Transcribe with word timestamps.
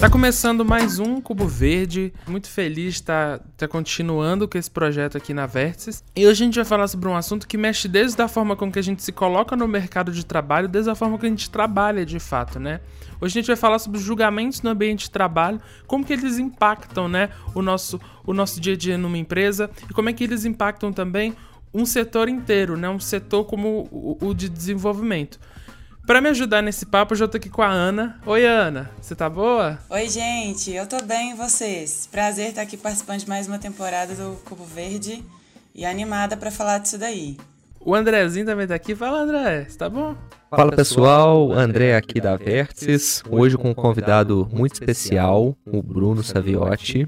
Tá 0.00 0.08
começando 0.08 0.64
mais 0.64 1.00
um 1.00 1.20
Cubo 1.20 1.46
Verde. 1.48 2.12
Muito 2.26 2.48
feliz 2.48 2.94
de 2.94 3.00
estar, 3.00 3.40
estar 3.52 3.66
continuando 3.66 4.46
com 4.46 4.56
esse 4.56 4.70
projeto 4.70 5.18
aqui 5.18 5.34
na 5.34 5.44
Vértices. 5.44 6.04
E 6.14 6.24
hoje 6.24 6.44
a 6.44 6.46
gente 6.46 6.54
vai 6.54 6.64
falar 6.64 6.86
sobre 6.86 7.08
um 7.08 7.16
assunto 7.16 7.48
que 7.48 7.58
mexe 7.58 7.88
desde 7.88 8.22
a 8.22 8.28
forma 8.28 8.54
como 8.54 8.70
que 8.70 8.78
a 8.78 8.82
gente 8.82 9.02
se 9.02 9.10
coloca 9.10 9.56
no 9.56 9.66
mercado 9.66 10.12
de 10.12 10.24
trabalho, 10.24 10.68
desde 10.68 10.88
a 10.88 10.94
forma 10.94 11.18
que 11.18 11.26
a 11.26 11.28
gente 11.28 11.50
trabalha 11.50 12.06
de 12.06 12.20
fato, 12.20 12.60
né? 12.60 12.80
Hoje 13.20 13.38
a 13.38 13.40
gente 13.40 13.48
vai 13.48 13.56
falar 13.56 13.80
sobre 13.80 13.98
os 13.98 14.04
julgamentos 14.04 14.62
no 14.62 14.70
ambiente 14.70 15.06
de 15.06 15.10
trabalho, 15.10 15.60
como 15.84 16.04
que 16.04 16.12
eles 16.12 16.38
impactam, 16.38 17.08
né, 17.08 17.30
o 17.52 17.60
nosso, 17.60 18.00
o 18.24 18.32
nosso 18.32 18.60
dia 18.60 18.74
a 18.74 18.76
dia 18.76 18.96
numa 18.96 19.18
empresa 19.18 19.68
e 19.90 19.92
como 19.92 20.08
é 20.08 20.12
que 20.12 20.22
eles 20.22 20.44
impactam 20.44 20.92
também 20.92 21.34
um 21.78 21.86
setor 21.86 22.28
inteiro, 22.28 22.76
né, 22.76 22.88
um 22.88 22.98
setor 22.98 23.44
como 23.44 23.88
o, 23.92 24.18
o 24.20 24.34
de 24.34 24.48
desenvolvimento. 24.48 25.38
Para 26.04 26.20
me 26.20 26.30
ajudar 26.30 26.62
nesse 26.62 26.86
papo, 26.86 27.12
eu 27.12 27.18
já 27.18 27.28
tô 27.28 27.36
aqui 27.36 27.50
com 27.50 27.62
a 27.62 27.68
Ana. 27.68 28.18
Oi, 28.24 28.44
Ana, 28.44 28.90
você 29.00 29.14
tá 29.14 29.28
boa? 29.28 29.78
Oi, 29.90 30.08
gente, 30.08 30.72
eu 30.72 30.86
tô 30.86 31.00
bem 31.04 31.32
e 31.32 31.34
vocês? 31.34 32.08
Prazer 32.10 32.48
estar 32.48 32.62
aqui 32.62 32.76
participando 32.76 33.20
de 33.20 33.28
mais 33.28 33.46
uma 33.46 33.58
temporada 33.58 34.14
do 34.14 34.36
Cubo 34.44 34.64
Verde 34.64 35.22
e 35.74 35.84
animada 35.84 36.36
para 36.36 36.50
falar 36.50 36.78
disso 36.78 36.98
daí. 36.98 37.36
O 37.78 37.94
Andrezinho 37.94 38.46
também 38.46 38.66
tá 38.66 38.74
aqui. 38.74 38.96
Fala, 38.96 39.20
André, 39.20 39.66
você 39.68 39.78
tá 39.78 39.88
bom? 39.88 40.16
Fala 40.50 40.74
pessoal, 40.74 41.52
André 41.52 41.94
aqui 41.94 42.20
da 42.20 42.36
Vértices, 42.36 43.22
hoje 43.30 43.56
com 43.56 43.70
um 43.70 43.74
convidado 43.74 44.48
muito 44.50 44.72
especial, 44.72 45.54
o 45.66 45.82
Bruno 45.82 46.24
Saviotti. 46.24 47.06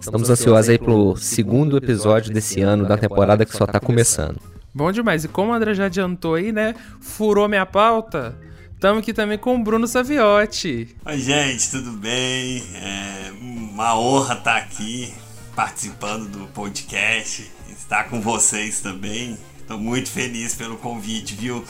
Estamos 0.00 0.30
ansiosos 0.30 0.68
aí 0.68 0.78
pro 0.78 1.16
segundo 1.16 1.76
episódio 1.76 2.32
desse 2.32 2.60
ano 2.60 2.86
da 2.86 2.96
temporada 2.96 3.44
que 3.44 3.56
só 3.56 3.66
tá 3.66 3.80
começando. 3.80 4.40
Bom 4.72 4.92
demais. 4.92 5.24
E 5.24 5.28
como 5.28 5.50
o 5.50 5.54
André 5.54 5.74
já 5.74 5.86
adiantou 5.86 6.34
aí, 6.36 6.52
né? 6.52 6.74
Furou 7.00 7.48
minha 7.48 7.66
pauta. 7.66 8.38
Estamos 8.74 9.00
aqui 9.02 9.12
também 9.12 9.36
com 9.36 9.56
o 9.56 9.62
Bruno 9.62 9.88
Saviotti. 9.88 10.96
Oi, 11.04 11.18
gente, 11.18 11.68
tudo 11.70 11.90
bem? 11.92 12.62
É 12.76 13.32
uma 13.40 13.98
honra 13.98 14.34
estar 14.34 14.56
aqui 14.56 15.12
participando 15.56 16.28
do 16.28 16.46
podcast, 16.52 17.50
estar 17.68 18.04
com 18.04 18.20
vocês 18.20 18.80
também. 18.80 19.36
Estou 19.58 19.78
muito 19.78 20.08
feliz 20.10 20.54
pelo 20.54 20.76
convite, 20.76 21.34
viu? 21.34 21.64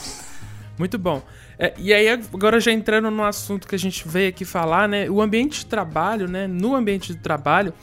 Muito 0.77 0.99
bom. 0.99 1.23
É, 1.57 1.73
e 1.77 1.93
aí, 1.93 2.07
agora 2.07 2.59
já 2.59 2.71
entrando 2.71 3.09
no 3.11 3.23
assunto 3.23 3.67
que 3.67 3.75
a 3.75 3.79
gente 3.79 4.07
veio 4.07 4.29
aqui 4.29 4.45
falar, 4.45 4.87
né? 4.87 5.09
O 5.09 5.19
ambiente 5.19 5.59
de 5.59 5.65
trabalho, 5.65 6.27
né? 6.27 6.47
No 6.47 6.75
ambiente 6.75 7.13
de 7.13 7.19
trabalho, 7.19 7.73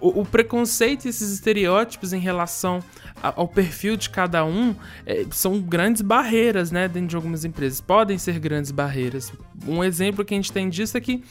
o, 0.00 0.20
o 0.20 0.24
preconceito 0.24 1.06
e 1.06 1.08
esses 1.08 1.32
estereótipos 1.32 2.12
em 2.12 2.18
relação 2.18 2.80
ao 3.22 3.48
perfil 3.48 3.96
de 3.96 4.10
cada 4.10 4.44
um 4.44 4.74
é, 5.04 5.24
são 5.30 5.60
grandes 5.60 6.02
barreiras, 6.02 6.70
né, 6.70 6.86
dentro 6.86 7.08
de 7.08 7.16
algumas 7.16 7.44
empresas. 7.44 7.80
Podem 7.80 8.18
ser 8.18 8.38
grandes 8.38 8.70
barreiras. 8.70 9.32
Um 9.66 9.82
exemplo 9.82 10.24
que 10.24 10.34
a 10.34 10.36
gente 10.36 10.52
tem 10.52 10.68
disso 10.68 10.96
é 10.96 11.00
que 11.00 11.22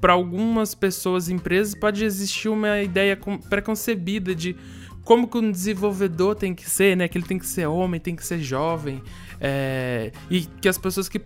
para 0.00 0.12
algumas 0.12 0.74
pessoas 0.74 1.28
e 1.28 1.34
empresas 1.34 1.74
pode 1.74 2.04
existir 2.04 2.48
uma 2.48 2.80
ideia 2.80 3.18
preconcebida 3.48 4.34
de 4.34 4.56
como 5.04 5.26
que 5.26 5.36
um 5.36 5.50
desenvolvedor 5.50 6.36
tem 6.36 6.54
que 6.54 6.68
ser, 6.68 6.96
né? 6.96 7.08
Que 7.08 7.18
ele 7.18 7.26
tem 7.26 7.38
que 7.38 7.46
ser 7.46 7.66
homem, 7.66 8.00
tem 8.00 8.14
que 8.14 8.24
ser 8.24 8.38
jovem. 8.38 9.02
É, 9.40 10.12
e 10.30 10.42
que 10.42 10.68
as 10.68 10.78
pessoas 10.78 11.08
que, 11.08 11.20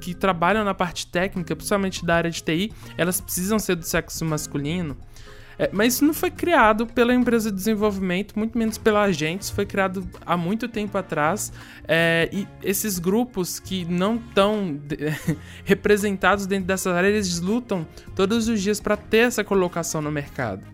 que 0.00 0.14
trabalham 0.14 0.64
na 0.64 0.74
parte 0.74 1.06
técnica, 1.06 1.54
principalmente 1.54 2.04
da 2.04 2.16
área 2.16 2.30
de 2.30 2.42
TI, 2.42 2.72
elas 2.98 3.20
precisam 3.20 3.58
ser 3.58 3.76
do 3.76 3.84
sexo 3.84 4.24
masculino. 4.24 4.96
É, 5.60 5.68
mas 5.74 6.00
não 6.00 6.14
foi 6.14 6.30
criado 6.30 6.86
pela 6.86 7.12
empresa 7.12 7.50
de 7.50 7.56
desenvolvimento, 7.58 8.32
muito 8.34 8.56
menos 8.56 8.78
pela 8.78 9.02
agente, 9.02 9.52
foi 9.52 9.66
criado 9.66 10.08
há 10.24 10.34
muito 10.34 10.66
tempo 10.66 10.96
atrás. 10.96 11.52
É, 11.86 12.30
e 12.32 12.48
esses 12.62 12.98
grupos 12.98 13.60
que 13.60 13.84
não 13.84 14.16
estão 14.16 14.80
representados 15.62 16.46
dentro 16.46 16.64
dessa 16.64 16.90
área, 16.94 17.08
eles 17.08 17.40
lutam 17.40 17.86
todos 18.16 18.48
os 18.48 18.62
dias 18.62 18.80
para 18.80 18.96
ter 18.96 19.18
essa 19.18 19.44
colocação 19.44 20.00
no 20.00 20.10
mercado. 20.10 20.64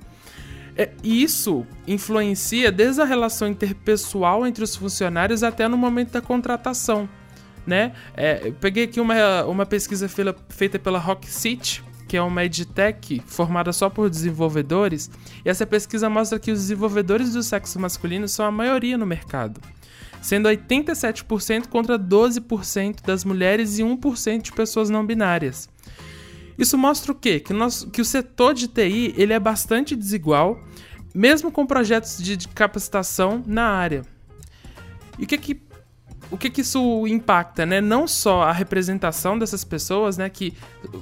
É, 0.77 0.91
isso 1.03 1.67
influencia 1.85 2.71
desde 2.71 3.03
a 3.03 3.05
relação 3.05 3.49
interpessoal 3.49 4.47
entre 4.47 4.63
os 4.63 4.77
funcionários 4.77 5.43
até 5.43 5.67
no 5.67 5.77
momento 5.77 6.13
da 6.13 6.21
contratação. 6.21 7.09
Né? 7.67 7.93
É, 8.17 8.43
eu 8.45 8.53
peguei 8.53 8.85
aqui 8.85 9.01
uma, 9.01 9.45
uma 9.47 9.67
pesquisa 9.67 10.09
feita 10.49 10.79
pela 10.79 11.01
Rock 11.01 11.29
City, 11.29 11.83
que 12.07 12.17
é 12.17 12.23
uma 12.23 12.45
edtech 12.45 13.23
formada 13.27 13.73
só 13.73 13.91
por 13.91 14.09
desenvolvedores, 14.09 15.11
e 15.45 15.49
essa 15.49 15.67
pesquisa 15.67 16.09
mostra 16.09 16.39
que 16.39 16.51
os 16.51 16.61
desenvolvedores 16.61 17.33
do 17.33 17.43
sexo 17.43 17.79
masculino 17.79 18.29
são 18.29 18.47
a 18.47 18.51
maioria 18.51 18.97
no 18.97 19.07
mercado, 19.07 19.61
sendo 20.23 20.49
87% 20.49 21.69
contra 21.69 21.99
12% 21.99 23.03
das 23.05 23.25
mulheres 23.25 23.79
e 23.79 23.83
1% 23.83 24.43
de 24.43 24.53
pessoas 24.53 24.91
não 24.91 25.05
binárias. 25.05 25.69
Isso 26.59 26.79
mostra 26.79 27.13
o 27.13 27.15
quê? 27.15 27.41
Que 27.41 27.53
que 27.93 28.01
o 28.01 28.05
setor 28.05 28.55
de 28.55 28.69
TI 28.69 29.15
ele 29.17 29.33
é 29.33 29.39
bastante 29.39 29.95
desigual, 29.95 30.59
mesmo 31.15 31.51
com 31.51 31.67
projetos 31.67 32.19
de, 32.19 32.37
de 32.37 32.49
capacitação 32.49 33.43
na 33.47 33.65
área. 33.65 34.03
E 35.19 35.25
o 35.25 35.27
que, 35.27 35.39
que 35.39 35.55
o 36.31 36.37
que, 36.37 36.51
que 36.51 36.61
isso 36.61 37.07
impacta, 37.07 37.65
né? 37.65 37.81
Não 37.81 38.07
só 38.07 38.43
a 38.43 38.53
representação 38.53 39.39
dessas 39.39 39.65
pessoas, 39.65 40.19
né? 40.19 40.29
Que 40.29 40.53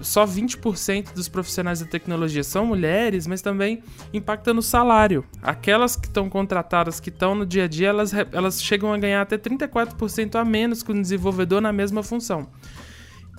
só 0.03 0.27
20% 0.27 1.15
dos 1.15 1.29
profissionais 1.29 1.81
da 1.81 1.87
tecnologia 1.87 2.45
são 2.45 2.67
mulheres, 2.67 3.27
mas 3.27 3.41
também 3.41 3.83
impacta 4.13 4.53
no 4.53 4.61
salário. 4.61 5.25
Aquelas 5.43 5.97
que 5.97 6.07
estão 6.07 6.29
contratadas, 6.29 7.01
que 7.01 7.09
estão 7.09 7.35
no 7.35 7.47
dia 7.47 7.65
a 7.65 7.69
dia, 7.69 7.89
elas, 7.89 8.13
elas 8.33 8.63
chegam 8.63 8.93
a 8.93 8.99
ganhar 8.99 9.23
até 9.23 9.39
34% 9.39 10.35
a 10.35 10.45
menos 10.45 10.83
que 10.83 10.93
um 10.93 11.01
desenvolvedor 11.01 11.61
na 11.61 11.73
mesma 11.73 12.03
função. 12.03 12.49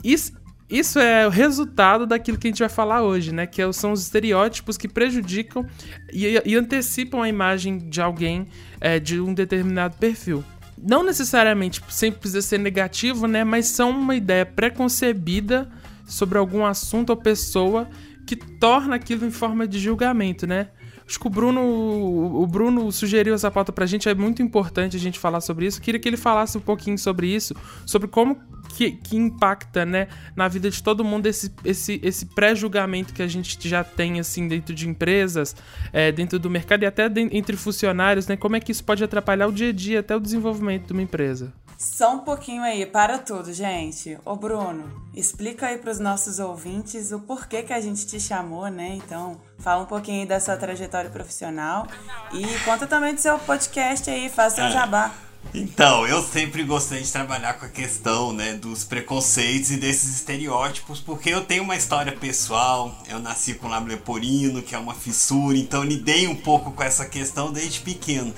Isso, 0.03 0.34
isso 0.67 0.97
é 0.97 1.28
o 1.28 1.29
resultado 1.29 2.07
daquilo 2.07 2.40
que 2.40 2.47
a 2.47 2.50
gente 2.50 2.59
vai 2.59 2.69
falar 2.69 3.03
hoje, 3.03 3.31
né? 3.31 3.46
Que 3.46 3.62
é 3.62 3.72
são 3.72 3.91
os 3.91 4.02
estereótipos 4.02 4.75
que 4.75 4.88
prejudicam 4.88 5.67
e, 6.12 6.41
e 6.44 6.56
antecipam 6.56 7.22
a 7.22 7.29
imagem 7.29 7.78
de 7.78 8.02
alguém 8.02 8.47
é, 8.81 9.00
de 9.00 9.22
um 9.22 9.35
determinado 9.35 9.97
perfil 9.97 10.44
não 10.85 11.03
necessariamente 11.03 11.81
sempre 11.90 12.19
precisa 12.19 12.41
ser 12.41 12.59
negativo, 12.59 13.28
né? 13.28 13.44
Mas 13.44 13.68
são 13.68 13.90
uma 13.90 14.16
ideia 14.16 14.46
preconcebida 14.46 15.69
sobre 16.06 16.38
algum 16.38 16.66
assunto 16.66 17.09
ou 17.09 17.18
pessoa 17.18 17.90
que 18.25 18.35
torna 18.35 18.96
aquilo 18.96 19.25
em 19.25 19.31
forma 19.31 19.68
de 19.68 19.79
julgamento, 19.79 20.46
né? 20.46 20.69
Acho 21.07 21.19
que 21.19 21.28
o 21.28 21.29
Bruno, 21.29 21.62
o 21.62 22.47
Bruno 22.47 22.91
sugeriu 22.91 23.35
essa 23.35 23.51
pauta 23.51 23.72
pra 23.72 23.85
gente, 23.85 24.09
é 24.09 24.16
muito 24.16 24.41
importante 24.41 24.97
a 24.97 25.00
gente 25.00 25.19
falar 25.19 25.40
sobre 25.40 25.68
isso. 25.68 25.79
Queria 25.79 26.00
que 26.00 26.09
ele 26.09 26.18
falasse 26.18 26.57
um 26.57 26.62
pouquinho 26.62 26.97
sobre 26.97 27.28
isso, 27.28 27.56
sobre 27.85 28.07
como 28.07 28.40
que, 28.75 28.91
que 28.91 29.16
impacta, 29.16 29.86
né, 29.86 30.09
na 30.36 30.50
vida 30.50 30.69
de 30.69 30.84
todo 30.84 31.03
mundo 31.03 31.28
esse, 31.28 31.50
esse, 31.63 32.00
esse 32.03 32.25
pré-julgamento 32.25 33.13
que 33.13 33.22
a 33.22 33.28
gente 33.28 33.58
já 33.68 33.86
tem, 33.86 34.19
assim, 34.19 34.50
dentro 34.50 34.75
de 34.75 34.88
empresas, 34.88 35.56
é, 35.94 36.12
dentro 36.12 36.38
do 36.38 36.50
mercado 36.50 36.84
e 36.84 36.85
até 36.85 37.08
de, 37.08 37.22
entre 37.31 37.56
funcionários, 37.56 38.28
né? 38.28 38.35
Como 38.35 38.58
é 38.58 38.59
que 38.59 38.74
isso 38.74 38.84
pode 38.84 39.02
atrapalhar 39.02 39.47
o 39.47 39.53
dia 39.53 39.69
a 39.69 39.74
dia, 39.74 40.02
até 40.02 40.14
o 40.14 40.19
desenvolvimento 40.19 40.88
de 40.88 40.91
uma 40.94 41.02
empresa? 41.02 41.53
Só 41.78 42.16
um 42.16 42.19
pouquinho 42.19 42.64
aí, 42.64 42.85
para 42.85 43.18
tudo, 43.18 43.53
gente. 43.53 44.18
Ô 44.25 44.35
Bruno, 44.35 44.91
explica 45.14 45.68
aí 45.68 45.78
para 45.78 45.91
os 45.91 46.00
nossos 46.00 46.40
ouvintes 46.40 47.12
o 47.12 47.19
porquê 47.19 47.64
que 47.64 47.74
a 47.74 47.80
gente 47.80 48.06
te 48.06 48.19
chamou, 48.19 48.68
né? 48.68 48.96
Então, 48.96 49.40
fala 49.59 49.84
um 49.84 49.85
pouquinho 49.85 50.22
aí 50.22 50.28
da 50.28 50.40
sua 50.40 50.58
trajetória 50.58 51.09
profissional 51.09 51.88
e 52.34 52.46
conta 52.66 52.85
também 52.88 53.14
do 53.14 53.22
seu 53.22 53.38
podcast 53.40 54.09
aí, 54.09 54.30
faça 54.30 54.58
seu 54.58 54.72
jabá. 54.72 55.14
Então, 55.53 56.06
eu 56.06 56.22
sempre 56.22 56.63
gostei 56.63 57.01
de 57.01 57.11
trabalhar 57.11 57.53
com 57.53 57.66
a 57.66 57.69
questão 57.69 58.33
né, 58.33 58.53
dos 58.53 58.83
preconceitos 58.83 59.72
e 59.72 59.78
desses 59.78 60.16
estereótipos, 60.16 61.00
porque 61.00 61.29
eu 61.29 61.45
tenho 61.45 61.63
uma 61.63 61.78
história 61.78 62.11
pessoal, 62.11 62.94
eu 63.07 63.19
nasci 63.19 63.53
com 63.53 63.67
lábio 63.67 63.89
leporino, 63.89 64.61
que 64.61 64.75
é 64.75 64.78
uma 64.78 64.94
fissura, 64.94 65.57
então 65.57 65.84
lidei 65.84 66.28
um 66.28 66.35
pouco 66.35 66.72
com 66.72 66.84
essa 66.84 67.05
questão 67.05 67.53
desde 67.53 67.79
pequeno. 67.79 68.34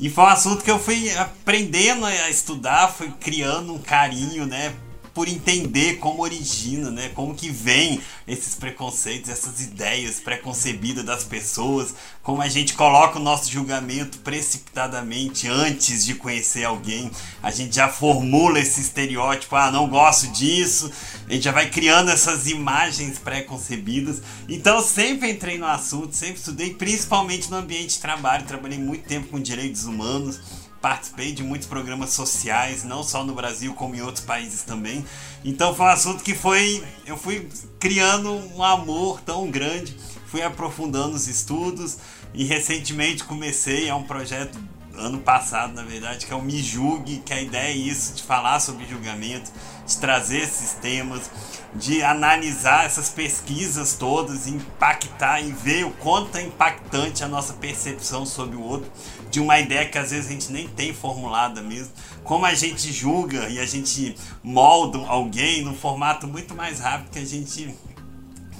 E 0.00 0.08
foi 0.08 0.24
um 0.24 0.28
assunto 0.28 0.64
que 0.64 0.70
eu 0.70 0.78
fui 0.78 1.10
aprendendo 1.16 2.06
a 2.06 2.30
estudar, 2.30 2.88
fui 2.88 3.12
criando 3.20 3.74
um 3.74 3.78
carinho, 3.78 4.46
né, 4.46 4.74
por 5.14 5.28
entender 5.28 5.98
como 5.98 6.22
origina, 6.22 6.90
né? 6.90 7.10
Como 7.10 7.34
que 7.34 7.50
vem 7.50 8.00
esses 8.26 8.54
preconceitos, 8.54 9.30
essas 9.30 9.60
ideias 9.60 10.20
preconcebidas 10.20 11.04
das 11.04 11.24
pessoas, 11.24 11.94
como 12.22 12.40
a 12.40 12.48
gente 12.48 12.74
coloca 12.74 13.18
o 13.18 13.22
nosso 13.22 13.50
julgamento 13.50 14.18
precipitadamente 14.18 15.48
antes 15.48 16.04
de 16.04 16.14
conhecer 16.14 16.64
alguém. 16.64 17.10
A 17.42 17.50
gente 17.50 17.76
já 17.76 17.88
formula 17.88 18.58
esse 18.58 18.80
estereótipo, 18.80 19.54
ah, 19.56 19.70
não 19.70 19.88
gosto 19.88 20.28
disso. 20.28 20.90
A 21.28 21.32
gente 21.32 21.44
já 21.44 21.52
vai 21.52 21.68
criando 21.68 22.10
essas 22.10 22.46
imagens 22.46 23.18
preconcebidas. 23.18 24.22
Então 24.48 24.76
eu 24.76 24.82
sempre 24.82 25.30
entrei 25.30 25.58
no 25.58 25.66
assunto, 25.66 26.14
sempre 26.14 26.36
estudei, 26.36 26.74
principalmente 26.74 27.50
no 27.50 27.56
ambiente 27.56 27.94
de 27.94 28.00
trabalho. 28.00 28.46
Trabalhei 28.46 28.78
muito 28.78 29.06
tempo 29.06 29.28
com 29.28 29.40
direitos 29.40 29.84
humanos 29.84 30.61
participei 30.82 31.32
de 31.32 31.44
muitos 31.44 31.68
programas 31.68 32.10
sociais, 32.10 32.82
não 32.82 33.04
só 33.04 33.24
no 33.24 33.34
Brasil, 33.34 33.72
como 33.72 33.94
em 33.94 34.02
outros 34.02 34.24
países 34.24 34.62
também. 34.62 35.06
Então 35.44 35.74
foi 35.74 35.86
um 35.86 35.90
assunto 35.90 36.24
que 36.24 36.34
foi. 36.34 36.84
Eu 37.06 37.16
fui 37.16 37.48
criando 37.78 38.32
um 38.54 38.62
amor 38.62 39.20
tão 39.20 39.48
grande, 39.48 39.96
fui 40.26 40.42
aprofundando 40.42 41.14
os 41.14 41.28
estudos 41.28 41.98
e 42.34 42.44
recentemente 42.44 43.22
comecei, 43.24 43.88
é 43.88 43.94
um 43.94 44.02
projeto 44.02 44.58
ano 44.96 45.18
passado, 45.18 45.72
na 45.72 45.82
verdade, 45.82 46.26
que 46.26 46.32
é 46.32 46.36
o 46.36 46.42
Me 46.42 46.62
Julgue, 46.62 47.22
que 47.24 47.32
a 47.32 47.40
ideia 47.40 47.72
é 47.72 47.76
isso, 47.76 48.14
de 48.14 48.22
falar 48.22 48.60
sobre 48.60 48.86
julgamento, 48.86 49.50
de 49.86 49.96
trazer 49.96 50.42
esses 50.42 50.72
temas, 50.74 51.30
de 51.74 52.02
analisar 52.02 52.84
essas 52.84 53.08
pesquisas 53.08 53.94
todas, 53.94 54.46
impactar 54.46 55.40
e 55.40 55.50
ver 55.50 55.86
o 55.86 55.90
quanto 55.92 56.36
é 56.36 56.42
impactante 56.42 57.24
a 57.24 57.28
nossa 57.28 57.54
percepção 57.54 58.26
sobre 58.26 58.56
o 58.56 58.62
outro, 58.62 58.90
de 59.32 59.40
uma 59.40 59.58
ideia 59.58 59.88
que 59.88 59.96
às 59.96 60.10
vezes 60.10 60.26
a 60.26 60.30
gente 60.30 60.52
nem 60.52 60.68
tem 60.68 60.92
formulada 60.92 61.62
mesmo. 61.62 61.90
Como 62.22 62.44
a 62.44 62.52
gente 62.52 62.92
julga 62.92 63.48
e 63.48 63.58
a 63.58 63.64
gente 63.64 64.14
molda 64.44 64.98
alguém 65.06 65.62
num 65.62 65.74
formato 65.74 66.28
muito 66.28 66.54
mais 66.54 66.78
rápido 66.78 67.10
que 67.10 67.18
a 67.18 67.24
gente 67.24 67.74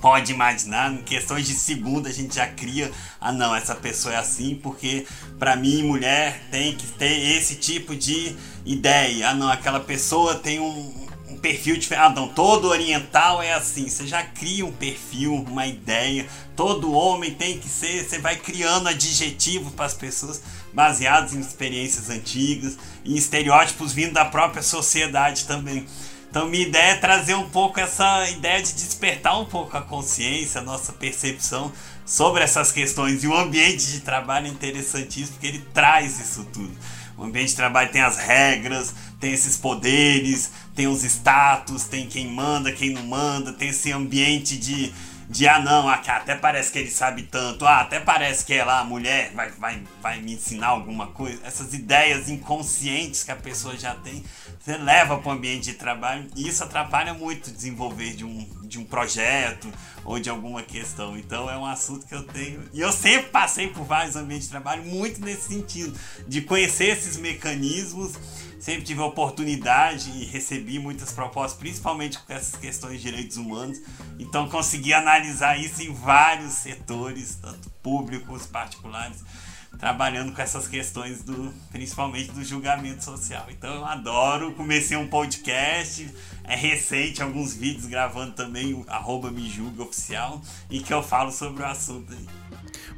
pode 0.01 0.33
imaginar, 0.33 0.93
em 0.93 0.97
questões 0.97 1.47
de 1.47 1.55
segundo 1.55 2.09
a 2.09 2.13
gente 2.13 2.35
já 2.35 2.47
cria, 2.47 2.91
ah 3.21 3.31
não, 3.31 3.55
essa 3.55 3.75
pessoa 3.75 4.15
é 4.15 4.19
assim 4.19 4.59
porque 4.61 5.07
para 5.39 5.55
mim 5.55 5.85
mulher 5.85 6.43
tem 6.51 6.75
que 6.75 6.87
ter 6.87 7.37
esse 7.37 7.57
tipo 7.57 7.95
de 7.95 8.35
ideia. 8.65 9.29
Ah 9.29 9.35
não, 9.35 9.51
aquela 9.51 9.79
pessoa 9.79 10.35
tem 10.35 10.59
um, 10.59 11.07
um 11.29 11.37
perfil 11.37 11.77
diferente. 11.77 12.05
Ah 12.05 12.11
não, 12.11 12.29
todo 12.29 12.69
oriental 12.69 13.43
é 13.43 13.53
assim. 13.53 13.89
Você 13.89 14.07
já 14.07 14.23
cria 14.23 14.65
um 14.65 14.73
perfil, 14.73 15.35
uma 15.35 15.67
ideia. 15.67 16.27
Todo 16.57 16.93
homem 16.93 17.33
tem 17.33 17.59
que 17.59 17.69
ser. 17.69 18.05
Você 18.05 18.19
vai 18.19 18.37
criando 18.37 18.89
adjetivos 18.89 19.73
para 19.73 19.87
as 19.87 19.95
pessoas 19.95 20.43
baseados 20.73 21.35
em 21.35 21.41
experiências 21.41 22.09
antigas 22.11 22.79
e 23.05 23.17
estereótipos 23.17 23.93
vindo 23.93 24.13
da 24.13 24.25
própria 24.25 24.63
sociedade 24.63 25.45
também. 25.45 25.87
Então 26.31 26.49
minha 26.49 26.67
ideia 26.67 26.93
é 26.93 26.97
trazer 26.97 27.35
um 27.35 27.49
pouco 27.51 27.79
essa 27.79 28.29
ideia 28.31 28.63
de 28.63 28.73
despertar 28.73 29.39
um 29.39 29.45
pouco 29.45 29.77
a 29.77 29.83
consciência, 29.83 30.63
a 30.63 30.65
nossa 30.65 30.93
percepção 30.93 31.71
sobre 32.07 32.43
essas 32.43 32.73
questões. 32.73 33.23
E 33.23 33.27
o 33.27 33.37
ambiente 33.37 33.93
de 33.93 34.01
trabalho 34.01 34.47
é 34.47 34.51
interessantíssimo 34.51 35.33
porque 35.33 35.47
ele 35.47 35.67
traz 35.75 36.19
isso 36.19 36.45
tudo. 36.53 36.73
O 37.19 37.25
ambiente 37.25 37.51
de 37.51 37.57
trabalho 37.57 37.91
tem 37.91 38.01
as 38.01 38.17
regras, 38.17 38.95
tem 39.21 39.33
esses 39.33 39.59
poderes, 39.59 40.51
tem 40.75 40.87
os 40.87 41.05
status, 41.05 41.85
tem 41.85 42.07
quem 42.07 42.27
manda, 42.29 42.73
quem 42.73 42.91
não 42.91 43.03
manda, 43.03 43.53
tem 43.53 43.69
esse 43.69 43.93
ambiente 43.93 44.57
de 44.57 44.93
de 45.33 45.49
ah 45.49 45.59
não, 45.59 45.89
até 45.89 46.35
parece 46.35 46.71
que 46.71 46.79
ele 46.79 46.91
sabe 46.91 47.23
tanto, 47.23 47.67
ah, 47.67 47.81
até 47.81 47.99
parece 47.99 48.45
que 48.45 48.53
ela, 48.53 48.81
a 48.81 48.85
mulher, 48.85 49.33
vai, 49.35 49.51
vai, 49.53 49.83
vai 50.03 50.21
me 50.21 50.35
ensinar 50.35 50.69
alguma 50.69 51.07
coisa. 51.07 51.41
Essas 51.43 51.73
ideias 51.73 52.29
inconscientes 52.29 53.25
que 53.25 53.31
a 53.31 53.37
pessoa 53.37 53.75
já 53.75 53.95
tem, 53.95 54.23
você 54.63 54.77
leva 54.77 55.19
para 55.19 55.29
o 55.29 55.33
ambiente 55.33 55.73
de 55.73 55.75
trabalho 55.75 56.29
e 56.37 56.47
isso 56.47 56.63
atrapalha 56.63 57.13
muito 57.13 57.49
o 57.49 57.51
desenvolver 57.51 58.15
de 58.15 58.25
um, 58.25 58.49
de 58.63 58.79
um 58.79 58.85
projeto 58.85 59.69
ou 60.05 60.21
de 60.21 60.31
alguma 60.31 60.63
questão. 60.63 61.19
Então 61.19 61.51
é 61.51 61.59
um 61.59 61.67
assunto 61.67 62.07
que 62.07 62.15
eu 62.15 62.23
tenho. 62.23 62.63
E 62.73 62.81
eu 62.81 62.93
sempre 62.93 63.31
passei 63.31 63.69
por 63.69 63.85
vários 63.85 64.15
ambientes 64.15 64.47
de 64.47 64.51
trabalho 64.51 64.85
muito 64.85 65.21
nesse 65.21 65.49
sentido, 65.49 65.99
de 66.29 66.43
conhecer 66.43 66.97
esses 66.97 67.17
mecanismos 67.17 68.17
sempre 68.63 68.85
tive 68.85 69.01
a 69.01 69.07
oportunidade 69.07 70.09
e 70.11 70.25
recebi 70.25 70.79
muitas 70.79 71.11
propostas, 71.11 71.59
principalmente 71.59 72.17
com 72.21 72.33
essas 72.33 72.55
questões 72.55 73.03
de 73.03 73.11
direitos 73.11 73.37
humanos. 73.37 73.81
Então 74.21 74.49
consegui 74.49 74.95
analisar 74.95 75.59
isso 75.59 75.83
em 75.83 75.93
vários 75.93 76.53
setores, 76.53 77.35
tanto 77.43 77.69
públicos, 77.83 78.47
particulares, 78.47 79.25
trabalhando 79.83 80.33
com 80.33 80.41
essas 80.41 80.69
questões 80.69 81.25
do, 81.25 81.53
principalmente 81.73 82.31
do 82.31 82.45
julgamento 82.45 83.03
social. 83.03 83.49
Então 83.51 83.75
eu 83.75 83.85
adoro, 83.85 84.53
comecei 84.53 84.97
um 84.97 85.09
podcast, 85.09 86.09
é 86.45 86.55
recente, 86.55 87.21
alguns 87.21 87.57
vídeos 87.57 87.87
gravando 87.87 88.31
também 88.31 88.75
o 88.75 88.85
arroba 88.87 89.29
oficial 89.79 90.41
e 90.71 90.79
que 90.79 90.95
eu 90.95 91.03
falo 91.03 91.33
sobre 91.33 91.65
o 91.65 91.67
assunto 91.67 92.13
aí. 92.13 92.25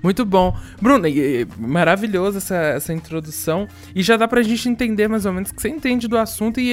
Muito 0.02 0.26
bom. 0.26 0.54
Bruno, 0.78 1.08
maravilhoso 1.56 2.36
essa, 2.36 2.56
essa 2.56 2.92
introdução. 2.92 3.66
E 3.94 4.02
já 4.02 4.19
dá 4.19 4.28
pra 4.28 4.42
gente 4.42 4.69
entender 4.69 5.08
mais 5.08 5.25
ou 5.25 5.32
menos 5.32 5.50
que 5.50 5.62
você 5.62 5.70
entende 5.70 6.06
do 6.06 6.19
assunto. 6.19 6.60
E, 6.60 6.69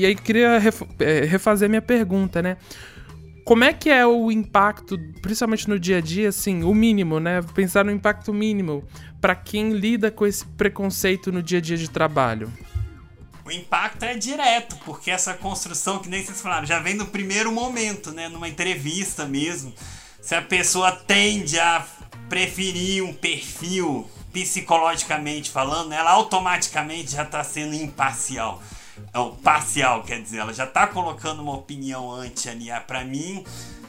e 0.00 0.04
aí 0.04 0.14
queria 0.14 0.60
é, 0.98 1.24
refazer 1.24 1.70
minha 1.70 1.80
pergunta, 1.80 2.42
né? 2.42 2.58
Como 3.44 3.62
é 3.62 3.74
que 3.74 3.90
é 3.90 4.06
o 4.06 4.32
impacto, 4.32 4.98
principalmente 5.20 5.68
no 5.68 5.78
dia 5.78 5.98
a 5.98 6.00
dia, 6.00 6.30
assim, 6.30 6.62
o 6.62 6.74
mínimo, 6.74 7.20
né? 7.20 7.42
Pensar 7.54 7.84
no 7.84 7.90
impacto 7.90 8.32
mínimo 8.32 8.82
para 9.20 9.34
quem 9.34 9.72
lida 9.72 10.10
com 10.10 10.26
esse 10.26 10.46
preconceito 10.46 11.30
no 11.30 11.42
dia 11.42 11.58
a 11.58 11.60
dia 11.60 11.76
de 11.76 11.90
trabalho. 11.90 12.50
O 13.44 13.50
impacto 13.50 14.02
é 14.04 14.14
direto, 14.14 14.76
porque 14.86 15.10
essa 15.10 15.34
construção, 15.34 15.98
que 15.98 16.08
nem 16.08 16.24
vocês 16.24 16.40
falaram, 16.40 16.64
já 16.64 16.78
vem 16.78 16.94
no 16.94 17.06
primeiro 17.06 17.52
momento, 17.52 18.10
né? 18.12 18.30
Numa 18.30 18.48
entrevista 18.48 19.26
mesmo. 19.26 19.74
Se 20.22 20.34
a 20.34 20.40
pessoa 20.40 20.90
tende 20.92 21.60
a 21.60 21.86
preferir 22.30 23.04
um 23.04 23.12
perfil 23.12 24.08
psicologicamente 24.32 25.50
falando, 25.50 25.92
ela 25.92 26.12
automaticamente 26.12 27.12
já 27.12 27.22
está 27.24 27.44
sendo 27.44 27.74
imparcial. 27.74 28.62
Ou 29.14 29.36
parcial, 29.36 30.02
quer 30.02 30.20
dizer, 30.22 30.38
ela 30.38 30.52
já 30.52 30.64
está 30.64 30.86
colocando 30.86 31.42
uma 31.42 31.54
opinião 31.54 32.10
anti 32.12 32.48
ali. 32.48 32.70
Ah, 32.70 32.80
para 32.80 33.04
mim, 33.04 33.44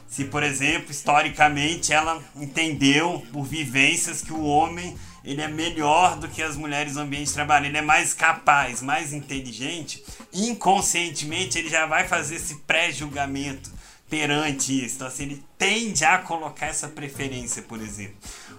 se 0.08 0.24
por 0.24 0.42
exemplo, 0.42 0.90
historicamente 0.90 1.92
ela 1.92 2.22
entendeu 2.34 3.24
por 3.32 3.44
vivências 3.44 4.22
que 4.22 4.32
o 4.32 4.44
homem 4.44 4.96
ele 5.24 5.42
é 5.42 5.48
melhor 5.48 6.16
do 6.16 6.28
que 6.28 6.40
as 6.40 6.56
mulheres 6.56 6.94
no 6.94 7.02
ambiente 7.02 7.26
de 7.26 7.34
trabalho, 7.34 7.66
ele 7.66 7.76
é 7.76 7.82
mais 7.82 8.14
capaz, 8.14 8.80
mais 8.80 9.12
inteligente, 9.12 10.02
inconscientemente 10.32 11.58
ele 11.58 11.68
já 11.68 11.84
vai 11.84 12.06
fazer 12.06 12.36
esse 12.36 12.54
pré-julgamento 12.58 13.70
perante 14.08 14.84
isso. 14.84 14.96
Então, 14.96 15.08
assim, 15.08 15.24
ele 15.24 15.44
tende 15.58 16.04
a 16.04 16.18
colocar 16.18 16.66
essa 16.66 16.88
preferência, 16.88 17.62
por 17.62 17.80
exemplo. 17.80 18.14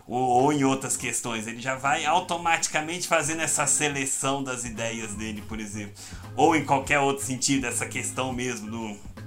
Ou, 0.07 0.21
ou, 0.21 0.53
em 0.53 0.63
outras 0.63 0.95
questões, 0.95 1.47
ele 1.47 1.61
já 1.61 1.75
vai 1.75 2.05
automaticamente 2.05 3.07
fazendo 3.07 3.41
essa 3.41 3.67
seleção 3.67 4.41
das 4.41 4.63
ideias 4.63 5.13
dele, 5.15 5.43
por 5.47 5.59
exemplo. 5.59 5.93
Ou 6.35 6.55
em 6.55 6.63
qualquer 6.63 6.99
outro 6.99 7.25
sentido, 7.25 7.65
essa 7.67 7.85
questão 7.85 8.31
mesmo 8.31 8.71
do 8.71 9.17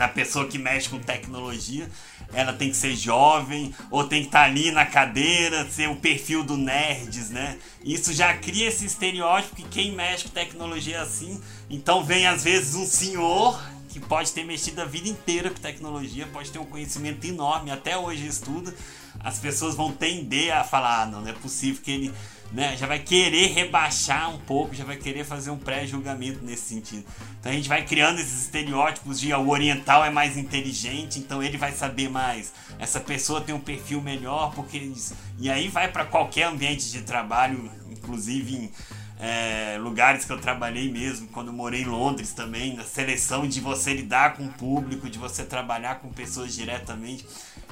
da 0.00 0.08
pessoa 0.08 0.46
que 0.46 0.56
mexe 0.56 0.88
com 0.88 0.98
tecnologia, 0.98 1.86
ela 2.32 2.54
tem 2.54 2.70
que 2.70 2.76
ser 2.76 2.96
jovem, 2.96 3.74
ou 3.90 4.04
tem 4.04 4.22
que 4.22 4.28
estar 4.28 4.44
tá 4.44 4.44
ali 4.46 4.70
na 4.70 4.86
cadeira, 4.86 5.68
ser 5.68 5.90
o 5.90 5.96
perfil 5.96 6.42
do 6.42 6.56
nerds, 6.56 7.28
né? 7.28 7.58
Isso 7.84 8.10
já 8.14 8.32
cria 8.34 8.68
esse 8.68 8.86
estereótipo 8.86 9.56
que 9.56 9.64
quem 9.64 9.92
mexe 9.92 10.24
com 10.24 10.30
tecnologia 10.30 10.96
é 10.96 11.00
assim. 11.00 11.38
Então 11.68 12.02
vem 12.02 12.26
às 12.26 12.42
vezes 12.42 12.74
um 12.74 12.86
senhor 12.86 13.60
que 13.90 14.00
pode 14.00 14.32
ter 14.32 14.44
mexido 14.44 14.80
a 14.80 14.84
vida 14.84 15.08
inteira 15.08 15.50
com 15.50 15.60
tecnologia, 15.60 16.26
pode 16.32 16.50
ter 16.50 16.58
um 16.58 16.64
conhecimento 16.64 17.26
enorme, 17.26 17.70
até 17.70 17.98
hoje 17.98 18.26
estuda, 18.26 18.74
as 19.22 19.38
pessoas 19.38 19.74
vão 19.74 19.92
tender 19.92 20.54
a 20.54 20.64
falar, 20.64 21.02
ah, 21.02 21.06
não, 21.06 21.20
não 21.20 21.28
é 21.28 21.32
possível 21.32 21.82
que 21.82 21.90
ele 21.90 22.14
né, 22.52 22.76
já 22.76 22.86
vai 22.86 22.98
querer 22.98 23.52
rebaixar 23.52 24.34
um 24.34 24.38
pouco, 24.38 24.74
já 24.74 24.84
vai 24.84 24.96
querer 24.96 25.24
fazer 25.24 25.50
um 25.50 25.58
pré-julgamento 25.58 26.44
nesse 26.44 26.62
sentido. 26.62 27.04
Então 27.38 27.52
a 27.52 27.54
gente 27.54 27.68
vai 27.68 27.84
criando 27.84 28.18
esses 28.18 28.42
estereótipos 28.42 29.20
de 29.20 29.32
ah, 29.32 29.38
o 29.38 29.50
oriental 29.50 30.04
é 30.04 30.10
mais 30.10 30.36
inteligente, 30.36 31.18
então 31.18 31.42
ele 31.42 31.56
vai 31.56 31.72
saber 31.72 32.08
mais. 32.08 32.52
Essa 32.78 32.98
pessoa 32.98 33.40
tem 33.40 33.54
um 33.54 33.60
perfil 33.60 34.00
melhor, 34.00 34.52
porque 34.54 34.92
e 35.38 35.50
aí 35.50 35.68
vai 35.68 35.88
para 35.88 36.04
qualquer 36.04 36.44
ambiente 36.44 36.90
de 36.90 37.02
trabalho, 37.02 37.70
inclusive 37.90 38.54
em 38.56 38.72
é, 39.20 39.76
lugares 39.78 40.24
que 40.24 40.32
eu 40.32 40.40
trabalhei 40.40 40.90
mesmo, 40.90 41.28
quando 41.28 41.52
morei 41.52 41.82
em 41.82 41.84
Londres 41.84 42.32
também, 42.32 42.74
na 42.74 42.84
seleção 42.84 43.46
de 43.46 43.60
você 43.60 43.92
lidar 43.92 44.34
com 44.34 44.44
o 44.44 44.48
público, 44.48 45.10
de 45.10 45.18
você 45.18 45.44
trabalhar 45.44 45.96
com 45.96 46.10
pessoas 46.10 46.54
diretamente, 46.54 47.26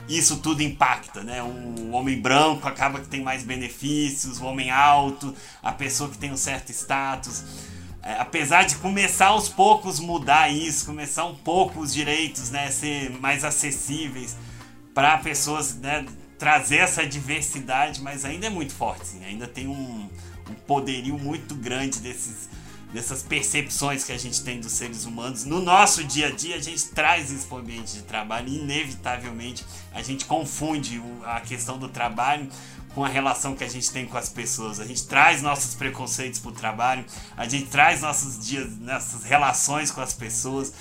isso 0.08 0.38
tudo 0.38 0.62
impacta, 0.62 1.22
né? 1.22 1.42
O 1.42 1.90
homem 1.90 2.20
branco 2.20 2.66
acaba 2.66 3.00
que 3.00 3.08
tem 3.08 3.22
mais 3.22 3.42
benefícios, 3.42 4.40
o 4.40 4.44
homem 4.44 4.70
alto, 4.70 5.34
a 5.62 5.72
pessoa 5.72 6.08
que 6.08 6.16
tem 6.16 6.32
um 6.32 6.36
certo 6.36 6.70
status. 6.70 7.44
É, 8.02 8.14
apesar 8.14 8.64
de 8.64 8.76
começar 8.76 9.26
aos 9.26 9.48
poucos 9.48 10.00
mudar 10.00 10.48
isso, 10.48 10.86
começar 10.86 11.24
um 11.26 11.34
pouco 11.34 11.80
os 11.80 11.92
direitos, 11.92 12.50
né, 12.50 12.70
ser 12.70 13.10
mais 13.20 13.44
acessíveis 13.44 14.36
para 14.94 15.18
pessoas, 15.18 15.74
né, 15.74 16.06
trazer 16.38 16.78
essa 16.78 17.06
diversidade, 17.06 18.00
mas 18.00 18.24
ainda 18.24 18.46
é 18.46 18.50
muito 18.50 18.72
forte, 18.72 19.06
sim. 19.06 19.24
ainda 19.24 19.46
tem 19.46 19.66
um 19.66 20.08
um 20.50 20.54
poderio 20.54 21.18
muito 21.18 21.54
grande 21.54 21.98
desses, 22.00 22.48
dessas 22.92 23.23
percepções 23.23 24.04
que 24.04 24.12
a 24.12 24.18
gente 24.18 24.42
tem 24.42 24.61
dos 24.61 24.73
seres 24.73 25.04
humanos. 25.04 25.45
No 25.45 25.61
nosso 25.61 26.02
dia 26.04 26.28
a 26.28 26.30
dia, 26.30 26.57
a 26.57 26.61
gente 26.61 26.87
traz 26.88 27.30
isso 27.30 27.47
para 27.47 27.57
o 27.57 27.61
ambiente 27.61 27.95
de 27.95 28.02
trabalho 28.02 28.49
inevitavelmente, 28.49 29.64
a 29.92 30.02
gente 30.02 30.25
confunde 30.25 31.02
a 31.25 31.40
questão 31.40 31.78
do 31.78 31.88
trabalho 31.88 32.49
com 32.95 33.04
a 33.04 33.09
relação 33.09 33.54
que 33.54 33.62
a 33.62 33.68
gente 33.68 33.90
tem 33.90 34.07
com 34.07 34.16
as 34.16 34.28
pessoas. 34.28 34.80
A 34.80 34.85
gente 34.85 35.07
traz 35.07 35.42
nossos 35.42 35.75
preconceitos 35.75 36.40
para 36.40 36.50
o 36.50 36.52
trabalho, 36.52 37.04
a 37.37 37.47
gente 37.47 37.66
traz 37.66 38.00
nossos 38.00 38.45
dias, 38.45 38.76
nossas 38.78 39.25
relações 39.25 39.90
com 39.90 40.00
as 40.00 40.12
pessoas. 40.12 40.73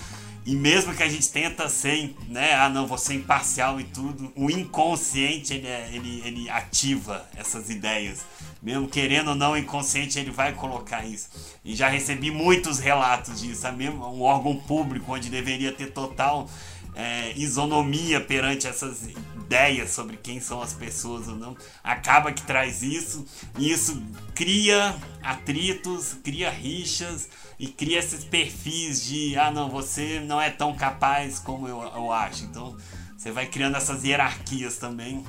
E 0.47 0.55
mesmo 0.55 0.95
que 0.95 1.03
a 1.03 1.09
gente 1.09 1.29
tenta 1.29 1.67
ser, 1.67 2.15
né, 2.29 2.53
ah 2.53 2.69
não, 2.69 2.87
vou 2.87 2.97
ser 2.97 3.15
imparcial 3.15 3.81
e 3.81 3.83
tudo, 3.83 4.31
o 4.33 4.49
inconsciente 4.49 5.53
ele, 5.53 5.67
é, 5.67 5.89
ele, 5.91 6.21
ele 6.23 6.49
ativa 6.49 7.27
essas 7.35 7.69
ideias. 7.69 8.23
Mesmo 8.63 8.87
querendo 8.87 9.31
ou 9.31 9.35
não, 9.35 9.51
o 9.51 9.57
inconsciente 9.57 10.17
ele 10.17 10.31
vai 10.31 10.53
colocar 10.53 11.05
isso. 11.05 11.27
E 11.65 11.75
já 11.75 11.89
recebi 11.89 12.31
muitos 12.31 12.79
relatos 12.79 13.41
disso, 13.41 13.69
mesmo 13.73 14.07
um 14.07 14.21
órgão 14.21 14.55
público 14.55 15.11
onde 15.11 15.29
deveria 15.29 15.73
ter 15.73 15.91
total 15.91 16.49
é, 16.95 17.33
isonomia 17.35 18.21
perante 18.21 18.67
essas 18.67 19.01
ideia 19.47 19.87
sobre 19.87 20.17
quem 20.17 20.41
são 20.41 20.61
as 20.61 20.73
pessoas 20.73 21.29
ou 21.29 21.35
não, 21.35 21.55
acaba 21.81 22.33
que 22.33 22.41
traz 22.41 22.83
isso, 22.83 23.25
e 23.57 23.71
isso 23.71 24.03
cria 24.35 24.93
atritos, 25.23 26.17
cria 26.21 26.49
rixas 26.49 27.29
e 27.57 27.67
cria 27.67 27.99
esses 27.99 28.25
perfis 28.25 29.05
de 29.05 29.37
ah 29.37 29.49
não, 29.49 29.69
você 29.69 30.19
não 30.19 30.39
é 30.39 30.49
tão 30.49 30.75
capaz 30.75 31.39
como 31.39 31.67
eu, 31.67 31.81
eu 31.81 32.11
acho. 32.11 32.43
Então 32.43 32.75
você 33.17 33.31
vai 33.31 33.47
criando 33.47 33.77
essas 33.77 34.03
hierarquias 34.03 34.77
também. 34.77 35.23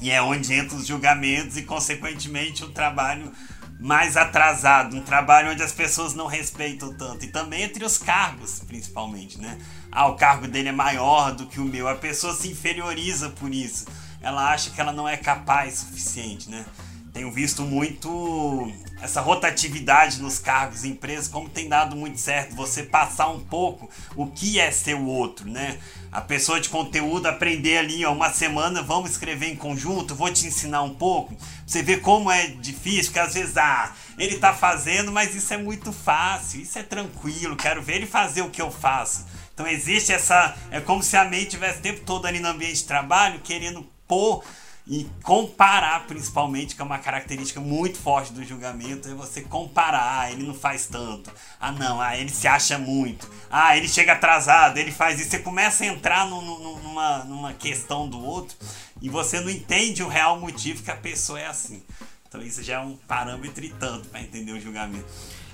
E 0.00 0.10
é 0.10 0.20
onde 0.20 0.52
entram 0.52 0.76
os 0.76 0.86
julgamentos 0.86 1.56
e, 1.56 1.62
consequentemente, 1.62 2.64
o 2.64 2.70
trabalho 2.70 3.32
mais 3.80 4.16
atrasado, 4.16 4.96
um 4.96 5.02
trabalho 5.02 5.52
onde 5.52 5.62
as 5.62 5.72
pessoas 5.72 6.14
não 6.14 6.26
respeitam 6.26 6.92
tanto. 6.96 7.24
E 7.24 7.28
também 7.28 7.62
entre 7.62 7.84
os 7.84 7.98
cargos, 7.98 8.60
principalmente, 8.66 9.38
né? 9.38 9.58
Ah, 9.94 10.08
o 10.08 10.16
cargo 10.16 10.48
dele 10.48 10.70
é 10.70 10.72
maior 10.72 11.32
do 11.32 11.46
que 11.46 11.60
o 11.60 11.64
meu. 11.64 11.86
A 11.86 11.94
pessoa 11.94 12.34
se 12.34 12.48
inferioriza 12.48 13.28
por 13.28 13.54
isso. 13.54 13.86
Ela 14.20 14.50
acha 14.50 14.70
que 14.70 14.80
ela 14.80 14.92
não 14.92 15.08
é 15.08 15.16
capaz 15.16 15.74
o 15.74 15.86
suficiente, 15.86 16.50
né? 16.50 16.64
Tenho 17.12 17.30
visto 17.30 17.62
muito 17.62 18.72
essa 19.00 19.20
rotatividade 19.20 20.20
nos 20.20 20.40
cargos 20.40 20.82
em 20.82 20.90
empresas, 20.90 21.28
como 21.28 21.48
tem 21.48 21.68
dado 21.68 21.94
muito 21.94 22.18
certo, 22.18 22.56
você 22.56 22.82
passar 22.82 23.28
um 23.28 23.38
pouco 23.38 23.88
o 24.16 24.26
que 24.26 24.58
é 24.58 24.72
ser 24.72 24.94
o 24.96 25.04
outro, 25.04 25.48
né? 25.48 25.78
A 26.10 26.20
pessoa 26.20 26.60
de 26.60 26.68
conteúdo 26.68 27.26
aprender 27.26 27.78
ali, 27.78 28.04
ó, 28.04 28.12
uma 28.12 28.30
semana, 28.30 28.82
vamos 28.82 29.12
escrever 29.12 29.48
em 29.48 29.54
conjunto, 29.54 30.14
vou 30.14 30.32
te 30.32 30.48
ensinar 30.48 30.82
um 30.82 30.94
pouco. 30.94 31.36
Você 31.64 31.84
vê 31.84 31.98
como 31.98 32.32
é 32.32 32.48
difícil, 32.48 33.12
porque 33.12 33.20
às 33.20 33.34
vezes, 33.34 33.56
ah, 33.58 33.92
ele 34.18 34.38
tá 34.38 34.52
fazendo, 34.52 35.12
mas 35.12 35.36
isso 35.36 35.54
é 35.54 35.56
muito 35.56 35.92
fácil, 35.92 36.62
isso 36.62 36.76
é 36.78 36.82
tranquilo, 36.82 37.54
quero 37.54 37.80
ver 37.80 37.96
ele 37.96 38.06
fazer 38.06 38.42
o 38.42 38.50
que 38.50 38.60
eu 38.60 38.72
faço. 38.72 39.24
Então 39.54 39.66
existe 39.66 40.12
essa. 40.12 40.56
É 40.70 40.80
como 40.80 41.02
se 41.02 41.16
a 41.16 41.24
mente 41.24 41.50
tivesse 41.50 41.78
o 41.78 41.82
tempo 41.82 42.00
todo 42.00 42.26
ali 42.26 42.40
no 42.40 42.48
ambiente 42.48 42.76
de 42.76 42.84
trabalho, 42.84 43.40
querendo 43.40 43.86
pôr 44.06 44.44
e 44.86 45.08
comparar, 45.22 46.06
principalmente, 46.06 46.74
que 46.74 46.82
é 46.82 46.84
uma 46.84 46.98
característica 46.98 47.58
muito 47.58 47.96
forte 47.96 48.32
do 48.32 48.44
julgamento, 48.44 49.08
é 49.08 49.14
você 49.14 49.40
comparar. 49.40 50.20
Ah, 50.20 50.30
ele 50.30 50.42
não 50.42 50.54
faz 50.54 50.86
tanto. 50.86 51.32
Ah, 51.58 51.72
não, 51.72 52.00
ah, 52.00 52.16
ele 52.16 52.28
se 52.28 52.46
acha 52.46 52.76
muito. 52.76 53.30
Ah, 53.50 53.76
ele 53.76 53.88
chega 53.88 54.12
atrasado, 54.12 54.76
ele 54.76 54.92
faz 54.92 55.18
isso. 55.18 55.30
Você 55.30 55.38
começa 55.38 55.84
a 55.84 55.86
entrar 55.86 56.28
no, 56.28 56.42
no, 56.42 56.78
numa, 56.80 57.24
numa 57.24 57.52
questão 57.54 58.06
do 58.06 58.22
outro 58.22 58.56
e 59.00 59.08
você 59.08 59.40
não 59.40 59.48
entende 59.48 60.02
o 60.02 60.08
real 60.08 60.38
motivo 60.38 60.82
que 60.82 60.90
a 60.90 60.96
pessoa 60.96 61.40
é 61.40 61.46
assim. 61.46 61.82
Então, 62.28 62.42
isso 62.42 62.62
já 62.62 62.74
é 62.74 62.80
um 62.80 62.96
parâmetro 63.08 63.64
e 63.64 63.70
tanto 63.70 64.08
para 64.08 64.20
entender 64.20 64.52
o 64.52 64.60
julgamento. 64.60 65.06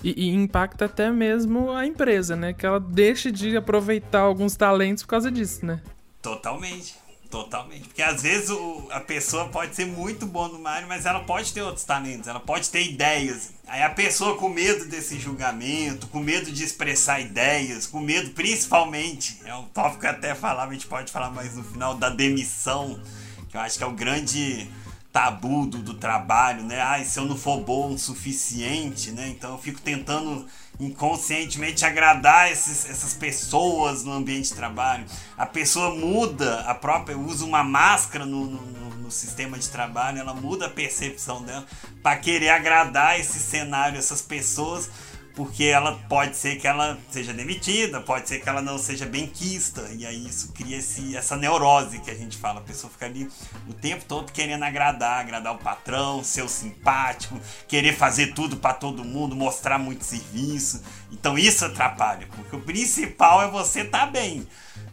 E, 0.03 0.29
e, 0.29 0.35
impacta 0.35 0.87
até 0.87 1.11
mesmo 1.11 1.71
a 1.71 1.87
empresa, 1.87 2.35
né? 2.35 2.53
Que 2.53 2.65
ela 2.65 2.81
deixa 2.81 3.31
de 3.31 3.57
aproveitar 3.57 4.21
alguns 4.21 4.57
talentos 4.57 5.03
por 5.03 5.11
causa 5.11 5.31
disso, 5.31 5.65
né? 5.65 5.83
Totalmente. 6.23 6.95
Totalmente. 7.31 7.85
Porque 7.85 8.03
às 8.03 8.23
vezes 8.23 8.51
o, 8.51 8.89
a 8.91 8.99
pessoa 8.99 9.49
pode 9.49 9.77
ser 9.77 9.87
muito 9.87 10.27
boa 10.27 10.49
no 10.49 10.59
Mario, 10.59 10.89
mas 10.89 11.07
ela 11.07 11.21
pode 11.21 11.53
ter 11.53 11.63
outros 11.63 11.85
talentos, 11.85 12.27
ela 12.27 12.41
pode 12.41 12.69
ter 12.69 12.83
ideias. 12.83 13.53
Aí 13.69 13.83
a 13.85 13.91
pessoa 13.91 14.37
com 14.37 14.49
medo 14.49 14.87
desse 14.87 15.17
julgamento, 15.17 16.09
com 16.09 16.19
medo 16.19 16.51
de 16.51 16.65
expressar 16.65 17.21
ideias, 17.21 17.87
com 17.87 18.01
medo 18.01 18.31
principalmente, 18.31 19.41
é 19.45 19.55
um 19.55 19.63
tópico 19.67 20.01
que 20.01 20.07
até 20.09 20.35
falava, 20.35 20.71
a 20.71 20.75
gente 20.75 20.89
pode 20.89 21.13
falar 21.13 21.31
mais 21.31 21.57
no 21.57 21.63
final, 21.63 21.95
da 21.95 22.11
demissão, 22.11 23.01
que 23.49 23.57
eu 23.57 23.61
acho 23.61 23.79
que 23.79 23.85
é 23.85 23.87
o 23.87 23.93
grande 23.93 24.69
tabu 25.13 25.67
do, 25.67 25.79
do 25.79 25.95
trabalho, 25.95 26.63
né? 26.63 26.81
Ai, 26.81 27.05
se 27.05 27.19
eu 27.19 27.25
não 27.25 27.37
for 27.37 27.61
bom 27.61 27.93
o 27.93 27.99
suficiente, 27.99 29.11
né? 29.11 29.29
Então 29.29 29.53
eu 29.53 29.59
fico 29.59 29.81
tentando 29.81 30.47
inconscientemente 30.79 31.85
agradar 31.85 32.51
esses, 32.51 32.89
essas 32.89 33.15
pessoas 33.15 34.05
no 34.05 34.13
ambiente 34.13 34.49
de 34.49 34.55
trabalho. 34.55 35.05
A 35.37 35.45
pessoa 35.47 35.95
muda 35.95 36.61
a 36.61 36.75
própria, 36.75 37.19
usa 37.19 37.45
uma 37.45 37.65
máscara 37.65 38.25
no, 38.25 38.47
no, 38.47 38.91
no 38.95 39.11
sistema 39.11 39.59
de 39.59 39.69
trabalho, 39.69 40.19
ela 40.19 40.33
muda 40.33 40.67
a 40.67 40.71
percepção 40.71 41.43
dela 41.43 41.67
para 42.03 42.17
querer 42.17 42.51
agradar 42.51 43.19
esse 43.19 43.39
cenário, 43.41 43.99
essas 43.99 44.23
pessoas 44.23 44.89
porque 45.35 45.65
ela 45.65 45.97
pode 46.09 46.37
ser 46.37 46.57
que 46.57 46.67
ela 46.67 46.99
seja 47.11 47.33
demitida, 47.33 48.01
pode 48.01 48.29
ser 48.29 48.41
que 48.41 48.49
ela 48.49 48.61
não 48.61 48.79
seja 48.79 49.07
benquista, 49.07 49.89
e 49.97 50.05
aí 50.05 50.27
isso 50.27 50.53
cria 50.53 50.79
esse, 50.79 51.17
essa 51.17 51.37
neurose 51.37 52.01
que 52.01 52.11
a 52.11 52.15
gente 52.15 52.37
fala. 52.37 52.61
A 52.61 52.63
pessoa 52.63 52.91
fica 52.91 53.07
ali 53.07 53.29
o 53.69 53.73
tempo 53.73 54.05
todo 54.05 54.33
querendo 54.33 54.65
agradar, 54.65 55.21
agradar 55.21 55.55
o 55.55 55.59
patrão, 55.59 56.25
ser 56.25 56.43
o 56.43 56.49
simpático, 56.49 57.41
querer 57.69 57.97
fazer 57.97 58.35
tudo 58.35 58.57
para 58.57 58.75
todo 58.75 59.05
mundo, 59.05 59.37
mostrar 59.37 59.79
muito 59.79 60.05
serviço. 60.05 60.83
Então 61.11 61.39
isso 61.39 61.65
atrapalha, 61.65 62.27
porque 62.35 62.57
o 62.57 62.61
principal 62.61 63.43
é 63.43 63.49
você 63.49 63.81
estar 63.81 64.01
tá 64.01 64.07
bem. 64.07 64.47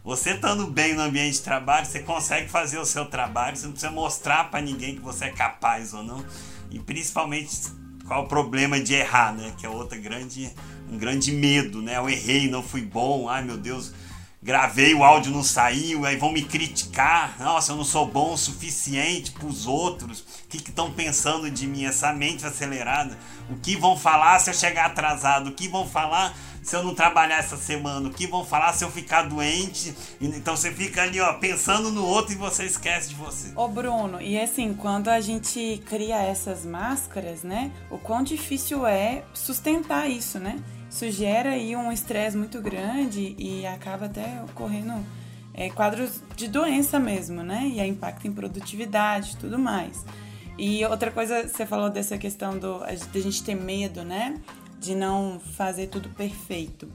Você 0.04 0.30
estando 0.30 0.66
bem 0.66 0.94
no 0.94 1.02
ambiente 1.02 1.34
de 1.34 1.42
trabalho, 1.42 1.84
você 1.84 2.00
consegue 2.00 2.48
fazer 2.48 2.78
o 2.78 2.86
seu 2.86 3.04
trabalho, 3.06 3.56
você 3.56 3.66
não 3.66 3.72
precisa 3.72 3.92
mostrar 3.92 4.50
para 4.50 4.60
ninguém 4.60 4.94
que 4.94 5.02
você 5.02 5.26
é 5.26 5.30
capaz 5.30 5.92
ou 5.92 6.02
não. 6.02 6.24
E 6.70 6.78
principalmente 6.78 7.50
qual 8.08 8.24
o 8.24 8.26
problema 8.26 8.80
de 8.80 8.94
errar, 8.94 9.34
né? 9.34 9.52
Que 9.56 9.66
é 9.66 9.68
outra 9.68 9.96
grande, 9.98 10.50
um 10.90 10.96
grande 10.98 11.30
medo, 11.30 11.82
né? 11.82 11.98
Eu 11.98 12.08
errei, 12.08 12.50
não 12.50 12.62
fui 12.62 12.80
bom, 12.80 13.28
ai 13.28 13.44
meu 13.44 13.58
Deus, 13.58 13.92
gravei 14.42 14.94
o 14.94 15.04
áudio 15.04 15.30
não 15.30 15.44
saiu, 15.44 16.06
aí 16.06 16.16
vão 16.16 16.32
me 16.32 16.42
criticar, 16.42 17.36
nossa, 17.38 17.72
eu 17.72 17.76
não 17.76 17.84
sou 17.84 18.06
bom 18.06 18.32
o 18.32 18.38
suficiente 18.38 19.30
para 19.32 19.46
os 19.46 19.66
outros, 19.66 20.20
o 20.20 20.48
que 20.48 20.56
estão 20.56 20.90
pensando 20.90 21.50
de 21.50 21.66
mim, 21.66 21.84
essa 21.84 22.12
mente 22.12 22.46
acelerada, 22.46 23.18
o 23.50 23.56
que 23.56 23.76
vão 23.76 23.96
falar 23.96 24.38
se 24.38 24.48
eu 24.48 24.54
chegar 24.54 24.86
atrasado, 24.86 25.50
o 25.50 25.52
que 25.52 25.68
vão 25.68 25.86
falar 25.86 26.34
se 26.68 26.76
eu 26.76 26.82
não 26.82 26.94
trabalhar 26.94 27.38
essa 27.38 27.56
semana? 27.56 28.08
O 28.08 28.12
que 28.12 28.26
vão 28.26 28.44
falar 28.44 28.74
se 28.74 28.84
eu 28.84 28.90
ficar 28.90 29.22
doente? 29.22 29.94
Então 30.20 30.54
você 30.54 30.70
fica 30.70 31.02
ali, 31.02 31.18
ó, 31.18 31.32
pensando 31.34 31.90
no 31.90 32.04
outro 32.04 32.34
e 32.34 32.36
você 32.36 32.64
esquece 32.64 33.08
de 33.08 33.14
você. 33.14 33.52
Ô, 33.56 33.66
Bruno, 33.68 34.20
e 34.20 34.38
assim, 34.38 34.74
quando 34.74 35.08
a 35.08 35.18
gente 35.18 35.82
cria 35.86 36.22
essas 36.22 36.66
máscaras, 36.66 37.42
né? 37.42 37.72
O 37.90 37.96
quão 37.96 38.22
difícil 38.22 38.86
é 38.86 39.24
sustentar 39.32 40.10
isso, 40.10 40.38
né? 40.38 40.62
Isso 40.90 41.10
gera 41.10 41.52
aí 41.52 41.74
um 41.74 41.90
estresse 41.90 42.36
muito 42.36 42.60
grande 42.60 43.34
e 43.38 43.66
acaba 43.66 44.04
até 44.04 44.42
ocorrendo 44.50 44.94
é, 45.54 45.70
quadros 45.70 46.22
de 46.36 46.48
doença 46.48 47.00
mesmo, 47.00 47.42
né? 47.42 47.66
E 47.66 47.80
aí 47.80 47.88
impacta 47.88 48.28
em 48.28 48.32
produtividade 48.32 49.32
e 49.32 49.36
tudo 49.36 49.58
mais. 49.58 50.04
E 50.58 50.84
outra 50.86 51.10
coisa, 51.12 51.48
você 51.48 51.64
falou 51.64 51.88
dessa 51.88 52.18
questão 52.18 52.58
do, 52.58 52.80
de 53.12 53.18
a 53.18 53.22
gente 53.22 53.44
ter 53.44 53.54
medo, 53.54 54.02
né? 54.02 54.34
De 54.78 54.94
não 54.94 55.40
fazer 55.40 55.88
tudo 55.88 56.08
perfeito. 56.10 56.90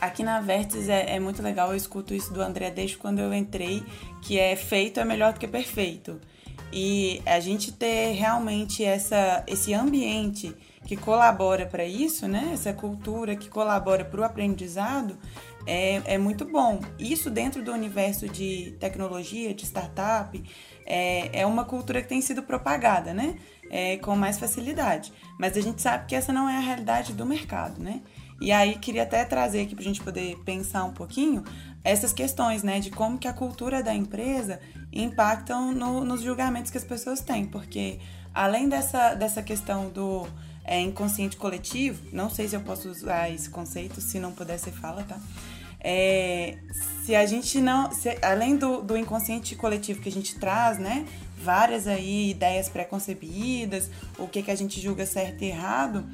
Aqui 0.00 0.22
na 0.22 0.40
Vértice 0.40 0.90
é, 0.90 1.16
é, 1.16 1.20
muito 1.20 1.42
legal, 1.42 1.70
eu 1.70 1.76
escuto 1.76 2.14
isso 2.14 2.32
do 2.32 2.42
André 2.42 2.70
desde 2.70 2.96
quando 2.96 3.20
eu 3.20 3.32
entrei, 3.32 3.82
que 4.22 4.38
é 4.38 4.56
feito 4.56 5.00
é 5.00 5.04
melhor 5.04 5.32
do 5.32 5.40
que 5.40 5.46
perfeito. 5.46 6.20
E 6.72 7.22
a 7.24 7.38
gente 7.38 7.72
ter 7.72 8.12
realmente 8.12 8.84
essa, 8.84 9.44
esse 9.46 9.72
ambiente 9.72 10.54
que 10.86 10.96
colabora 10.96 11.66
para 11.66 11.84
isso, 11.84 12.26
né? 12.26 12.50
essa 12.52 12.72
cultura 12.72 13.36
que 13.36 13.48
colabora 13.48 14.04
para 14.04 14.20
o 14.20 14.24
aprendizado, 14.24 15.16
é, 15.66 16.02
é 16.04 16.18
muito 16.18 16.44
bom. 16.44 16.80
Isso 16.98 17.30
dentro 17.30 17.62
do 17.62 17.72
universo 17.72 18.28
de 18.28 18.76
tecnologia, 18.78 19.54
de 19.54 19.64
startup, 19.64 20.42
é, 20.86 21.40
é 21.40 21.46
uma 21.46 21.64
cultura 21.64 22.02
que 22.02 22.08
tem 22.08 22.20
sido 22.20 22.42
propagada, 22.42 23.12
né? 23.12 23.36
é, 23.70 23.96
com 23.98 24.14
mais 24.16 24.38
facilidade. 24.38 25.12
Mas 25.38 25.56
a 25.56 25.60
gente 25.60 25.80
sabe 25.80 26.06
que 26.06 26.14
essa 26.14 26.32
não 26.32 26.48
é 26.48 26.56
a 26.56 26.60
realidade 26.60 27.12
do 27.12 27.26
mercado, 27.26 27.82
né? 27.82 28.02
E 28.40 28.52
aí 28.52 28.78
queria 28.78 29.04
até 29.04 29.24
trazer 29.24 29.62
aqui 29.62 29.74
para 29.74 29.82
a 29.82 29.86
gente 29.86 30.00
poder 30.00 30.36
pensar 30.44 30.84
um 30.84 30.92
pouquinho 30.92 31.44
essas 31.82 32.12
questões, 32.12 32.62
né, 32.62 32.80
de 32.80 32.90
como 32.90 33.18
que 33.18 33.28
a 33.28 33.32
cultura 33.32 33.82
da 33.82 33.94
empresa 33.94 34.58
impactam 34.92 35.72
no, 35.72 36.04
nos 36.04 36.22
julgamentos 36.22 36.70
que 36.70 36.78
as 36.78 36.84
pessoas 36.84 37.20
têm, 37.20 37.44
porque 37.44 38.00
além 38.32 38.68
dessa, 38.68 39.14
dessa 39.14 39.42
questão 39.42 39.90
do 39.90 40.26
é, 40.64 40.80
inconsciente 40.80 41.36
coletivo, 41.36 42.08
não 42.10 42.30
sei 42.30 42.48
se 42.48 42.56
eu 42.56 42.60
posso 42.60 42.88
usar 42.88 43.30
esse 43.30 43.50
conceito, 43.50 44.00
se 44.00 44.18
não 44.18 44.32
puder 44.32 44.58
você 44.58 44.72
fala, 44.72 45.02
tá? 45.04 45.18
É, 45.86 46.56
se 47.04 47.14
a 47.14 47.26
gente 47.26 47.60
não, 47.60 47.92
se, 47.92 48.16
além 48.22 48.56
do, 48.56 48.80
do 48.80 48.96
inconsciente 48.96 49.54
coletivo 49.54 50.00
que 50.00 50.08
a 50.08 50.12
gente 50.12 50.36
traz, 50.36 50.78
né, 50.78 51.06
várias 51.36 51.86
aí 51.86 52.30
ideias 52.30 52.70
pré-concebidas, 52.70 53.90
o 54.18 54.26
que, 54.26 54.42
que 54.42 54.50
a 54.50 54.54
gente 54.54 54.80
julga 54.80 55.04
certo 55.04 55.42
e 55.42 55.48
errado, 55.48 56.08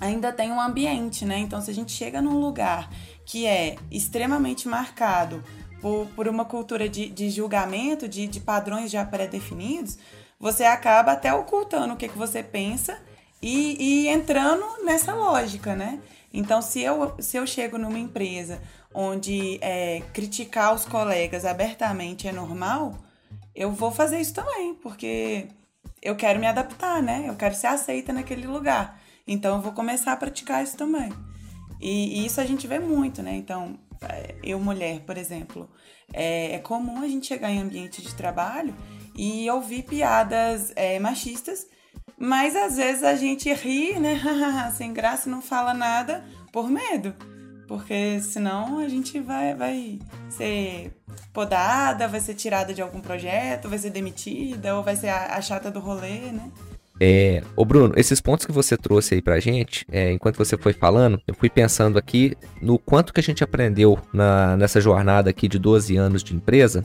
ainda 0.00 0.32
tem 0.32 0.50
um 0.50 0.58
ambiente, 0.58 1.26
né? 1.26 1.38
Então, 1.38 1.60
se 1.60 1.70
a 1.70 1.74
gente 1.74 1.92
chega 1.92 2.22
num 2.22 2.40
lugar 2.40 2.90
que 3.26 3.46
é 3.46 3.76
extremamente 3.90 4.66
marcado 4.66 5.44
por, 5.82 6.06
por 6.16 6.26
uma 6.26 6.46
cultura 6.46 6.88
de, 6.88 7.10
de 7.10 7.28
julgamento, 7.28 8.08
de, 8.08 8.26
de 8.26 8.40
padrões 8.40 8.90
já 8.90 9.04
pré-definidos, 9.04 9.98
você 10.40 10.64
acaba 10.64 11.12
até 11.12 11.32
ocultando 11.34 11.92
o 11.92 11.96
que, 11.96 12.08
que 12.08 12.16
você 12.16 12.42
pensa 12.42 12.98
e, 13.42 13.76
e 13.78 14.08
entrando 14.08 14.64
nessa 14.82 15.14
lógica, 15.14 15.74
né? 15.74 16.00
Então, 16.32 16.62
se 16.62 16.80
eu, 16.80 17.14
se 17.18 17.36
eu 17.36 17.46
chego 17.46 17.78
numa 17.78 17.98
empresa 17.98 18.60
onde 18.94 19.58
é, 19.60 20.02
criticar 20.12 20.74
os 20.74 20.84
colegas 20.84 21.44
abertamente 21.44 22.26
é 22.26 22.32
normal, 22.32 22.96
eu 23.54 23.72
vou 23.72 23.90
fazer 23.90 24.20
isso 24.20 24.34
também, 24.34 24.74
porque 24.74 25.48
eu 26.02 26.16
quero 26.16 26.38
me 26.38 26.46
adaptar, 26.46 27.02
né? 27.02 27.24
Eu 27.26 27.34
quero 27.34 27.54
ser 27.54 27.66
aceita 27.66 28.12
naquele 28.12 28.46
lugar. 28.46 29.00
Então 29.26 29.56
eu 29.56 29.62
vou 29.62 29.72
começar 29.72 30.12
a 30.12 30.16
praticar 30.16 30.62
isso 30.62 30.76
também. 30.76 31.12
E, 31.80 32.20
e 32.20 32.26
isso 32.26 32.40
a 32.40 32.44
gente 32.44 32.66
vê 32.66 32.78
muito, 32.78 33.22
né? 33.22 33.34
Então, 33.34 33.78
é, 34.02 34.34
eu 34.42 34.58
mulher, 34.58 35.00
por 35.00 35.16
exemplo, 35.16 35.68
é, 36.12 36.54
é 36.54 36.58
comum 36.58 37.02
a 37.02 37.08
gente 37.08 37.26
chegar 37.26 37.50
em 37.50 37.60
ambiente 37.60 38.00
de 38.00 38.14
trabalho 38.14 38.74
e 39.16 39.48
ouvir 39.50 39.82
piadas 39.82 40.72
é, 40.76 40.98
machistas, 40.98 41.66
mas 42.16 42.56
às 42.56 42.76
vezes 42.76 43.02
a 43.02 43.14
gente 43.14 43.52
ri, 43.52 43.98
né? 43.98 44.20
Sem 44.76 44.92
graça, 44.92 45.28
não 45.28 45.42
fala 45.42 45.74
nada 45.74 46.24
por 46.52 46.68
medo. 46.70 47.14
Porque 47.68 48.18
senão 48.20 48.78
a 48.78 48.88
gente 48.88 49.20
vai, 49.20 49.54
vai 49.54 49.98
ser 50.30 50.90
podada, 51.34 52.08
vai 52.08 52.18
ser 52.18 52.32
tirada 52.32 52.72
de 52.72 52.80
algum 52.80 52.98
projeto, 52.98 53.68
vai 53.68 53.78
ser 53.78 53.90
demitida, 53.90 54.74
ou 54.74 54.82
vai 54.82 54.96
ser 54.96 55.08
a, 55.08 55.36
a 55.36 55.42
chata 55.42 55.70
do 55.70 55.78
rolê, 55.78 56.32
né? 56.32 56.50
É, 56.98 57.42
ô 57.54 57.64
Bruno, 57.64 57.92
esses 57.96 58.20
pontos 58.22 58.46
que 58.46 58.50
você 58.50 58.76
trouxe 58.76 59.14
aí 59.14 59.22
pra 59.22 59.38
gente, 59.38 59.86
é, 59.92 60.10
enquanto 60.10 60.38
você 60.38 60.56
foi 60.56 60.72
falando, 60.72 61.20
eu 61.28 61.34
fui 61.34 61.50
pensando 61.50 61.98
aqui 61.98 62.36
no 62.60 62.78
quanto 62.78 63.12
que 63.12 63.20
a 63.20 63.22
gente 63.22 63.44
aprendeu 63.44 63.98
na, 64.12 64.56
nessa 64.56 64.80
jornada 64.80 65.28
aqui 65.28 65.46
de 65.46 65.58
12 65.58 65.94
anos 65.96 66.24
de 66.24 66.34
empresa, 66.34 66.84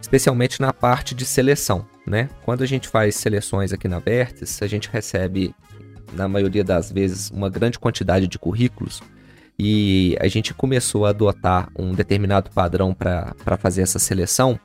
especialmente 0.00 0.60
na 0.60 0.72
parte 0.72 1.16
de 1.16 1.26
seleção, 1.26 1.84
né? 2.06 2.30
Quando 2.44 2.62
a 2.62 2.66
gente 2.66 2.88
faz 2.88 3.16
seleções 3.16 3.72
aqui 3.72 3.88
na 3.88 3.98
Vertis, 3.98 4.62
a 4.62 4.68
gente 4.68 4.88
recebe, 4.88 5.52
na 6.12 6.28
maioria 6.28 6.62
das 6.62 6.92
vezes, 6.92 7.28
uma 7.30 7.50
grande 7.50 7.78
quantidade 7.78 8.28
de 8.28 8.38
currículos 8.38 9.02
e 9.64 10.16
a 10.18 10.26
gente 10.26 10.52
começou 10.52 11.06
a 11.06 11.10
adotar 11.10 11.68
um 11.78 11.92
determinado 11.92 12.50
padrão 12.50 12.92
para 12.92 13.56
fazer 13.56 13.82
essa 13.82 14.00
seleção, 14.00 14.58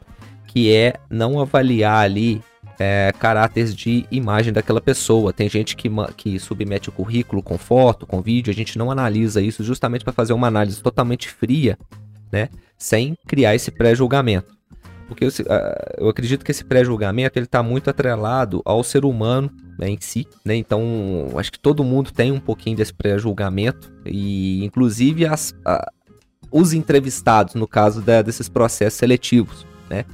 que 0.47 0.73
é 0.73 0.95
não 1.07 1.39
avaliar 1.39 2.03
ali 2.03 2.41
é, 2.79 3.13
caráteres 3.19 3.75
de 3.75 4.07
imagem 4.09 4.51
daquela 4.51 4.81
pessoa. 4.81 5.31
Tem 5.31 5.47
gente 5.47 5.75
que, 5.75 5.87
que 6.15 6.39
submete 6.39 6.89
o 6.89 6.91
currículo 6.91 7.43
com 7.43 7.59
foto, 7.59 8.07
com 8.07 8.23
vídeo, 8.23 8.49
a 8.49 8.55
gente 8.55 8.75
não 8.75 8.89
analisa 8.89 9.39
isso 9.39 9.63
justamente 9.63 10.03
para 10.03 10.13
fazer 10.13 10.33
uma 10.33 10.47
análise 10.47 10.81
totalmente 10.81 11.29
fria, 11.29 11.77
né? 12.31 12.49
Sem 12.75 13.15
criar 13.27 13.53
esse 13.53 13.69
pré-julgamento. 13.69 14.57
Porque 15.07 15.25
eu, 15.25 15.29
eu, 15.99 16.09
acredito 16.09 16.43
que 16.43 16.49
esse 16.49 16.65
pré-julgamento 16.65 17.37
ele 17.37 17.45
está 17.45 17.61
muito 17.61 17.87
atrelado 17.87 18.63
ao 18.65 18.83
ser 18.83 19.05
humano 19.05 19.51
em 19.81 19.97
si, 19.99 20.27
né? 20.43 20.55
Então, 20.55 20.81
acho 21.35 21.51
que 21.51 21.59
todo 21.59 21.83
mundo 21.83 22.11
tem 22.11 22.31
um 22.31 22.39
pouquinho 22.39 22.77
desse 22.77 22.93
pré-julgamento 22.93 23.91
e, 24.05 24.63
inclusive, 24.63 25.25
as, 25.25 25.53
a, 25.65 25.91
os 26.51 26.73
entrevistados, 26.73 27.55
no 27.55 27.67
caso 27.67 28.01
da, 28.01 28.21
desses 28.21 28.49
processos 28.49 28.97
seletivos, 28.97 29.65
né? 29.89 30.05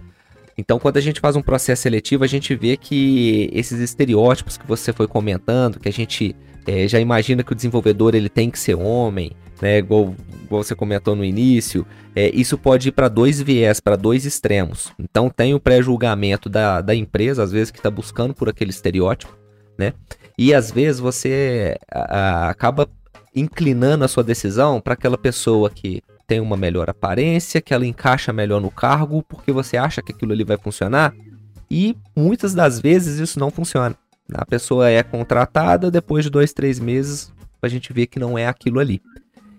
Então, 0.57 0.79
quando 0.79 0.97
a 0.97 1.01
gente 1.01 1.19
faz 1.19 1.35
um 1.35 1.41
processo 1.41 1.81
seletivo, 1.81 2.23
a 2.23 2.27
gente 2.27 2.55
vê 2.55 2.77
que 2.77 3.49
esses 3.53 3.79
estereótipos 3.79 4.57
que 4.57 4.67
você 4.67 4.93
foi 4.93 5.07
comentando, 5.07 5.79
que 5.79 5.89
a 5.89 5.93
gente 5.93 6.35
é, 6.67 6.87
já 6.87 6.99
imagina 6.99 7.43
que 7.43 7.51
o 7.51 7.55
desenvolvedor 7.55 8.13
ele 8.15 8.29
tem 8.29 8.49
que 8.49 8.59
ser 8.59 8.75
homem, 8.75 9.31
né, 9.61 9.79
igual, 9.79 10.13
igual 10.43 10.63
você 10.63 10.75
comentou 10.75 11.15
no 11.15 11.25
início, 11.25 11.85
é, 12.15 12.29
isso 12.35 12.57
pode 12.57 12.89
ir 12.89 12.91
para 12.91 13.07
dois 13.07 13.41
viés, 13.41 13.79
para 13.79 13.95
dois 13.95 14.25
extremos. 14.25 14.91
Então, 14.99 15.29
tem 15.29 15.53
o 15.53 15.59
pré-julgamento 15.59 16.49
da, 16.49 16.81
da 16.81 16.93
empresa, 16.93 17.43
às 17.43 17.51
vezes, 17.51 17.71
que 17.71 17.79
está 17.79 17.89
buscando 17.89 18.33
por 18.33 18.47
aquele 18.47 18.69
estereótipo, 18.69 19.35
né? 19.77 19.93
E 20.37 20.53
às 20.53 20.71
vezes 20.71 20.99
você 20.99 21.77
a, 21.91 22.17
a, 22.17 22.49
acaba 22.49 22.89
inclinando 23.35 24.03
a 24.03 24.07
sua 24.07 24.23
decisão 24.23 24.79
para 24.79 24.93
aquela 24.93 25.17
pessoa 25.17 25.69
que 25.69 26.01
tem 26.27 26.39
uma 26.39 26.55
melhor 26.55 26.89
aparência, 26.89 27.61
que 27.61 27.73
ela 27.73 27.85
encaixa 27.85 28.31
melhor 28.31 28.61
no 28.61 28.71
cargo, 28.71 29.23
porque 29.23 29.51
você 29.51 29.77
acha 29.77 30.01
que 30.01 30.11
aquilo 30.11 30.31
ali 30.31 30.43
vai 30.43 30.57
funcionar. 30.57 31.13
E 31.69 31.97
muitas 32.15 32.53
das 32.53 32.79
vezes 32.79 33.19
isso 33.19 33.39
não 33.39 33.51
funciona. 33.51 33.95
A 34.33 34.45
pessoa 34.45 34.89
é 34.89 35.03
contratada, 35.03 35.91
depois 35.91 36.23
de 36.23 36.29
dois, 36.29 36.53
três 36.53 36.79
meses, 36.79 37.31
a 37.61 37.67
gente 37.67 37.91
vê 37.91 38.05
que 38.05 38.19
não 38.19 38.37
é 38.37 38.47
aquilo 38.47 38.79
ali. 38.79 39.01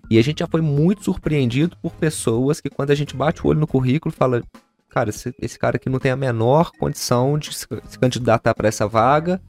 E 0.09 0.19
a 0.19 0.21
gente 0.23 0.39
já 0.39 0.47
foi 0.47 0.61
muito 0.61 1.03
surpreendido 1.03 1.75
por 1.81 1.93
pessoas 1.93 2.61
que, 2.61 2.69
quando 2.69 2.91
a 2.91 2.95
gente 2.95 3.15
bate 3.15 3.41
o 3.41 3.49
olho 3.49 3.59
no 3.59 3.67
currículo, 3.67 4.13
fala: 4.13 4.43
Cara, 4.89 5.09
esse, 5.09 5.33
esse 5.41 5.57
cara 5.57 5.77
aqui 5.77 5.89
não 5.89 5.99
tem 5.99 6.11
a 6.11 6.15
menor 6.15 6.71
condição 6.79 7.37
de 7.37 7.53
se, 7.53 7.67
se 7.87 7.99
candidatar 7.99 8.53
para 8.53 8.67
essa 8.67 8.87
vaga, 8.87 9.41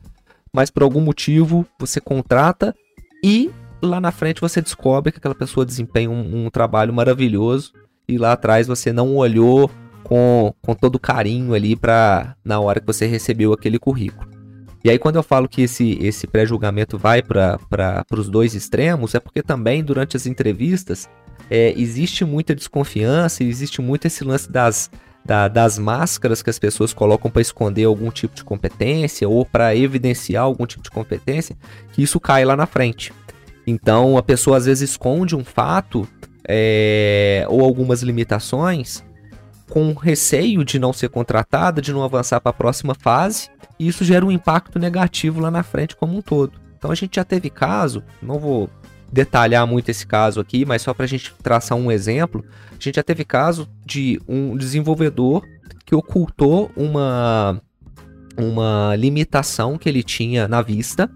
mas 0.56 0.70
por 0.70 0.82
algum 0.82 1.02
motivo 1.02 1.66
você 1.78 2.00
contrata 2.00 2.75
e 3.22 3.50
lá 3.82 4.00
na 4.00 4.10
frente 4.10 4.40
você 4.40 4.62
descobre 4.62 5.12
que 5.12 5.18
aquela 5.18 5.34
pessoa 5.34 5.66
desempenha 5.66 6.08
um, 6.08 6.46
um 6.46 6.50
trabalho 6.50 6.94
maravilhoso 6.94 7.75
e 8.08 8.16
lá 8.16 8.32
atrás 8.32 8.66
você 8.66 8.90
não 8.90 9.16
olhou 9.16 9.71
com, 10.02 10.54
com 10.62 10.75
todo 10.75 10.99
carinho 10.99 11.52
ali 11.52 11.76
para 11.76 12.34
na 12.42 12.58
hora 12.58 12.80
que 12.80 12.86
você 12.86 13.04
recebeu 13.04 13.52
aquele 13.52 13.78
currículo. 13.78 14.30
E 14.82 14.88
aí 14.88 14.99
quando 14.99 15.16
eu 15.16 15.23
falo 15.23 15.47
que 15.47 15.60
esse, 15.60 15.99
esse 16.00 16.26
pré-julgamento 16.26 16.97
vai 16.97 17.23
para 17.23 18.06
os 18.10 18.30
dois 18.30 18.54
extremos, 18.54 19.14
é 19.14 19.21
porque 19.21 19.42
também 19.42 19.84
durante 19.84 20.16
as 20.16 20.25
entrevistas 20.25 21.06
é, 21.50 21.75
existe 21.76 22.25
muita 22.25 22.54
desconfiança, 22.54 23.45
existe 23.45 23.82
muito 23.82 24.06
esse 24.06 24.25
lance 24.25 24.50
das, 24.50 24.90
da, 25.26 25.49
das 25.49 25.78
máscaras 25.78 26.43
que 26.43 26.49
as 26.49 26.58
pessoas 26.58 26.93
colocam 26.93 27.30
para 27.30 27.43
esconder 27.43 27.84
algum 27.84 28.10
tipo 28.10 28.34
de 28.34 28.45
competência 28.45 29.28
ou 29.28 29.45
para 29.45 29.75
evidenciar 29.75 30.45
algum 30.45 30.67
tipo 30.67 30.82
de 30.82 30.91
competência, 30.91 31.56
que 31.93 32.02
isso 32.02 32.21
cai 32.21 32.45
lá 32.45 32.56
na 32.56 32.67
frente. 32.67 33.12
Então 33.67 34.17
a 34.17 34.23
pessoa 34.23 34.56
às 34.56 34.67
vezes 34.67 34.91
esconde 34.91 35.34
um 35.34 35.45
fato 35.45 36.08
é, 36.49 37.45
ou 37.49 37.62
algumas 37.62 38.02
limitações 38.02 39.04
com 39.69 39.93
receio 39.93 40.65
de 40.65 40.78
não 40.78 40.93
ser 40.93 41.08
contratada, 41.08 41.82
de 41.82 41.93
não 41.93 42.04
avançar 42.04 42.41
para 42.41 42.50
a 42.50 42.54
próxima 42.54 42.95
fase, 42.95 43.50
e 43.78 43.89
isso 43.89 44.04
gera 44.04 44.25
um 44.25 44.30
impacto 44.30 44.78
negativo 44.78 45.41
lá 45.41 45.50
na 45.50 45.65
frente 45.65 45.97
como 45.97 46.17
um 46.17 46.23
todo. 46.23 46.52
Então 46.78 46.91
a 46.91 46.95
gente 46.95 47.17
já 47.17 47.25
teve 47.25 47.50
caso, 47.50 48.02
não 48.23 48.39
vou 48.39 48.71
detalhar 49.12 49.66
muito 49.66 49.88
esse 49.88 50.06
caso 50.06 50.40
aqui, 50.40 50.64
mas 50.64 50.82
só 50.82 50.92
para 50.92 51.04
a 51.04 51.08
gente 51.08 51.32
traçar 51.42 51.76
um 51.76 51.90
exemplo, 51.90 52.45
a 52.71 52.75
gente 52.75 52.97
já 52.97 53.02
teve 53.02 53.25
caso 53.25 53.69
de 53.84 54.21
um 54.28 54.56
desenvolvedor 54.56 55.47
que 55.84 55.95
ocultou 55.95 56.71
uma, 56.76 57.60
uma 58.36 58.95
limitação 58.97 59.78
que 59.78 59.88
ele 59.88 60.02
tinha 60.02 60.49
na 60.49 60.60
vista 60.60 61.10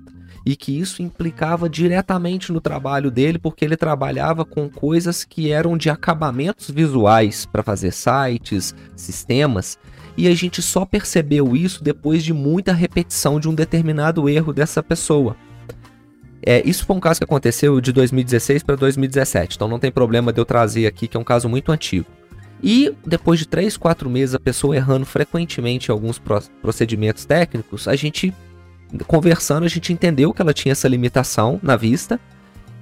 e 0.45 0.57
que 0.57 0.79
isso 0.79 1.03
implicava 1.03 1.69
diretamente 1.69 2.53
no 2.53 2.61
trabalho 2.61 3.11
dele, 3.11 3.39
porque 3.39 3.65
ele 3.65 3.77
trabalhava 3.77 4.45
com 4.45 4.71
coisas 4.71 5.23
que 5.25 5.51
eram 5.51 5.77
de 5.77 5.91
acabamentos 5.91 6.71
visuais 6.71 7.45
para 7.45 7.63
fazer 7.63 7.93
sites, 7.93 8.75
sistemas, 8.97 9.79
e 10.17 10.27
a 10.29 10.35
gente 10.35 10.63
só 10.63 10.85
percebeu 10.85 11.55
isso 11.55 11.85
depois 11.85 12.25
de 12.25 12.33
muita 12.33 12.73
repetição 12.73 13.39
de 13.39 13.49
um 13.49 13.55
determinado 13.55 14.29
erro 14.29 14.53
dessa 14.53 14.83
pessoa. 14.83 15.37
É, 16.43 16.63
isso 16.67 16.87
foi 16.87 16.97
um 16.97 17.01
caso 17.01 17.21
que 17.21 17.25
aconteceu 17.25 17.81
de 17.81 17.93
2016 17.93 18.63
para 18.63 18.77
2017, 18.77 19.57
então 19.57 19.69
não 19.69 19.79
tem 19.79 19.93
problema 19.93 20.33
de 20.33 20.41
eu 20.41 20.45
trazer 20.45 20.87
aqui, 20.87 21.07
que 21.07 21.17
é 21.17 21.21
um 21.21 21.25
caso 21.25 21.49
muito 21.49 21.71
antigo. 21.71 22.07
E 22.63 22.95
depois 23.07 23.39
de 23.39 23.47
3, 23.47 23.77
4 23.77 24.09
meses, 24.09 24.35
a 24.35 24.41
pessoa 24.41 24.77
errando 24.77 25.07
frequentemente 25.07 25.91
alguns 25.91 26.21
procedimentos 26.63 27.25
técnicos, 27.25 27.89
a 27.89 27.97
gente 27.97 28.35
conversando, 29.07 29.65
a 29.65 29.69
gente 29.69 29.93
entendeu 29.93 30.33
que 30.33 30.43
ela 30.43 30.53
tinha 30.53 30.73
essa 30.73 30.89
limitação 30.89 31.61
na 31.63 31.77
vista. 31.77 32.21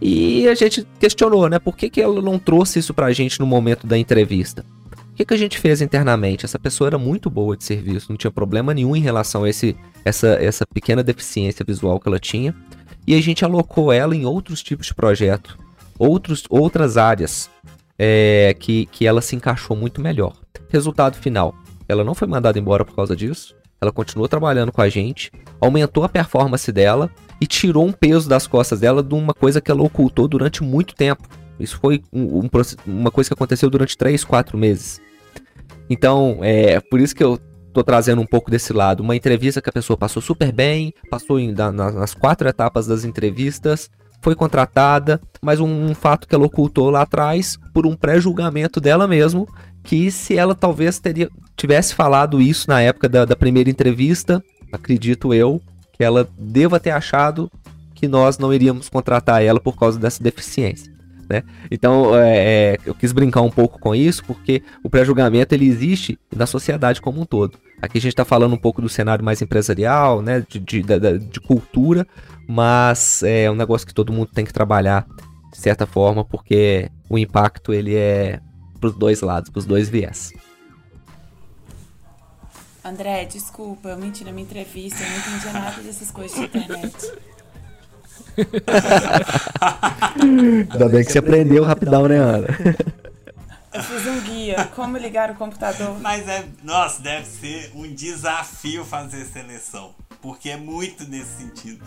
E 0.01 0.49
a 0.49 0.55
gente 0.55 0.87
questionou, 0.99 1.49
né? 1.49 1.59
Por 1.59 1.77
que, 1.77 1.91
que 1.91 2.01
ela 2.01 2.23
não 2.23 2.39
trouxe 2.39 2.79
isso 2.79 2.95
pra 2.95 3.13
gente 3.13 3.41
no 3.41 3.47
momento 3.47 3.87
da 3.87 3.99
entrevista? 3.99 4.65
O 5.11 5.15
que, 5.15 5.25
que 5.25 5.35
a 5.35 5.37
gente 5.37 5.59
fez 5.59 5.83
internamente? 5.83 6.45
Essa 6.45 6.59
pessoa 6.59 6.87
era 6.87 6.99
muito 6.99 7.29
boa 7.29 7.57
de 7.57 7.65
serviço, 7.65 8.07
não 8.11 8.17
tinha 8.17 8.31
problema 8.31 8.73
nenhum 8.73 8.95
em 8.95 9.01
relação 9.01 9.43
a 9.43 9.51
esse, 9.51 9.77
essa, 10.05 10.29
essa 10.41 10.65
pequena 10.65 11.03
deficiência 11.03 11.65
visual 11.67 11.99
que 11.99 12.09
ela 12.09 12.21
tinha. 12.21 12.55
E 13.09 13.15
a 13.15 13.23
gente 13.23 13.43
alocou 13.43 13.91
ela 13.91 14.15
em 14.15 14.27
outros 14.27 14.63
tipos 14.63 14.89
de 14.89 14.95
projeto, 14.95 15.59
outros, 15.99 16.45
outras 16.51 16.99
áreas 16.99 17.49
é, 17.99 18.55
que, 18.61 18.85
que 18.85 19.07
ela 19.07 19.23
se 19.23 19.35
encaixou 19.35 19.75
muito 19.75 19.99
melhor. 19.99 20.35
Resultado 20.69 21.17
final: 21.17 21.55
ela 21.89 22.05
não 22.05 22.15
foi 22.15 22.29
mandada 22.29 22.59
embora 22.59 22.85
por 22.85 22.95
causa 22.95 23.17
disso, 23.17 23.57
ela 23.81 23.91
continuou 23.91 24.29
trabalhando 24.29 24.71
com 24.71 24.83
a 24.83 24.91
gente, 24.91 25.33
aumentou 25.59 26.05
a 26.05 26.09
performance 26.11 26.71
dela 26.71 27.11
e 27.41 27.47
tirou 27.47 27.87
um 27.87 27.93
peso 27.93 28.29
das 28.29 28.47
costas 28.47 28.81
dela 28.81 29.03
de 29.03 29.15
uma 29.15 29.33
coisa 29.33 29.59
que 29.59 29.71
ela 29.71 29.83
ocultou 29.83 30.29
durante 30.29 30.63
muito 30.63 30.95
tempo. 30.95 31.27
Isso 31.59 31.79
foi 31.81 32.03
um, 32.13 32.41
um, 32.41 32.51
uma 32.87 33.11
coisa 33.11 33.31
que 33.31 33.35
aconteceu 33.35 33.71
durante 33.71 33.97
3, 33.97 34.23
4 34.23 34.59
meses. 34.59 35.01
Então, 35.89 36.41
é 36.43 36.79
por 36.79 37.01
isso 37.01 37.17
que 37.17 37.25
eu 37.25 37.39
tô 37.79 37.85
trazendo 37.85 38.21
um 38.21 38.27
pouco 38.27 38.51
desse 38.51 38.73
lado. 38.73 39.05
Uma 39.05 39.15
entrevista 39.15 39.63
que 39.63 39.71
a 39.71 39.73
pessoa 39.73 39.97
passou 39.97 40.21
super 40.21 40.51
bem, 40.51 40.93
passou 41.09 41.39
em, 41.39 41.53
na, 41.53 41.71
nas 41.71 42.13
quatro 42.13 42.49
etapas 42.49 42.89
das 42.89 43.05
entrevistas, 43.05 43.89
foi 44.21 44.35
contratada, 44.35 45.21
mas 45.41 45.61
um, 45.61 45.87
um, 45.87 45.95
fato 45.95 46.27
que 46.27 46.35
ela 46.35 46.47
ocultou 46.47 46.91
lá 46.91 47.03
atrás 47.03 47.57
por 47.73 47.87
um 47.87 47.95
pré-julgamento 47.95 48.81
dela 48.81 49.07
mesmo, 49.07 49.47
que 49.85 50.11
se 50.11 50.37
ela 50.37 50.57
talvez 50.57 50.99
teria, 50.99 51.31
tivesse 51.57 51.95
falado 51.95 52.41
isso 52.41 52.69
na 52.69 52.81
época 52.81 53.09
da, 53.09 53.25
da 53.25 53.37
primeira 53.37 53.71
entrevista, 53.71 54.43
acredito 54.73 55.33
eu, 55.33 55.63
que 55.93 56.03
ela 56.03 56.29
deva 56.37 56.81
ter 56.81 56.91
achado 56.91 57.49
que 57.95 58.09
nós 58.09 58.39
não 58.39 58.53
iríamos 58.53 58.89
contratar 58.89 59.41
ela 59.41 59.61
por 59.61 59.77
causa 59.77 60.01
dessa 60.01 60.21
deficiência. 60.21 60.93
Né? 61.31 61.45
Então 61.71 62.17
é, 62.17 62.39
é, 62.39 62.79
eu 62.85 62.95
quis 62.95 63.13
brincar 63.13 63.43
um 63.43 63.51
pouco 63.51 63.79
com 63.79 63.95
isso 63.95 64.25
porque 64.25 64.63
o 64.83 64.91
pré-julgamento 64.91 65.55
ele 65.55 65.69
existe 65.69 66.19
na 66.35 66.47
sociedade 66.47 67.01
como 67.01 67.21
um 67.21 67.25
todo. 67.25 67.57
Aqui 67.81 67.99
a 67.99 68.01
gente 68.01 68.13
está 68.13 68.25
falando 68.25 68.55
um 68.55 68.59
pouco 68.59 68.83
do 68.83 68.89
cenário 68.89 69.25
mais 69.25 69.41
empresarial, 69.41 70.21
né, 70.21 70.45
de, 70.49 70.59
de, 70.59 70.83
de, 70.83 71.19
de 71.19 71.41
cultura, 71.41 72.07
mas 72.47 73.23
é 73.23 73.51
um 73.51 73.55
negócio 73.55 73.87
que 73.87 73.95
todo 73.95 74.13
mundo 74.13 74.31
tem 74.33 74.45
que 74.45 74.53
trabalhar 74.53 75.07
de 75.53 75.59
certa 75.59 75.87
forma 75.87 76.25
porque 76.25 76.91
o 77.09 77.19
impacto 77.19 77.73
ele 77.73 77.95
é 77.95 78.41
pros 78.81 78.95
dois 78.95 79.21
lados, 79.21 79.51
pros 79.51 79.65
dois 79.65 79.89
viés. 79.89 80.33
André, 82.85 83.27
desculpa, 83.27 83.91
eu 83.91 83.99
menti 83.99 84.25
na 84.25 84.33
minha 84.33 84.45
entrevista, 84.45 85.03
eu 85.03 85.11
não 85.11 85.19
entendi 85.19 85.53
nada 85.53 85.83
dessas 85.83 86.11
coisas 86.11 86.39
de 86.39 86.45
internet. 86.45 87.13
Ainda 90.73 90.89
bem 90.89 91.05
que 91.05 91.13
você 91.13 91.19
aprendeu 91.19 91.65
rapidão, 91.65 92.09
né, 92.09 92.17
Ana? 92.17 92.47
Fiz 93.83 94.07
um 94.07 94.21
guia, 94.21 94.65
como 94.75 94.97
ligar 94.97 95.31
o 95.31 95.35
computador. 95.35 95.99
Mas 96.01 96.29
é, 96.29 96.45
nossa, 96.63 97.01
deve 97.03 97.27
ser 97.27 97.73
um 97.75 97.93
desafio 97.93 98.85
fazer 98.85 99.25
seleção, 99.27 99.95
porque 100.21 100.51
é 100.51 100.57
muito 100.57 101.09
nesse 101.09 101.39
sentido. 101.39 101.85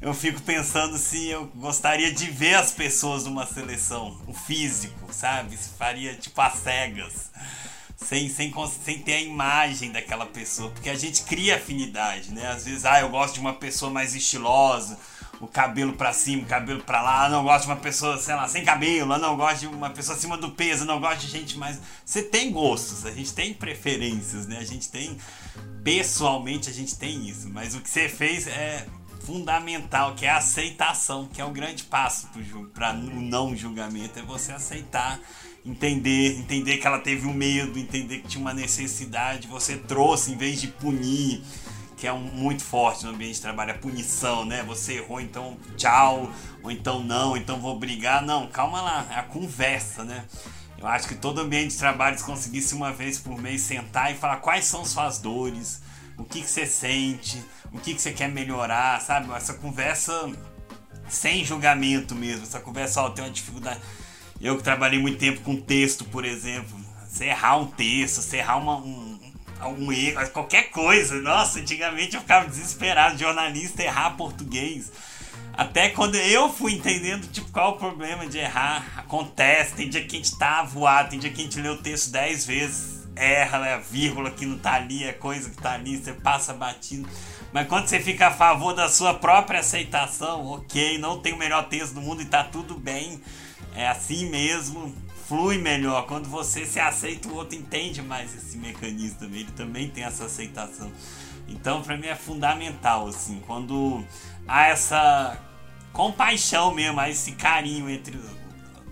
Eu 0.00 0.12
fico 0.12 0.42
pensando 0.42 0.98
se 0.98 1.28
eu 1.28 1.46
gostaria 1.54 2.12
de 2.12 2.30
ver 2.30 2.54
as 2.54 2.72
pessoas 2.72 3.24
numa 3.24 3.46
seleção, 3.46 4.20
o 4.26 4.34
físico, 4.34 5.12
sabe? 5.12 5.56
Se 5.56 5.70
faria 5.70 6.14
tipo 6.14 6.40
as 6.40 6.54
cegas 6.54 7.30
sem, 7.96 8.28
sem, 8.28 8.52
sem 8.84 8.98
ter 8.98 9.14
a 9.14 9.20
imagem 9.20 9.90
daquela 9.90 10.26
pessoa, 10.26 10.70
porque 10.70 10.90
a 10.90 10.94
gente 10.94 11.22
cria 11.22 11.56
afinidade, 11.56 12.32
né? 12.32 12.48
Às 12.48 12.64
vezes, 12.64 12.84
ah, 12.84 13.00
eu 13.00 13.08
gosto 13.08 13.34
de 13.34 13.40
uma 13.40 13.54
pessoa 13.54 13.90
mais 13.90 14.14
estilosa, 14.14 14.98
o 15.44 15.48
cabelo 15.48 15.92
para 15.92 16.12
cima, 16.12 16.42
o 16.42 16.46
cabelo 16.46 16.82
para 16.82 17.02
lá, 17.02 17.28
não 17.28 17.44
gosto 17.44 17.66
de 17.66 17.70
uma 17.70 17.76
pessoa, 17.76 18.18
sei 18.18 18.34
lá, 18.34 18.48
sem 18.48 18.64
cabelo, 18.64 19.18
não 19.18 19.36
gosto 19.36 19.60
de 19.60 19.66
uma 19.66 19.90
pessoa 19.90 20.16
acima 20.16 20.36
do 20.36 20.50
peso, 20.50 20.84
não 20.84 21.00
gosto 21.00 21.20
de 21.20 21.28
gente 21.28 21.58
mais. 21.58 21.80
Você 22.04 22.22
tem 22.22 22.50
gostos, 22.50 23.04
a 23.06 23.10
gente 23.10 23.32
tem 23.32 23.54
preferências, 23.54 24.46
né? 24.46 24.58
A 24.58 24.64
gente 24.64 24.88
tem. 24.88 25.16
Pessoalmente 25.82 26.70
a 26.70 26.72
gente 26.72 26.96
tem 26.96 27.28
isso, 27.28 27.48
mas 27.50 27.74
o 27.74 27.80
que 27.80 27.90
você 27.90 28.08
fez 28.08 28.46
é 28.46 28.86
fundamental, 29.20 30.14
que 30.14 30.24
é 30.24 30.30
a 30.30 30.38
aceitação, 30.38 31.28
que 31.32 31.40
é 31.40 31.44
o 31.44 31.50
grande 31.50 31.84
passo 31.84 32.28
para 32.72 32.94
o 32.94 33.20
não 33.20 33.54
julgamento, 33.54 34.18
é 34.18 34.22
você 34.22 34.52
aceitar 34.52 35.20
entender, 35.64 36.38
entender 36.38 36.76
que 36.76 36.86
ela 36.86 36.98
teve 36.98 37.26
um 37.26 37.32
medo, 37.32 37.78
entender 37.78 38.18
que 38.18 38.28
tinha 38.28 38.40
uma 38.40 38.52
necessidade, 38.52 39.48
você 39.48 39.76
trouxe 39.76 40.32
em 40.32 40.36
vez 40.36 40.60
de 40.60 40.68
punir, 40.68 41.42
que 41.96 42.06
é 42.06 42.12
um, 42.12 42.20
muito 42.20 42.62
forte 42.64 43.04
no 43.04 43.10
ambiente 43.10 43.34
de 43.34 43.40
trabalho, 43.40 43.72
a 43.72 43.78
punição, 43.78 44.44
né? 44.44 44.62
Você 44.64 44.94
errou, 44.94 45.20
então 45.20 45.56
tchau, 45.76 46.30
ou 46.62 46.70
então 46.70 47.02
não, 47.02 47.36
então 47.36 47.60
vou 47.60 47.78
brigar. 47.78 48.22
Não, 48.22 48.46
calma 48.46 48.80
lá, 48.80 49.06
é 49.10 49.14
a 49.16 49.22
conversa, 49.22 50.04
né? 50.04 50.24
Eu 50.78 50.86
acho 50.86 51.08
que 51.08 51.14
todo 51.14 51.40
ambiente 51.40 51.70
de 51.72 51.78
trabalho, 51.78 52.18
se 52.18 52.24
conseguisse 52.24 52.74
uma 52.74 52.92
vez 52.92 53.18
por 53.18 53.40
mês 53.40 53.62
sentar 53.62 54.12
e 54.12 54.16
falar 54.16 54.36
quais 54.36 54.64
são 54.64 54.84
suas 54.84 55.18
dores, 55.18 55.80
o 56.18 56.24
que, 56.24 56.42
que 56.42 56.50
você 56.50 56.66
sente, 56.66 57.42
o 57.72 57.78
que, 57.78 57.94
que 57.94 58.00
você 58.00 58.12
quer 58.12 58.28
melhorar, 58.28 59.00
sabe? 59.00 59.32
Essa 59.32 59.54
conversa 59.54 60.30
sem 61.08 61.44
julgamento 61.44 62.14
mesmo, 62.14 62.42
essa 62.42 62.60
conversa, 62.60 63.02
ó, 63.02 63.10
tem 63.10 63.24
uma 63.24 63.30
dificuldade 63.30 63.80
eu 64.40 64.56
que 64.56 64.62
trabalhei 64.62 65.00
muito 65.00 65.18
tempo 65.18 65.40
com 65.40 65.56
texto, 65.56 66.04
por 66.04 66.24
exemplo, 66.24 66.78
você 67.08 67.26
errar 67.26 67.56
um 67.56 67.66
texto, 67.66 68.20
você 68.20 68.38
errar 68.38 68.58
uma, 68.58 68.76
um, 68.76 69.13
algum 69.64 69.92
erro, 69.92 70.28
qualquer 70.30 70.70
coisa. 70.70 71.20
Nossa, 71.20 71.60
antigamente 71.60 72.14
eu 72.14 72.20
ficava 72.20 72.48
desesperado, 72.48 73.18
jornalista 73.18 73.82
errar 73.82 74.16
português. 74.16 74.92
Até 75.52 75.88
quando 75.88 76.16
eu 76.16 76.52
fui 76.52 76.74
entendendo, 76.74 77.26
tipo, 77.30 77.50
qual 77.50 77.72
o 77.72 77.76
problema 77.76 78.26
de 78.26 78.38
errar. 78.38 78.84
Acontece, 78.96 79.74
tem 79.74 79.88
dia 79.88 80.04
que 80.04 80.16
a 80.16 80.18
gente 80.18 80.36
tá 80.36 80.62
voado, 80.62 81.10
tem 81.10 81.18
dia 81.18 81.30
que 81.30 81.40
a 81.40 81.44
gente 81.44 81.60
lê 81.60 81.68
o 81.68 81.78
texto 81.78 82.10
dez 82.10 82.44
vezes, 82.44 83.06
erra, 83.14 83.60
né, 83.60 83.74
a 83.74 83.78
vírgula 83.78 84.30
que 84.30 84.44
não 84.44 84.58
tá 84.58 84.74
ali, 84.74 85.04
é 85.04 85.12
coisa 85.12 85.50
que 85.50 85.56
tá 85.56 85.72
ali, 85.72 85.96
você 85.96 86.12
passa 86.12 86.52
batido. 86.52 87.08
Mas 87.52 87.68
quando 87.68 87.86
você 87.86 88.00
fica 88.00 88.28
a 88.28 88.30
favor 88.32 88.74
da 88.74 88.88
sua 88.88 89.14
própria 89.14 89.60
aceitação, 89.60 90.44
ok, 90.46 90.98
não 90.98 91.20
tem 91.20 91.32
o 91.32 91.38
melhor 91.38 91.68
texto 91.68 91.94
do 91.94 92.00
mundo 92.00 92.20
e 92.20 92.24
tá 92.24 92.42
tudo 92.42 92.74
bem 92.74 93.22
é 93.74 93.88
assim 93.88 94.30
mesmo, 94.30 94.94
flui 95.26 95.58
melhor. 95.58 96.06
Quando 96.06 96.28
você 96.28 96.66
se 96.66 96.80
aceita, 96.80 97.28
o 97.28 97.34
outro 97.34 97.56
entende 97.56 98.02
mais 98.02 98.34
esse 98.34 98.56
mecanismo 98.56 99.18
também. 99.18 99.40
Ele 99.40 99.52
também 99.52 99.88
tem 99.88 100.04
essa 100.04 100.24
aceitação. 100.24 100.90
Então, 101.48 101.82
para 101.82 101.96
mim 101.96 102.06
é 102.06 102.14
fundamental, 102.14 103.08
assim, 103.08 103.42
quando 103.46 104.02
há 104.48 104.66
essa 104.68 105.38
compaixão 105.92 106.74
mesmo, 106.74 106.98
há 106.98 107.10
esse 107.10 107.32
carinho 107.32 107.88
entre 107.88 108.18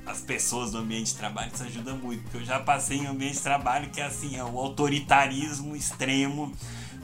as 0.05 0.21
pessoas 0.21 0.73
do 0.73 0.79
ambiente 0.79 1.12
de 1.12 1.14
trabalho, 1.14 1.51
isso 1.53 1.62
ajuda 1.62 1.95
muito. 1.95 2.23
Porque 2.25 2.37
eu 2.38 2.45
já 2.45 2.61
passei 2.61 2.99
em 2.99 3.07
ambiente 3.07 3.35
de 3.35 3.42
trabalho 3.42 3.88
que 3.90 4.01
é 4.01 4.05
assim, 4.05 4.37
é 4.37 4.45
o 4.45 4.59
autoritarismo 4.59 5.75
extremo 5.75 6.53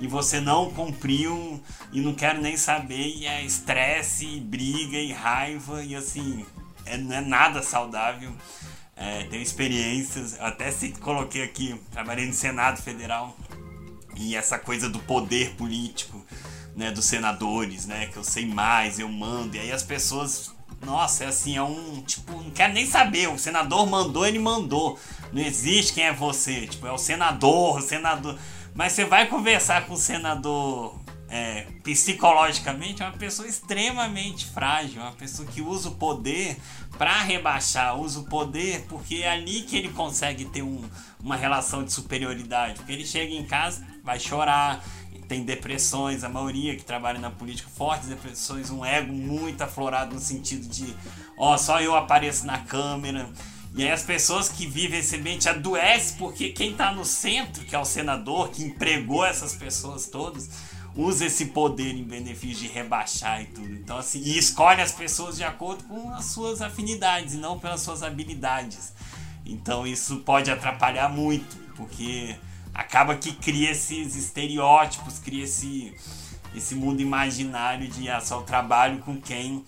e 0.00 0.06
você 0.06 0.40
não 0.40 0.70
cumpriu 0.70 1.60
e 1.92 2.00
não 2.00 2.14
quero 2.14 2.40
nem 2.40 2.56
saber, 2.56 3.16
e 3.16 3.26
é 3.26 3.42
estresse, 3.42 4.26
e 4.26 4.40
briga 4.40 4.96
e 4.96 5.12
raiva, 5.12 5.82
e 5.82 5.96
assim, 5.96 6.46
é, 6.84 6.96
não 6.96 7.16
é 7.16 7.20
nada 7.20 7.62
saudável. 7.62 8.32
É, 9.00 9.22
tenho 9.30 9.42
experiências, 9.42 10.36
até 10.40 10.72
se 10.72 10.88
coloquei 10.88 11.44
aqui, 11.44 11.80
trabalhei 11.92 12.26
no 12.26 12.32
Senado 12.32 12.82
Federal 12.82 13.36
e 14.16 14.34
essa 14.34 14.58
coisa 14.58 14.88
do 14.88 14.98
poder 14.98 15.54
político, 15.54 16.20
né, 16.74 16.90
dos 16.90 17.04
senadores, 17.04 17.86
né, 17.86 18.06
que 18.06 18.16
eu 18.16 18.24
sei 18.24 18.44
mais, 18.44 18.98
eu 18.98 19.08
mando, 19.08 19.56
e 19.56 19.60
aí 19.60 19.70
as 19.70 19.84
pessoas, 19.84 20.52
nossa, 20.84 21.22
é 21.22 21.26
assim, 21.28 21.56
é 21.56 21.62
um, 21.62 22.02
tipo, 22.02 22.32
não 22.32 22.50
quero 22.50 22.72
nem 22.72 22.86
saber, 22.86 23.28
o 23.28 23.38
senador 23.38 23.86
mandou, 23.86 24.26
ele 24.26 24.40
mandou, 24.40 24.98
não 25.32 25.40
existe 25.40 25.92
quem 25.92 26.04
é 26.04 26.12
você, 26.12 26.66
tipo, 26.66 26.84
é 26.84 26.90
o 26.90 26.98
senador, 26.98 27.78
o 27.78 27.80
senador, 27.80 28.36
mas 28.74 28.94
você 28.94 29.04
vai 29.04 29.28
conversar 29.28 29.86
com 29.86 29.94
o 29.94 29.96
senador 29.96 30.98
é, 31.30 31.66
psicologicamente 31.82 33.02
é 33.02 33.06
uma 33.06 33.16
pessoa 33.16 33.46
extremamente 33.46 34.46
frágil, 34.46 35.02
uma 35.02 35.12
pessoa 35.12 35.46
que 35.46 35.60
usa 35.60 35.90
o 35.90 35.94
poder 35.94 36.56
para 36.96 37.20
rebaixar, 37.20 37.98
usa 37.98 38.20
o 38.20 38.24
poder 38.24 38.86
porque 38.88 39.16
é 39.16 39.30
ali 39.30 39.62
que 39.62 39.76
ele 39.76 39.90
consegue 39.90 40.46
ter 40.46 40.62
um, 40.62 40.82
uma 41.20 41.36
relação 41.36 41.84
de 41.84 41.92
superioridade. 41.92 42.74
Porque 42.76 42.92
ele 42.92 43.06
chega 43.06 43.32
em 43.32 43.44
casa, 43.44 43.86
vai 44.02 44.18
chorar, 44.18 44.82
tem 45.28 45.44
depressões, 45.44 46.24
a 46.24 46.28
maioria 46.28 46.74
que 46.74 46.82
trabalha 46.82 47.18
na 47.18 47.30
política, 47.30 47.68
fortes 47.68 48.08
depressões, 48.08 48.70
um 48.70 48.82
ego 48.82 49.12
muito 49.12 49.60
aflorado 49.62 50.14
no 50.14 50.20
sentido 50.20 50.66
de, 50.66 50.96
ó, 51.36 51.56
só 51.58 51.80
eu 51.82 51.94
apareço 51.94 52.46
na 52.46 52.58
câmera. 52.58 53.28
E 53.76 53.82
aí 53.82 53.90
as 53.90 54.02
pessoas 54.02 54.48
que 54.48 54.66
vivem 54.66 55.00
esse 55.00 55.16
ambiente 55.16 55.46
adoecem 55.46 56.16
porque 56.16 56.48
quem 56.48 56.70
está 56.72 56.90
no 56.90 57.04
centro, 57.04 57.62
que 57.64 57.76
é 57.76 57.78
o 57.78 57.84
senador, 57.84 58.48
que 58.48 58.64
empregou 58.64 59.24
essas 59.24 59.54
pessoas 59.54 60.06
todas, 60.06 60.48
usa 60.98 61.26
esse 61.26 61.46
poder 61.46 61.94
em 61.94 62.02
benefício 62.02 62.66
de 62.66 62.66
rebaixar 62.66 63.40
e 63.40 63.46
tudo. 63.46 63.72
Então, 63.72 63.98
assim, 63.98 64.20
e 64.20 64.36
escolhe 64.36 64.82
as 64.82 64.90
pessoas 64.90 65.36
de 65.36 65.44
acordo 65.44 65.84
com 65.84 66.10
as 66.12 66.24
suas 66.24 66.60
afinidades 66.60 67.34
e 67.34 67.36
não 67.36 67.56
pelas 67.56 67.80
suas 67.82 68.02
habilidades. 68.02 68.92
Então, 69.46 69.86
isso 69.86 70.16
pode 70.18 70.50
atrapalhar 70.50 71.08
muito, 71.08 71.56
porque 71.76 72.34
acaba 72.74 73.14
que 73.14 73.32
cria 73.32 73.70
esses 73.70 74.16
estereótipos, 74.16 75.20
cria 75.20 75.44
esse, 75.44 75.94
esse 76.52 76.74
mundo 76.74 77.00
imaginário 77.00 77.86
de 77.86 78.10
ah, 78.10 78.20
só 78.20 78.42
trabalho 78.42 78.98
com 78.98 79.20
quem. 79.20 79.64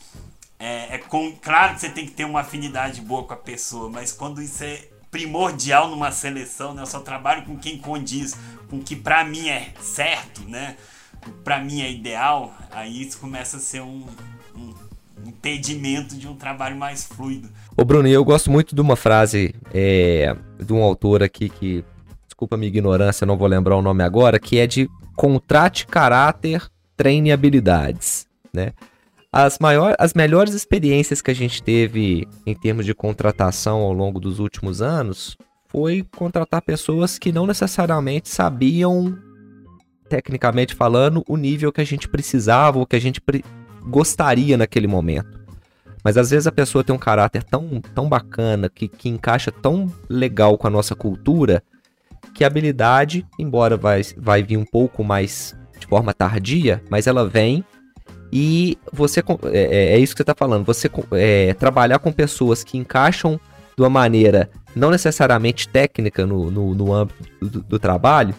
É, 0.58 0.96
é 0.96 0.98
com, 0.98 1.32
claro 1.36 1.74
que 1.74 1.80
você 1.80 1.90
tem 1.90 2.06
que 2.06 2.12
ter 2.12 2.24
uma 2.24 2.40
afinidade 2.40 3.00
boa 3.00 3.22
com 3.22 3.32
a 3.32 3.36
pessoa, 3.36 3.88
mas 3.88 4.10
quando 4.10 4.42
isso 4.42 4.64
é 4.64 4.88
primordial 5.12 5.88
numa 5.88 6.10
seleção, 6.10 6.74
né? 6.74 6.82
Eu 6.82 6.86
só 6.86 7.00
trabalho 7.00 7.44
com 7.44 7.56
quem 7.56 7.78
condiz 7.78 8.36
com 8.68 8.78
o 8.78 8.82
que 8.82 8.96
para 8.96 9.24
mim 9.24 9.48
é 9.48 9.72
certo, 9.80 10.42
né? 10.42 10.76
Para 11.44 11.62
mim 11.62 11.80
é 11.80 11.90
ideal, 11.90 12.54
aí 12.70 13.02
isso 13.02 13.18
começa 13.18 13.56
a 13.56 13.60
ser 13.60 13.80
um, 13.80 14.06
um 14.56 14.74
impedimento 15.26 16.16
de 16.16 16.26
um 16.26 16.34
trabalho 16.34 16.76
mais 16.76 17.04
fluido. 17.04 17.48
Ô 17.76 17.84
Bruno, 17.84 18.08
eu 18.08 18.24
gosto 18.24 18.50
muito 18.50 18.74
de 18.74 18.80
uma 18.80 18.96
frase 18.96 19.54
é, 19.72 20.34
de 20.58 20.72
um 20.72 20.82
autor 20.82 21.22
aqui 21.22 21.48
que, 21.48 21.84
desculpa 22.26 22.56
a 22.56 22.58
minha 22.58 22.68
ignorância, 22.68 23.26
não 23.26 23.36
vou 23.36 23.48
lembrar 23.48 23.76
o 23.76 23.82
nome 23.82 24.02
agora, 24.02 24.38
que 24.38 24.58
é 24.58 24.66
de 24.66 24.88
contrate 25.16 25.86
caráter, 25.86 26.66
treine 26.96 27.32
habilidades, 27.32 28.26
né? 28.52 28.72
As, 29.32 29.60
maiores, 29.60 29.96
as 30.00 30.12
melhores 30.12 30.54
experiências 30.54 31.22
que 31.22 31.30
a 31.30 31.34
gente 31.34 31.62
teve 31.62 32.26
em 32.44 32.54
termos 32.54 32.84
de 32.84 32.92
contratação 32.92 33.80
ao 33.80 33.92
longo 33.92 34.18
dos 34.18 34.40
últimos 34.40 34.82
anos 34.82 35.36
foi 35.68 36.04
contratar 36.16 36.62
pessoas 36.62 37.16
que 37.16 37.30
não 37.30 37.46
necessariamente 37.46 38.28
sabiam 38.28 39.16
tecnicamente 40.10 40.74
falando, 40.74 41.24
o 41.28 41.36
nível 41.36 41.72
que 41.72 41.80
a 41.80 41.84
gente 41.84 42.08
precisava 42.08 42.78
ou 42.78 42.84
que 42.84 42.96
a 42.96 43.00
gente 43.00 43.22
gostaria 43.86 44.56
naquele 44.56 44.88
momento. 44.88 45.40
Mas 46.02 46.16
às 46.16 46.30
vezes 46.30 46.48
a 46.48 46.52
pessoa 46.52 46.82
tem 46.82 46.94
um 46.94 46.98
caráter 46.98 47.44
tão, 47.44 47.80
tão 47.94 48.08
bacana, 48.08 48.68
que, 48.68 48.88
que 48.88 49.08
encaixa 49.08 49.52
tão 49.52 49.86
legal 50.08 50.58
com 50.58 50.66
a 50.66 50.70
nossa 50.70 50.96
cultura, 50.96 51.62
que 52.34 52.42
a 52.42 52.48
habilidade, 52.48 53.24
embora 53.38 53.76
vai, 53.76 54.02
vai 54.16 54.42
vir 54.42 54.56
um 54.56 54.64
pouco 54.64 55.04
mais 55.04 55.56
de 55.78 55.86
forma 55.86 56.12
tardia, 56.12 56.82
mas 56.90 57.06
ela 57.06 57.28
vem 57.28 57.64
e 58.32 58.76
você 58.92 59.20
é, 59.20 59.58
é, 59.58 59.94
é 59.94 59.98
isso 59.98 60.14
que 60.14 60.18
você 60.18 60.22
está 60.22 60.34
falando. 60.34 60.64
Você 60.64 60.90
é, 61.12 61.54
trabalhar 61.54 61.98
com 61.98 62.12
pessoas 62.12 62.64
que 62.64 62.78
encaixam 62.78 63.40
de 63.76 63.82
uma 63.82 63.90
maneira 63.90 64.50
não 64.74 64.90
necessariamente 64.90 65.68
técnica 65.68 66.26
no, 66.26 66.50
no, 66.50 66.74
no 66.74 66.92
âmbito 66.92 67.24
do, 67.40 67.60
do, 67.62 67.78
trabalho, 67.78 68.34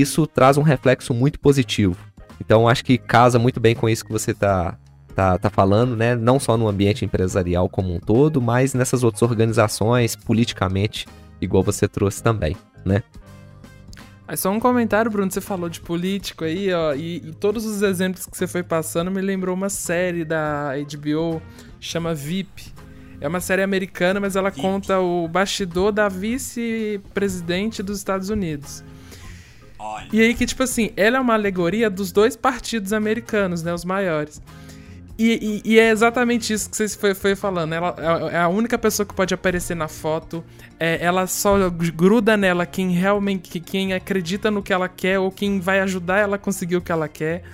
isso 0.00 0.26
traz 0.26 0.56
um 0.56 0.62
reflexo 0.62 1.12
muito 1.14 1.38
positivo. 1.38 1.96
Então 2.40 2.68
acho 2.68 2.84
que 2.84 2.98
casa 2.98 3.38
muito 3.38 3.60
bem 3.60 3.74
com 3.74 3.88
isso 3.88 4.04
que 4.04 4.12
você 4.12 4.32
está 4.32 4.76
tá, 5.14 5.38
tá 5.38 5.48
falando, 5.48 5.96
né? 5.96 6.14
Não 6.14 6.40
só 6.40 6.56
no 6.56 6.68
ambiente 6.68 7.04
empresarial 7.04 7.68
como 7.68 7.94
um 7.94 8.00
todo, 8.00 8.42
mas 8.42 8.74
nessas 8.74 9.04
outras 9.04 9.22
organizações, 9.22 10.16
politicamente, 10.16 11.06
igual 11.40 11.62
você 11.62 11.86
trouxe 11.86 12.22
também, 12.22 12.56
né? 12.84 13.02
Aí 14.26 14.36
só 14.36 14.50
um 14.50 14.58
comentário, 14.58 15.10
Bruno, 15.10 15.30
você 15.30 15.40
falou 15.40 15.68
de 15.68 15.80
político 15.80 16.44
aí, 16.44 16.72
ó, 16.72 16.94
e, 16.94 17.16
e, 17.16 17.32
todos 17.34 17.66
os 17.66 17.82
exemplos 17.82 18.24
que 18.24 18.36
você 18.36 18.46
foi 18.46 18.62
passando 18.62 19.10
me 19.10 19.20
lembrou 19.20 19.54
uma 19.54 19.68
série 19.68 20.24
da 20.24 20.72
HBO, 20.76 21.42
chama 21.78 22.14
VIP. 22.14 22.72
É 23.20 23.28
uma 23.28 23.40
série 23.40 23.62
americana, 23.62 24.18
mas 24.18 24.34
ela 24.34 24.48
VIP. 24.48 24.62
conta 24.62 24.98
o 24.98 25.28
bastidor 25.28 25.92
da 25.92 26.08
vice-presidente 26.08 27.82
dos 27.82 27.98
Estados 27.98 28.30
Unidos. 28.30 28.82
Olha. 29.84 30.08
E 30.10 30.22
aí 30.22 30.34
que, 30.34 30.46
tipo 30.46 30.62
assim, 30.62 30.90
ela 30.96 31.18
é 31.18 31.20
uma 31.20 31.34
alegoria 31.34 31.90
dos 31.90 32.10
dois 32.10 32.34
partidos 32.34 32.94
americanos, 32.94 33.62
né, 33.62 33.74
os 33.74 33.84
maiores. 33.84 34.40
E, 35.18 35.62
e, 35.64 35.74
e, 35.74 35.78
é 35.78 35.90
exatamente 35.90 36.52
isso 36.52 36.68
que 36.68 36.76
você 36.76 36.88
foi, 36.88 37.14
foi 37.14 37.36
falando. 37.36 37.74
Ela 37.74 37.94
é, 38.32 38.34
é 38.34 38.38
a 38.38 38.48
única 38.48 38.78
pessoa 38.78 39.06
que 39.06 39.14
pode 39.14 39.32
aparecer 39.34 39.76
na 39.76 39.86
foto. 39.86 40.42
É, 40.80 40.98
ela 41.04 41.26
só 41.26 41.70
gruda 41.70 42.36
nela 42.36 42.66
quem 42.66 42.90
realmente. 42.90 43.60
quem 43.60 43.92
acredita 43.92 44.50
no 44.50 44.62
que 44.62 44.72
ela 44.72 44.88
quer 44.88 45.20
ou 45.20 45.30
quem 45.30 45.60
vai 45.60 45.80
ajudar 45.80 46.18
ela 46.18 46.36
a 46.36 46.38
conseguir 46.38 46.76
o 46.76 46.80
que 46.80 46.90
ela 46.90 47.06
quer. 47.06 47.44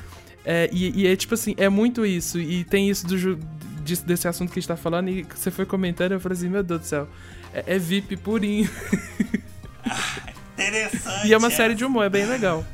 É, 0.42 0.70
e, 0.72 1.02
e, 1.02 1.06
é 1.06 1.14
tipo 1.16 1.34
assim, 1.34 1.54
é 1.58 1.68
muito 1.68 2.06
isso. 2.06 2.38
E 2.38 2.64
tem 2.64 2.88
isso 2.88 3.06
do, 3.06 3.36
disso, 3.84 4.06
desse 4.06 4.26
assunto 4.26 4.52
que 4.52 4.58
a 4.58 4.60
gente 4.60 4.68
tá 4.68 4.76
falando. 4.76 5.10
E 5.10 5.26
você 5.34 5.50
foi 5.50 5.66
comentando, 5.66 6.12
eu 6.12 6.20
falei 6.20 6.38
assim, 6.38 6.48
meu 6.48 6.62
Deus 6.62 6.80
do 6.80 6.86
céu. 6.86 7.08
É, 7.52 7.74
é 7.74 7.78
VIP 7.78 8.16
purinho. 8.16 8.70
Interessante. 10.60 11.26
e 11.26 11.32
é 11.32 11.38
uma 11.38 11.50
série 11.50 11.74
de 11.74 11.84
humor, 11.84 12.04
é 12.04 12.08
bem 12.08 12.26
legal. 12.26 12.64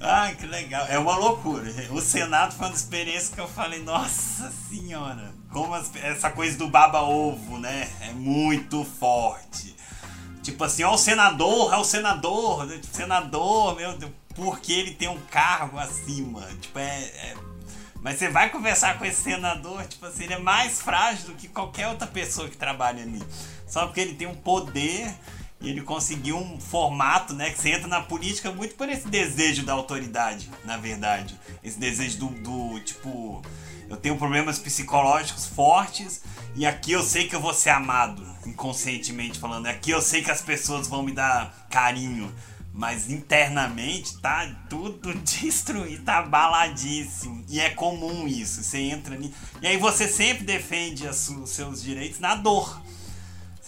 Ai, 0.00 0.34
que 0.34 0.46
legal. 0.46 0.86
É 0.88 0.98
uma 0.98 1.16
loucura. 1.16 1.70
O 1.90 2.00
Senado 2.00 2.54
foi 2.54 2.68
uma 2.68 2.74
experiência 2.74 3.34
que 3.34 3.40
eu 3.40 3.48
falei, 3.48 3.82
nossa 3.82 4.50
senhora, 4.68 5.30
como 5.52 5.74
as, 5.74 5.94
essa 5.96 6.30
coisa 6.30 6.56
do 6.56 6.68
baba-ovo, 6.68 7.58
né? 7.58 7.88
É 8.00 8.12
muito 8.12 8.82
forte. 8.84 9.76
Tipo 10.42 10.64
assim, 10.64 10.84
ó, 10.84 10.94
o 10.94 10.98
senador, 10.98 11.74
é 11.74 11.76
o 11.76 11.84
senador, 11.84 12.64
né? 12.64 12.78
tipo, 12.78 12.96
senador, 12.96 13.76
meu 13.76 13.96
Deus, 13.98 14.10
porque 14.34 14.72
ele 14.72 14.94
tem 14.94 15.08
um 15.08 15.20
cargo 15.30 15.78
acima. 15.78 16.48
Tipo, 16.60 16.78
é, 16.78 17.02
é. 17.02 17.34
Mas 18.00 18.18
você 18.18 18.28
vai 18.28 18.48
conversar 18.48 18.98
com 18.98 19.04
esse 19.04 19.20
senador, 19.20 19.84
tipo 19.86 20.06
assim, 20.06 20.24
ele 20.24 20.32
é 20.32 20.38
mais 20.38 20.80
frágil 20.80 21.26
do 21.26 21.34
que 21.34 21.46
qualquer 21.46 21.88
outra 21.88 22.06
pessoa 22.06 22.48
que 22.48 22.56
trabalha 22.56 23.02
ali. 23.02 23.22
Só 23.66 23.84
porque 23.84 24.00
ele 24.00 24.14
tem 24.14 24.26
um 24.26 24.34
poder 24.34 25.14
e 25.60 25.68
ele 25.68 25.82
conseguiu 25.82 26.38
um 26.38 26.58
formato, 26.58 27.34
né? 27.34 27.50
Que 27.50 27.58
você 27.58 27.70
entra 27.70 27.86
na 27.86 28.00
política 28.00 28.50
muito 28.50 28.74
por 28.74 28.88
esse 28.88 29.06
desejo 29.08 29.64
da 29.64 29.74
autoridade, 29.74 30.50
na 30.64 30.78
verdade. 30.78 31.38
Esse 31.62 31.78
desejo 31.78 32.18
do, 32.18 32.28
do 32.28 32.80
tipo, 32.80 33.42
eu 33.88 33.96
tenho 33.96 34.16
problemas 34.16 34.58
psicológicos 34.58 35.46
fortes 35.46 36.22
e 36.56 36.64
aqui 36.64 36.92
eu 36.92 37.02
sei 37.02 37.28
que 37.28 37.36
eu 37.36 37.40
vou 37.40 37.52
ser 37.52 37.70
amado, 37.70 38.26
inconscientemente 38.46 39.38
falando. 39.38 39.66
Aqui 39.66 39.90
eu 39.90 40.00
sei 40.00 40.22
que 40.22 40.30
as 40.30 40.40
pessoas 40.40 40.88
vão 40.88 41.02
me 41.02 41.12
dar 41.12 41.66
carinho. 41.68 42.32
Mas 42.72 43.10
internamente 43.10 44.16
tá 44.18 44.48
tudo 44.70 45.12
destruído, 45.26 46.04
tá 46.04 46.22
baladíssimo. 46.22 47.44
E 47.48 47.60
é 47.60 47.68
comum 47.70 48.26
isso. 48.26 48.62
Você 48.62 48.78
entra 48.78 49.14
ali. 49.14 49.34
E 49.60 49.66
aí 49.66 49.76
você 49.76 50.06
sempre 50.06 50.44
defende 50.44 51.06
os 51.06 51.50
seus 51.50 51.82
direitos 51.82 52.20
na 52.20 52.36
dor. 52.36 52.80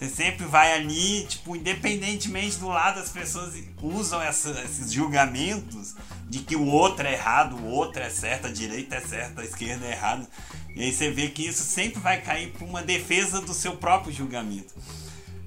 Você 0.02 0.08
sempre 0.08 0.46
vai 0.46 0.72
ali, 0.72 1.24
tipo, 1.26 1.54
independentemente 1.54 2.56
do 2.58 2.66
lado, 2.66 2.98
as 2.98 3.10
pessoas 3.10 3.54
usam 3.80 4.20
essa, 4.20 4.50
esses 4.64 4.90
julgamentos 4.90 5.94
de 6.28 6.40
que 6.40 6.56
o 6.56 6.66
outro 6.66 7.06
é 7.06 7.12
errado, 7.12 7.54
o 7.54 7.66
outro 7.66 8.02
é 8.02 8.10
certo, 8.10 8.48
a 8.48 8.50
direita 8.50 8.96
é 8.96 9.00
certa, 9.00 9.42
a 9.42 9.44
esquerda 9.44 9.86
é 9.86 9.92
errada. 9.92 10.28
E 10.74 10.82
aí 10.82 10.92
você 10.92 11.08
vê 11.08 11.28
que 11.28 11.46
isso 11.46 11.62
sempre 11.62 12.00
vai 12.00 12.20
cair 12.20 12.50
por 12.50 12.64
uma 12.64 12.82
defesa 12.82 13.40
do 13.40 13.54
seu 13.54 13.76
próprio 13.76 14.12
julgamento. 14.12 14.74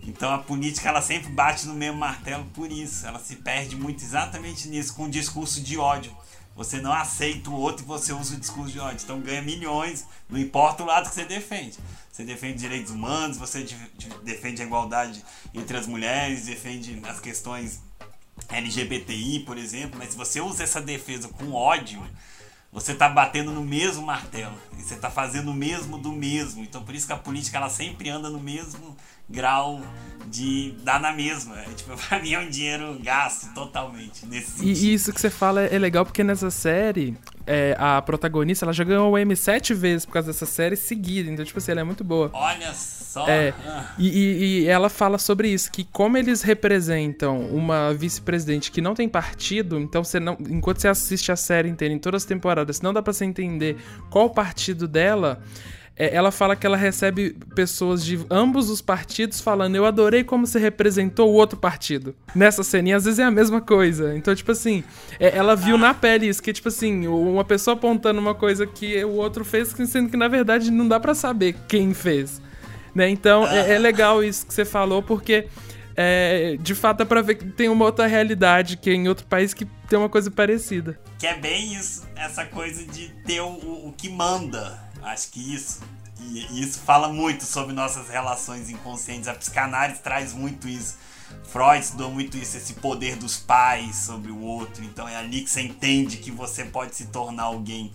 Então 0.02 0.34
a 0.34 0.38
política 0.38 0.88
ela 0.88 1.02
sempre 1.02 1.34
bate 1.34 1.68
no 1.68 1.74
mesmo 1.74 1.98
martelo 1.98 2.46
por 2.54 2.72
isso. 2.72 3.06
Ela 3.06 3.20
se 3.20 3.36
perde 3.36 3.76
muito 3.76 4.06
exatamente 4.06 4.70
nisso, 4.70 4.96
com 4.96 5.04
o 5.04 5.10
discurso 5.10 5.60
de 5.60 5.78
ódio. 5.78 6.16
Você 6.56 6.80
não 6.80 6.94
aceita 6.94 7.50
o 7.50 7.54
outro 7.54 7.84
e 7.84 7.88
você 7.88 8.14
usa 8.14 8.36
o 8.36 8.40
discurso 8.40 8.72
de 8.72 8.80
ódio. 8.80 9.04
Então 9.04 9.20
ganha 9.20 9.42
milhões, 9.42 10.06
não 10.30 10.40
importa 10.40 10.84
o 10.84 10.86
lado 10.86 11.10
que 11.10 11.16
você 11.16 11.26
defende. 11.26 11.78
Você 12.12 12.24
defende 12.24 12.60
direitos 12.60 12.92
humanos, 12.92 13.38
você 13.38 13.68
defende 14.24 14.62
a 14.62 14.66
igualdade 14.66 15.24
entre 15.54 15.76
as 15.76 15.86
mulheres, 15.86 16.46
defende 16.46 17.02
as 17.06 17.20
questões 17.20 17.82
LGBTI, 18.50 19.42
por 19.42 19.58
exemplo, 19.58 19.98
mas 19.98 20.10
se 20.12 20.18
você 20.18 20.40
usa 20.40 20.64
essa 20.64 20.82
defesa 20.82 21.28
com 21.28 21.52
ódio, 21.52 22.02
você 22.76 22.92
está 22.92 23.08
batendo 23.08 23.54
no 23.54 23.64
mesmo 23.64 24.06
martelo. 24.06 24.54
E 24.78 24.82
você 24.82 24.96
está 24.96 25.10
fazendo 25.10 25.50
o 25.50 25.54
mesmo 25.54 25.98
do 25.98 26.12
mesmo. 26.12 26.62
Então 26.62 26.84
por 26.84 26.94
isso 26.94 27.08
que 27.08 27.14
a 27.14 27.18
política 27.18 27.56
ela 27.58 27.70
sempre 27.70 28.10
anda 28.10 28.30
no 28.30 28.40
mesmo 28.40 28.98
grau 29.30 29.82
de 30.28 30.76
dar 30.84 31.00
na 31.00 31.14
mesma. 31.14 31.58
É, 31.58 31.64
tipo, 31.74 31.96
pra 32.10 32.22
mim 32.22 32.34
é 32.34 32.40
um 32.40 32.50
dinheiro 32.50 33.00
gasto 33.02 33.54
totalmente 33.54 34.26
nesse 34.26 34.52
sentido. 34.52 34.78
E 34.78 34.94
isso 34.94 35.14
que 35.14 35.22
você 35.22 35.30
fala 35.30 35.62
é 35.62 35.80
legal 35.80 36.06
porque 36.06 36.22
nessa 36.22 36.52
série, 36.52 37.18
é, 37.48 37.78
a 37.80 38.02
protagonista, 38.02 38.66
ela 38.66 38.74
já 38.74 38.84
ganhou 38.84 39.10
o 39.10 39.18
M 39.18 39.34
sete 39.38 39.74
vezes 39.74 40.06
por 40.06 40.12
causa 40.12 40.28
dessa 40.28 40.46
série 40.46 40.76
seguida. 40.76 41.32
Então, 41.32 41.46
tipo 41.46 41.58
assim, 41.58 41.72
ela 41.72 41.80
é 41.80 41.86
muito 41.86 42.04
boa. 42.04 42.30
Olha 42.34 42.74
só! 42.74 43.05
É, 43.28 43.54
ah. 43.66 43.94
e, 43.98 44.08
e, 44.08 44.44
e, 44.64 44.68
ela 44.68 44.90
fala 44.90 45.18
sobre 45.18 45.50
isso, 45.50 45.72
que 45.72 45.84
como 45.84 46.18
eles 46.18 46.42
representam 46.42 47.40
uma 47.48 47.94
vice-presidente 47.94 48.72
que 48.72 48.82
não 48.82 48.94
tem 48.94 49.08
partido, 49.08 49.80
então 49.80 50.04
você 50.04 50.20
não. 50.20 50.38
Enquanto 50.50 50.82
você 50.82 50.88
assiste 50.88 51.32
a 51.32 51.36
série 51.36 51.70
inteira, 51.70 51.94
em 51.94 52.00
todas 52.00 52.24
as 52.24 52.28
temporadas, 52.28 52.82
não 52.82 52.94
dá 52.94 53.02
pra 53.02 53.14
você 53.14 53.26
entender 53.26 53.78
qual 54.10 54.26
o 54.26 54.30
partido 54.30 54.88
dela 54.88 55.42
é, 55.98 56.14
ela 56.14 56.30
fala 56.30 56.56
que 56.56 56.68
ela 56.68 56.76
recebe 56.76 57.36
pessoas 57.56 58.04
de 58.04 58.20
ambos 58.30 58.70
os 58.70 58.82
partidos 58.82 59.40
falando: 59.40 59.76
Eu 59.76 59.86
adorei 59.86 60.24
como 60.24 60.46
você 60.46 60.60
representou 60.60 61.32
o 61.32 61.34
outro 61.34 61.58
partido. 61.58 62.14
Nessa 62.36 62.64
ceninha, 62.64 62.98
às 62.98 63.06
vezes 63.06 63.20
é 63.20 63.24
a 63.24 63.32
mesma 63.32 63.62
coisa. 63.62 64.16
Então, 64.16 64.36
tipo 64.36 64.52
assim, 64.52 64.84
é, 65.20 65.36
ela 65.38 65.56
viu 65.56 65.78
na 65.78 65.94
pele 65.94 66.28
isso, 66.28 66.44
que, 66.44 66.52
tipo 66.52 66.68
assim, 66.68 67.08
uma 67.08 67.46
pessoa 67.46 67.76
apontando 67.76 68.20
uma 68.20 68.36
coisa 68.36 68.68
que 68.68 69.04
o 69.06 69.14
outro 69.14 69.46
fez, 69.46 69.70
sendo 69.88 70.10
que 70.10 70.18
na 70.18 70.28
verdade 70.28 70.70
não 70.70 70.88
dá 70.88 71.00
para 71.00 71.16
saber 71.16 71.56
quem 71.68 71.94
fez. 71.94 72.42
Né? 72.96 73.10
Então, 73.10 73.46
é, 73.46 73.74
é 73.74 73.78
legal 73.78 74.24
isso 74.24 74.46
que 74.46 74.54
você 74.54 74.66
falou, 74.66 75.04
porque. 75.04 75.48
É, 75.98 76.58
de 76.60 76.76
fato 76.76 77.04
é 77.04 77.06
pra 77.06 77.22
ver 77.22 77.36
que 77.36 77.46
tem 77.46 77.70
uma 77.70 77.86
outra 77.86 78.06
realidade 78.06 78.76
que 78.76 78.90
é 78.90 78.94
em 78.94 79.08
outro 79.08 79.26
país 79.28 79.54
que 79.54 79.64
tem 79.88 79.98
uma 79.98 80.10
coisa 80.10 80.30
parecida. 80.30 81.00
Que 81.18 81.26
é 81.26 81.38
bem 81.38 81.74
isso, 81.74 82.06
essa 82.18 82.44
coisa 82.44 82.86
de 82.86 83.08
ter 83.26 83.40
o, 83.40 83.48
o 83.48 83.94
que 83.98 84.10
manda, 84.10 84.78
Acho 85.06 85.30
que 85.30 85.54
isso. 85.54 85.82
E, 86.20 86.62
isso 86.62 86.80
fala 86.80 87.10
muito 87.10 87.46
sobre 87.46 87.74
nossas 87.74 88.10
relações 88.10 88.70
inconscientes. 88.70 89.28
A 89.28 89.34
psicanálise 89.36 90.02
traz 90.02 90.34
muito 90.34 90.68
isso. 90.68 90.98
Freud 91.44 91.84
estudou 91.84 92.12
muito 92.12 92.38
isso, 92.38 92.58
esse 92.58 92.74
poder 92.74 93.16
dos 93.16 93.38
pais 93.38 93.96
sobre 93.96 94.32
o 94.32 94.42
outro. 94.42 94.84
Então 94.84 95.08
é 95.08 95.16
ali 95.16 95.42
que 95.42 95.50
você 95.50 95.62
entende 95.62 96.18
que 96.18 96.32
você 96.32 96.66
pode 96.66 96.96
se 96.96 97.08
tornar 97.08 97.44
alguém. 97.44 97.92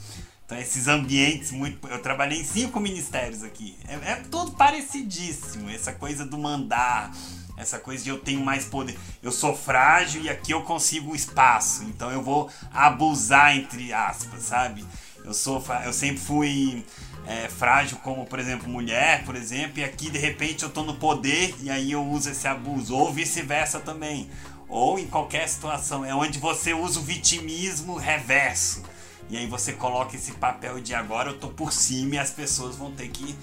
Então 0.50 0.58
esses 0.58 0.88
ambientes 0.88 1.52
muito. 1.52 1.86
Eu 1.86 2.02
trabalhei 2.02 2.40
em 2.40 2.44
cinco 2.44 2.80
ministérios 2.80 3.44
aqui. 3.44 3.76
É, 3.86 3.94
é 4.10 4.16
tudo 4.16 4.50
parecidíssimo. 4.50 5.70
Essa 5.70 5.92
coisa 5.92 6.26
do 6.26 6.36
mandar, 6.36 7.14
essa 7.56 7.78
coisa 7.78 8.02
de 8.02 8.10
eu 8.10 8.18
tenho 8.18 8.44
mais 8.44 8.64
poder. 8.64 8.98
Eu 9.22 9.30
sou 9.30 9.56
frágil 9.56 10.22
e 10.22 10.28
aqui 10.28 10.50
eu 10.50 10.62
consigo 10.62 11.14
espaço. 11.14 11.84
Então 11.84 12.10
eu 12.10 12.20
vou 12.20 12.50
abusar 12.74 13.56
entre 13.56 13.92
aspas, 13.92 14.42
sabe? 14.42 14.84
Eu 15.24 15.32
sou, 15.32 15.62
eu 15.84 15.92
sempre 15.92 16.20
fui 16.20 16.84
é, 17.28 17.48
frágil 17.48 17.98
como, 17.98 18.26
por 18.26 18.40
exemplo, 18.40 18.68
mulher, 18.68 19.24
por 19.24 19.36
exemplo, 19.36 19.78
e 19.78 19.84
aqui 19.84 20.10
de 20.10 20.18
repente 20.18 20.64
eu 20.64 20.70
tô 20.70 20.82
no 20.82 20.96
poder 20.96 21.54
e 21.60 21.70
aí 21.70 21.92
eu 21.92 22.04
uso 22.04 22.28
esse 22.28 22.48
abuso, 22.48 22.96
ou 22.96 23.12
vice-versa 23.12 23.78
também. 23.78 24.28
Ou 24.68 24.98
em 24.98 25.06
qualquer 25.06 25.48
situação, 25.48 26.04
é 26.04 26.12
onde 26.12 26.40
você 26.40 26.74
usa 26.74 26.98
o 26.98 27.04
vitimismo 27.04 27.94
reverso. 27.94 28.82
E 29.30 29.36
aí 29.36 29.46
você 29.46 29.72
coloca 29.72 30.16
esse 30.16 30.32
papel 30.32 30.80
de 30.80 30.94
agora 30.94 31.30
eu 31.30 31.38
tô 31.38 31.48
por 31.48 31.72
cima 31.72 32.16
e 32.16 32.18
as 32.18 32.30
pessoas 32.30 32.76
vão 32.76 32.90
ter 32.90 33.08
que 33.08 33.34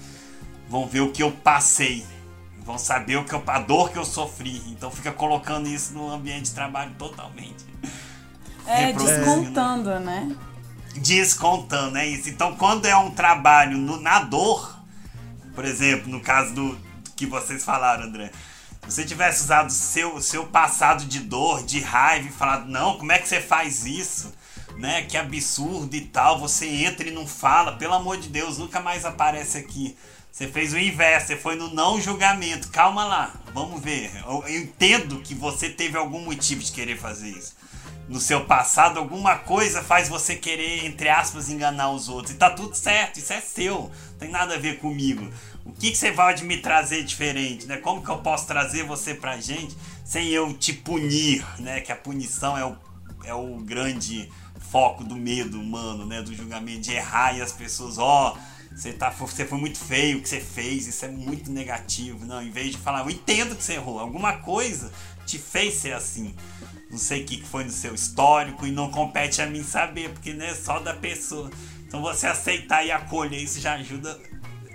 vão 0.68 0.86
ver 0.86 1.00
o 1.00 1.10
que 1.10 1.22
eu 1.22 1.32
passei, 1.32 2.04
vão 2.58 2.76
saber 2.76 3.16
o 3.16 3.24
que 3.24 3.34
eu, 3.34 3.42
a 3.46 3.58
dor 3.58 3.90
que 3.90 3.98
eu 3.98 4.04
sofri. 4.04 4.62
Então 4.68 4.90
fica 4.90 5.10
colocando 5.10 5.66
isso 5.66 5.94
no 5.94 6.10
ambiente 6.10 6.46
de 6.46 6.52
trabalho 6.52 6.92
totalmente. 6.98 7.64
É, 8.66 8.92
descontando, 8.92 9.98
né? 9.98 10.36
descontando, 10.98 11.96
é 11.98 12.06
isso. 12.06 12.28
Então, 12.28 12.54
quando 12.56 12.86
é 12.86 12.96
um 12.96 13.10
trabalho 13.10 13.78
no, 13.78 14.00
na 14.00 14.20
dor, 14.20 14.78
por 15.54 15.64
exemplo, 15.64 16.08
no 16.08 16.20
caso 16.20 16.54
do, 16.54 16.78
que 17.16 17.26
vocês 17.26 17.64
falaram, 17.64 18.04
André, 18.04 18.30
se 18.86 18.94
você 18.94 19.04
tivesse 19.04 19.42
usado 19.42 19.68
o 19.68 19.72
seu, 19.72 20.20
seu 20.20 20.46
passado 20.46 21.04
de 21.04 21.20
dor, 21.20 21.64
de 21.64 21.80
raiva 21.80 22.28
e 22.28 22.32
falado, 22.32 22.68
não, 22.68 22.96
como 22.96 23.12
é 23.12 23.18
que 23.18 23.28
você 23.28 23.40
faz 23.40 23.84
isso? 23.86 24.32
Né? 24.78 25.02
Que 25.02 25.16
absurdo 25.16 25.94
e 25.94 26.02
tal. 26.02 26.38
Você 26.38 26.66
entra 26.66 27.06
e 27.06 27.10
não 27.10 27.26
fala, 27.26 27.72
pelo 27.76 27.94
amor 27.94 28.16
de 28.16 28.28
Deus, 28.28 28.58
nunca 28.58 28.80
mais 28.80 29.04
aparece 29.04 29.58
aqui. 29.58 29.96
Você 30.30 30.46
fez 30.46 30.72
o 30.72 30.78
inverso, 30.78 31.26
você 31.26 31.36
foi 31.36 31.56
no 31.56 31.74
não 31.74 32.00
julgamento. 32.00 32.70
Calma 32.70 33.04
lá, 33.04 33.34
vamos 33.52 33.82
ver. 33.82 34.10
Eu, 34.24 34.48
entendo 34.48 35.20
que 35.20 35.34
você 35.34 35.68
teve 35.68 35.98
algum 35.98 36.20
motivo 36.20 36.62
de 36.62 36.70
querer 36.70 36.96
fazer 36.96 37.28
isso 37.28 37.56
no 38.08 38.18
seu 38.18 38.44
passado, 38.44 38.98
alguma 38.98 39.36
coisa 39.36 39.82
faz 39.82 40.08
você 40.08 40.34
querer, 40.34 40.86
entre 40.86 41.08
aspas, 41.08 41.50
enganar 41.50 41.90
os 41.90 42.08
outros. 42.08 42.34
E 42.34 42.38
tá 42.38 42.48
tudo 42.48 42.74
certo, 42.74 43.18
isso 43.18 43.32
é 43.32 43.40
seu, 43.40 43.90
não 44.10 44.18
tem 44.18 44.30
nada 44.30 44.54
a 44.54 44.58
ver 44.58 44.78
comigo. 44.78 45.30
O 45.64 45.72
que, 45.72 45.90
que 45.90 45.98
você 45.98 46.10
pode 46.10 46.44
me 46.44 46.56
trazer 46.56 47.04
diferente, 47.04 47.66
né? 47.66 47.76
Como 47.76 48.02
que 48.02 48.08
eu 48.08 48.18
posso 48.18 48.46
trazer 48.46 48.84
você 48.84 49.14
pra 49.14 49.38
gente 49.38 49.76
sem 50.04 50.28
eu 50.28 50.54
te 50.54 50.72
punir, 50.72 51.44
né? 51.58 51.82
Que 51.82 51.92
a 51.92 51.96
punição 51.96 52.56
é 52.56 52.64
o, 52.64 52.76
é 53.24 53.34
o 53.34 53.58
grande 53.58 54.30
foco 54.70 55.04
do 55.04 55.16
medo 55.16 55.60
humano, 55.60 56.06
né? 56.06 56.22
Do 56.22 56.34
julgamento, 56.34 56.80
de 56.80 56.92
errar 56.92 57.36
e 57.36 57.42
as 57.42 57.52
pessoas, 57.52 57.98
ó, 57.98 58.34
oh, 58.34 58.74
você, 58.74 58.92
tá, 58.92 59.10
você 59.10 59.44
foi 59.44 59.58
muito 59.58 59.78
feio 59.78 60.18
o 60.18 60.22
que 60.22 60.28
você 60.28 60.40
fez, 60.40 60.86
isso 60.86 61.04
é 61.04 61.08
muito 61.08 61.50
negativo. 61.50 62.24
Não, 62.24 62.42
em 62.42 62.50
vez 62.50 62.72
de 62.72 62.78
falar, 62.78 63.00
eu 63.00 63.10
entendo 63.10 63.56
que 63.56 63.62
você 63.62 63.74
errou, 63.74 63.98
alguma 63.98 64.34
coisa 64.34 64.92
te 65.26 65.38
fez 65.38 65.74
ser 65.74 65.92
assim. 65.92 66.34
Não 66.90 66.98
sei 66.98 67.22
o 67.22 67.26
que 67.26 67.42
foi 67.42 67.64
no 67.64 67.70
seu 67.70 67.94
histórico 67.94 68.66
e 68.66 68.70
não 68.70 68.90
compete 68.90 69.42
a 69.42 69.46
mim 69.46 69.62
saber, 69.62 70.10
porque 70.10 70.32
não 70.32 70.44
é 70.44 70.54
só 70.54 70.78
da 70.80 70.94
pessoa. 70.94 71.50
Então 71.86 72.00
você 72.00 72.26
aceitar 72.26 72.84
e 72.84 72.90
acolher 72.90 73.42
isso 73.42 73.60
já 73.60 73.74
ajuda 73.74 74.18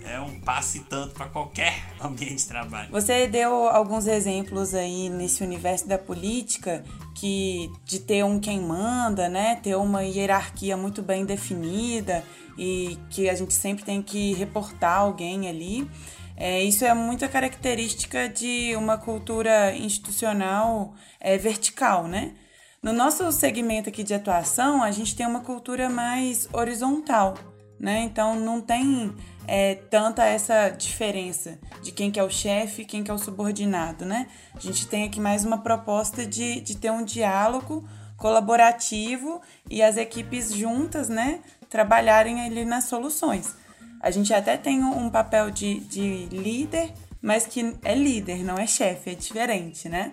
é 0.06 0.20
um 0.20 0.40
passe 0.40 0.82
tanto 0.82 1.14
para 1.14 1.28
qualquer 1.28 1.84
ambiente 2.02 2.38
de 2.38 2.48
trabalho. 2.48 2.90
Você 2.92 3.28
deu 3.28 3.68
alguns 3.70 4.08
exemplos 4.08 4.74
aí 4.74 5.10
nesse 5.10 5.44
universo 5.44 5.88
da 5.88 5.98
política 5.98 6.84
que 7.16 7.72
de 7.86 8.00
ter 8.00 8.24
um 8.24 8.40
quem 8.40 8.60
manda, 8.62 9.30
né, 9.30 9.56
ter 9.56 9.76
uma 9.76 10.04
hierarquia 10.04 10.76
muito 10.76 11.02
bem 11.02 11.26
definida 11.26 12.24
e 12.58 12.98
que 13.10 13.30
a 13.30 13.36
gente 13.36 13.54
sempre 13.54 13.84
tem 13.84 14.02
que 14.02 14.34
reportar 14.34 15.00
alguém 15.00 15.48
ali. 15.48 15.90
É, 16.36 16.62
isso 16.62 16.84
é 16.84 16.94
muita 16.94 17.28
característica 17.28 18.28
de 18.28 18.76
uma 18.76 18.98
cultura 18.98 19.76
institucional 19.76 20.94
é, 21.20 21.38
vertical, 21.38 22.08
né? 22.08 22.34
No 22.82 22.92
nosso 22.92 23.32
segmento 23.32 23.88
aqui 23.88 24.04
de 24.04 24.14
atuação, 24.14 24.84
a 24.84 24.92
gente 24.92 25.16
tem 25.16 25.26
uma 25.26 25.40
cultura 25.40 25.90
mais 25.90 26.50
horizontal, 26.52 27.36
né? 27.80 28.02
Então 28.04 28.38
não 28.38 28.60
tem 28.60 29.16
é, 29.48 29.76
tanta 29.76 30.26
essa 30.26 30.70
diferença 30.70 31.58
de 31.82 31.92
quem 31.92 32.12
que 32.12 32.20
é 32.20 32.24
o 32.24 32.30
chefe 32.30 32.82
e 32.82 32.86
quem 32.86 33.04
que 33.04 33.12
é 33.12 33.14
o 33.14 33.18
subordinado, 33.18 34.06
né? 34.06 34.28
A 34.56 34.60
gente 34.60 34.88
tem 34.88 35.04
aqui 35.04 35.20
mais 35.20 35.44
uma 35.44 35.58
proposta 35.58 36.26
de, 36.26 36.62
de 36.62 36.78
ter 36.78 36.92
um 36.92 37.04
diálogo 37.04 37.88
colaborativo 38.18 39.42
e 39.70 39.82
as 39.82 39.98
equipes 39.98 40.54
juntas, 40.54 41.10
né, 41.10 41.42
trabalharem 41.70 42.42
ali 42.42 42.64
nas 42.64 42.86
soluções. 42.86 43.56
A 44.00 44.12
gente 44.12 44.34
até 44.34 44.56
tem 44.56 44.84
um 44.84 45.10
papel 45.10 45.52
de, 45.52 45.80
de 45.82 46.26
líder, 46.28 46.94
mas 47.22 47.46
que 47.46 47.76
é 47.84 47.96
líder, 47.96 48.44
não 48.44 48.58
é 48.58 48.68
chefe, 48.68 49.12
é 49.12 49.16
diferente, 49.16 49.88
né? 49.88 50.12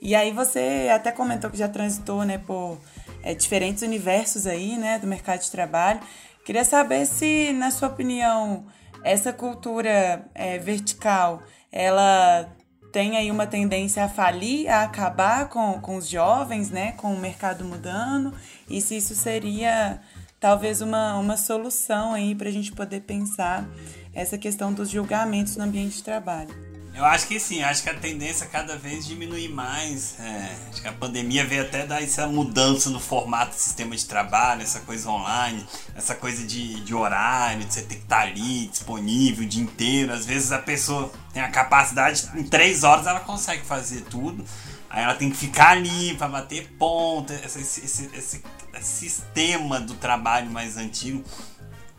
E 0.00 0.14
aí 0.14 0.32
você 0.32 0.88
até 0.92 1.10
comentou 1.10 1.50
que 1.50 1.56
já 1.56 1.68
transitou, 1.68 2.24
né, 2.24 2.38
por 2.38 2.78
é, 3.22 3.34
diferentes 3.34 3.82
universos 3.82 4.46
aí, 4.46 4.76
né, 4.76 4.98
do 4.98 5.06
mercado 5.06 5.40
de 5.40 5.50
trabalho. 5.50 6.00
Queria 6.44 6.64
saber 6.64 7.06
se, 7.06 7.52
na 7.52 7.70
sua 7.70 7.88
opinião, 7.88 8.66
essa 9.04 9.32
cultura 9.32 10.28
é, 10.34 10.58
vertical, 10.58 11.42
ela 11.70 12.48
tem 12.92 13.16
aí 13.16 13.30
uma 13.30 13.46
tendência 13.46 14.04
a 14.04 14.08
falir, 14.08 14.68
a 14.68 14.82
acabar 14.82 15.48
com, 15.48 15.80
com 15.80 15.96
os 15.96 16.08
jovens, 16.08 16.70
né, 16.70 16.92
com 16.92 17.14
o 17.14 17.18
mercado 17.18 17.64
mudando, 17.64 18.34
e 18.68 18.80
se 18.80 18.96
isso 18.96 19.14
seria 19.14 20.00
talvez 20.38 20.80
uma, 20.80 21.16
uma 21.18 21.36
solução 21.36 22.12
aí 22.12 22.34
para 22.34 22.48
a 22.48 22.52
gente 22.52 22.72
poder 22.72 23.00
pensar 23.00 23.64
essa 24.12 24.36
questão 24.36 24.72
dos 24.72 24.90
julgamentos 24.90 25.56
no 25.56 25.64
ambiente 25.64 25.96
de 25.96 26.02
trabalho. 26.02 26.71
Eu 26.94 27.06
acho 27.06 27.26
que 27.26 27.40
sim, 27.40 27.62
acho 27.62 27.82
que 27.82 27.88
a 27.88 27.94
tendência 27.94 28.46
cada 28.46 28.76
vez 28.76 29.06
diminuir 29.06 29.48
mais. 29.48 30.14
É, 30.20 30.54
acho 30.70 30.82
que 30.82 30.88
a 30.88 30.92
pandemia 30.92 31.44
veio 31.44 31.62
até 31.62 31.86
dar 31.86 32.02
essa 32.02 32.26
mudança 32.26 32.90
no 32.90 33.00
formato 33.00 33.56
do 33.56 33.58
sistema 33.58 33.96
de 33.96 34.04
trabalho, 34.04 34.60
essa 34.60 34.80
coisa 34.80 35.08
online, 35.08 35.66
essa 35.96 36.14
coisa 36.14 36.46
de, 36.46 36.80
de 36.80 36.94
horário, 36.94 37.64
de 37.64 37.72
você 37.72 37.82
ter 37.82 37.94
que 37.96 38.02
estar 38.02 38.20
ali 38.20 38.66
disponível 38.66 39.44
o 39.44 39.48
dia 39.48 39.62
inteiro. 39.62 40.12
Às 40.12 40.26
vezes 40.26 40.52
a 40.52 40.58
pessoa 40.58 41.10
tem 41.32 41.42
a 41.42 41.48
capacidade, 41.48 42.28
em 42.34 42.44
três 42.44 42.84
horas 42.84 43.06
ela 43.06 43.20
consegue 43.20 43.64
fazer 43.64 44.02
tudo. 44.02 44.44
Aí 44.90 45.02
ela 45.02 45.14
tem 45.14 45.30
que 45.30 45.36
ficar 45.38 45.70
ali 45.70 46.14
para 46.16 46.28
bater 46.28 46.68
ponta. 46.78 47.32
Esse, 47.42 47.60
esse, 47.60 48.10
esse, 48.14 48.42
esse 48.74 48.84
sistema 48.84 49.80
do 49.80 49.94
trabalho 49.94 50.50
mais 50.50 50.76
antigo, 50.76 51.24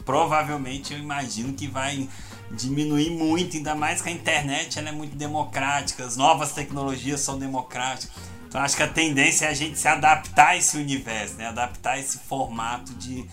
provavelmente 0.06 0.94
eu 0.94 1.00
imagino 1.00 1.54
que 1.54 1.68
vai 1.68 2.08
diminuir 2.54 3.10
muito, 3.10 3.58
ainda 3.58 3.76
mais 3.76 4.02
que 4.02 4.10
a 4.10 4.12
internet 4.12 4.78
ela 4.78 4.90
é 4.90 4.92
muito 4.92 5.16
democrática, 5.16 6.06
as 6.06 6.16
novas 6.16 6.52
tecnologias 6.52 7.20
são 7.20 7.38
democráticas. 7.38 8.16
Então 8.48 8.62
acho 8.62 8.78
que 8.78 8.84
a 8.84 8.88
tendência 8.88 9.48
é 9.48 9.50
a 9.50 9.54
gente 9.54 9.80
se 9.80 9.88
adaptar 9.88 10.50
a 10.50 10.58
esse 10.58 10.78
universo, 10.78 11.36
né? 11.36 11.48
adaptar 11.48 12.00
esse 12.00 12.20
formato 12.20 12.94
de, 12.94 13.26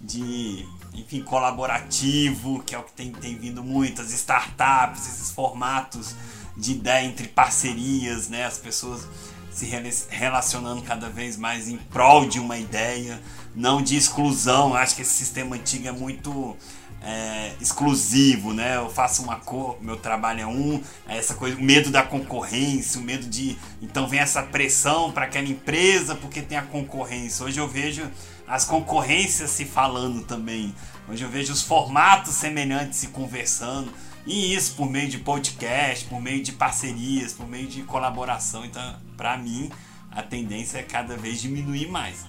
de 0.00 0.66
enfim, 0.94 1.22
colaborativo, 1.22 2.62
que 2.62 2.74
é 2.74 2.78
o 2.78 2.82
que 2.82 2.92
tem, 2.92 3.12
tem 3.12 3.36
vindo 3.36 3.62
muito, 3.62 4.00
as 4.00 4.10
startups, 4.12 5.06
esses 5.06 5.30
formatos 5.30 6.14
de 6.56 6.72
ideia 6.72 7.04
entre 7.04 7.28
parcerias, 7.28 8.28
né? 8.28 8.46
as 8.46 8.56
pessoas 8.56 9.06
se 9.50 9.66
relacionando 10.08 10.80
cada 10.80 11.10
vez 11.10 11.36
mais 11.36 11.68
em 11.68 11.76
prol 11.76 12.26
de 12.26 12.40
uma 12.40 12.56
ideia, 12.56 13.20
não 13.54 13.82
de 13.82 13.96
exclusão. 13.96 14.74
Acho 14.74 14.96
que 14.96 15.02
esse 15.02 15.12
sistema 15.12 15.56
antigo 15.56 15.86
é 15.86 15.92
muito 15.92 16.56
é, 17.04 17.52
exclusivo, 17.60 18.54
né? 18.54 18.76
Eu 18.76 18.88
faço 18.88 19.22
uma 19.22 19.36
cor, 19.36 19.76
meu 19.82 19.96
trabalho 19.96 20.40
é 20.40 20.46
um, 20.46 20.82
é 21.06 21.18
essa 21.18 21.34
coisa, 21.34 21.56
o 21.56 21.62
medo 21.62 21.90
da 21.90 22.02
concorrência, 22.02 23.00
o 23.00 23.02
medo 23.02 23.26
de. 23.26 23.56
Então 23.80 24.06
vem 24.06 24.20
essa 24.20 24.42
pressão 24.42 25.10
para 25.10 25.24
aquela 25.24 25.48
empresa 25.48 26.14
porque 26.14 26.40
tem 26.40 26.56
a 26.56 26.62
concorrência. 26.62 27.44
Hoje 27.44 27.58
eu 27.58 27.68
vejo 27.68 28.08
as 28.46 28.64
concorrências 28.64 29.50
se 29.50 29.64
falando 29.64 30.22
também. 30.24 30.74
Hoje 31.08 31.24
eu 31.24 31.28
vejo 31.28 31.52
os 31.52 31.62
formatos 31.62 32.34
semelhantes 32.34 32.98
se 32.98 33.08
conversando. 33.08 33.92
E 34.24 34.54
isso 34.54 34.76
por 34.76 34.88
meio 34.88 35.08
de 35.08 35.18
podcast, 35.18 36.04
por 36.04 36.20
meio 36.20 36.40
de 36.42 36.52
parcerias, 36.52 37.32
por 37.32 37.48
meio 37.48 37.66
de 37.66 37.82
colaboração. 37.82 38.64
Então, 38.64 38.96
para 39.16 39.36
mim, 39.36 39.68
a 40.12 40.22
tendência 40.22 40.78
é 40.78 40.82
cada 40.82 41.16
vez 41.16 41.40
diminuir 41.40 41.88
mais. 41.88 42.24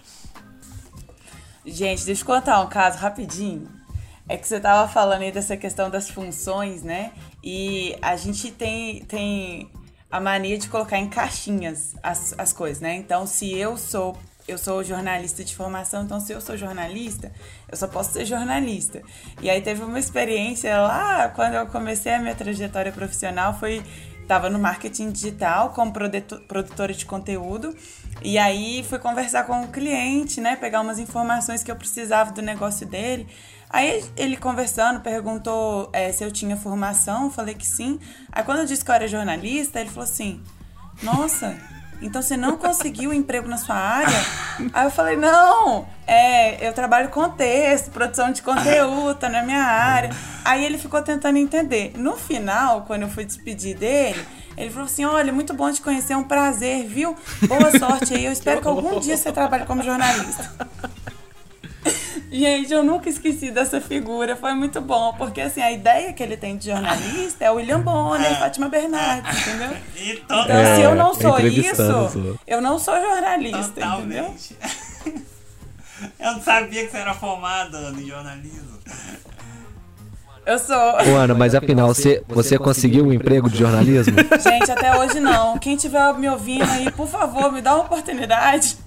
Gente, 1.63 2.03
deixa 2.03 2.23
eu 2.23 2.25
contar 2.25 2.61
um 2.61 2.67
caso 2.67 2.97
rapidinho. 2.97 3.82
É 4.27 4.37
que 4.37 4.47
você 4.47 4.55
estava 4.55 4.87
falando 4.87 5.21
aí 5.21 5.31
dessa 5.31 5.57
questão 5.57 5.89
das 5.89 6.09
funções, 6.09 6.81
né? 6.81 7.11
E 7.43 7.95
a 8.01 8.15
gente 8.15 8.51
tem, 8.51 9.03
tem 9.03 9.69
a 10.09 10.19
mania 10.19 10.57
de 10.57 10.69
colocar 10.69 10.97
em 10.97 11.09
caixinhas 11.09 11.95
as, 12.01 12.33
as 12.37 12.53
coisas, 12.53 12.81
né? 12.81 12.95
Então, 12.95 13.27
se 13.27 13.53
eu 13.53 13.77
sou 13.77 14.17
eu 14.45 14.57
sou 14.57 14.83
jornalista 14.83 15.41
de 15.41 15.55
formação, 15.55 16.03
então 16.03 16.19
se 16.19 16.33
eu 16.33 16.41
sou 16.41 16.57
jornalista, 16.57 17.31
eu 17.71 17.77
só 17.77 17.87
posso 17.87 18.11
ser 18.11 18.25
jornalista. 18.25 19.01
E 19.41 19.49
aí 19.49 19.61
teve 19.61 19.81
uma 19.83 19.97
experiência 19.97 20.81
lá, 20.81 21.29
quando 21.29 21.53
eu 21.53 21.65
comecei 21.67 22.13
a 22.13 22.19
minha 22.19 22.35
trajetória 22.35 22.91
profissional, 22.91 23.57
foi 23.57 23.81
estava 24.21 24.49
no 24.49 24.57
marketing 24.57 25.11
digital 25.11 25.71
como 25.71 25.91
produtora 26.47 26.93
de 26.93 27.05
conteúdo 27.05 27.75
e 28.21 28.37
aí 28.37 28.83
fui 28.87 28.97
conversar 28.97 29.43
com 29.43 29.63
o 29.63 29.67
cliente, 29.67 30.39
né, 30.39 30.55
pegar 30.55 30.79
umas 30.81 30.97
informações 30.97 31.61
que 31.61 31.69
eu 31.69 31.75
precisava 31.75 32.31
do 32.31 32.41
negócio 32.41 32.87
dele. 32.87 33.27
Aí 33.73 34.05
ele 34.15 34.37
conversando 34.37 34.99
perguntou 34.99 35.89
é, 35.91 36.11
se 36.11 36.23
eu 36.23 36.31
tinha 36.31 36.55
formação, 36.55 37.31
falei 37.31 37.55
que 37.55 37.65
sim. 37.65 37.99
Aí 38.31 38.43
quando 38.43 38.59
eu 38.59 38.65
disse 38.67 38.85
que 38.85 38.91
eu 38.91 38.93
era 38.93 39.07
jornalista, 39.07 39.81
ele 39.81 39.89
falou 39.89 40.03
assim: 40.03 40.39
Nossa, 41.01 41.57
então 41.99 42.21
você 42.21 42.37
não 42.37 42.55
conseguiu 42.55 43.09
um 43.09 43.13
emprego 43.13 43.47
na 43.47 43.57
sua 43.57 43.73
área? 43.73 44.15
Aí 44.71 44.85
eu 44.85 44.91
falei: 44.91 45.15
Não, 45.15 45.87
é, 46.05 46.67
eu 46.67 46.71
trabalho 46.71 47.09
com 47.09 47.27
texto, 47.29 47.89
produção 47.89 48.31
de 48.31 48.43
conteúdo, 48.43 49.15
tá 49.15 49.27
na 49.27 49.41
minha 49.41 49.63
área. 49.63 50.11
Aí 50.45 50.63
ele 50.63 50.77
ficou 50.77 51.01
tentando 51.01 51.39
entender. 51.39 51.93
No 51.97 52.15
final, 52.15 52.83
quando 52.83 53.01
eu 53.01 53.09
fui 53.09 53.25
despedir 53.25 53.75
dele, 53.75 54.23
ele 54.55 54.69
falou 54.69 54.85
assim: 54.85 55.03
Olha, 55.03 55.33
muito 55.33 55.51
bom 55.51 55.71
te 55.71 55.81
conhecer, 55.81 56.13
é 56.13 56.17
um 56.17 56.25
prazer, 56.25 56.85
viu? 56.85 57.17
Boa 57.47 57.71
sorte 57.79 58.13
aí. 58.13 58.25
Eu 58.25 58.31
espero 58.31 58.61
que 58.61 58.67
algum 58.67 58.99
dia 58.99 59.17
você 59.17 59.31
trabalhe 59.31 59.65
como 59.65 59.81
jornalista. 59.81 60.47
Gente, 62.31 62.73
eu 62.73 62.83
nunca 62.83 63.09
esqueci 63.09 63.51
dessa 63.51 63.79
figura, 63.79 64.35
foi 64.35 64.53
muito 64.53 64.81
bom, 64.81 65.13
porque 65.13 65.41
assim, 65.41 65.61
a 65.61 65.71
ideia 65.71 66.11
que 66.13 66.23
ele 66.23 66.35
tem 66.35 66.57
de 66.57 66.65
jornalista 66.71 67.45
é 67.45 67.51
o 67.51 67.55
William 67.55 67.79
Bonner, 67.79 68.31
é. 68.31 68.35
Fátima 68.35 68.69
Bernardes, 68.69 69.47
entendeu? 69.47 69.77
Então, 70.05 70.43
é, 70.49 70.75
se 70.75 70.81
eu 70.81 70.95
não 70.95 71.13
sou 71.13 71.39
isso, 71.39 72.37
eu 72.45 72.59
não 72.61 72.77
sou 72.77 72.99
jornalista, 72.99 73.69
Totalmente. 73.69 74.53
entendeu? 74.53 75.23
Eu 76.19 76.33
não 76.33 76.41
sabia 76.41 76.83
que 76.85 76.91
você 76.91 76.97
era 76.97 77.13
formada 77.13 77.93
em 77.97 78.05
jornalismo. 78.05 78.77
Eu 80.45 80.59
sou. 80.59 80.75
Ô, 80.75 81.15
Ana, 81.15 81.33
mas 81.33 81.55
afinal, 81.55 81.87
você, 81.87 82.21
você 82.27 82.57
conseguiu 82.57 83.05
um 83.05 83.13
emprego 83.13 83.49
de 83.49 83.57
jornalismo? 83.57 84.15
Gente, 84.41 84.69
até 84.69 84.97
hoje 84.97 85.19
não. 85.19 85.57
Quem 85.57 85.75
estiver 85.75 86.13
me 86.15 86.27
ouvindo 86.27 86.69
aí, 86.69 86.91
por 86.91 87.07
favor, 87.07 87.51
me 87.51 87.61
dá 87.61 87.75
uma 87.75 87.85
oportunidade. 87.85 88.77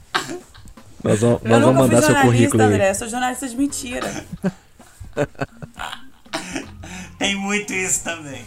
Nós 1.07 1.21
vamos, 1.21 1.43
nós 1.43 1.63
vamos 1.63 1.77
mandar 1.77 2.03
seu 2.03 2.21
currículo 2.21 2.63
aí. 2.63 2.69
André, 2.69 2.91
eu 2.91 2.95
sou 2.95 3.09
jornalista 3.09 3.49
de 3.49 3.57
mentira. 3.57 4.27
Tem 7.19 7.35
muito 7.35 7.73
isso 7.73 8.05
também. 8.05 8.45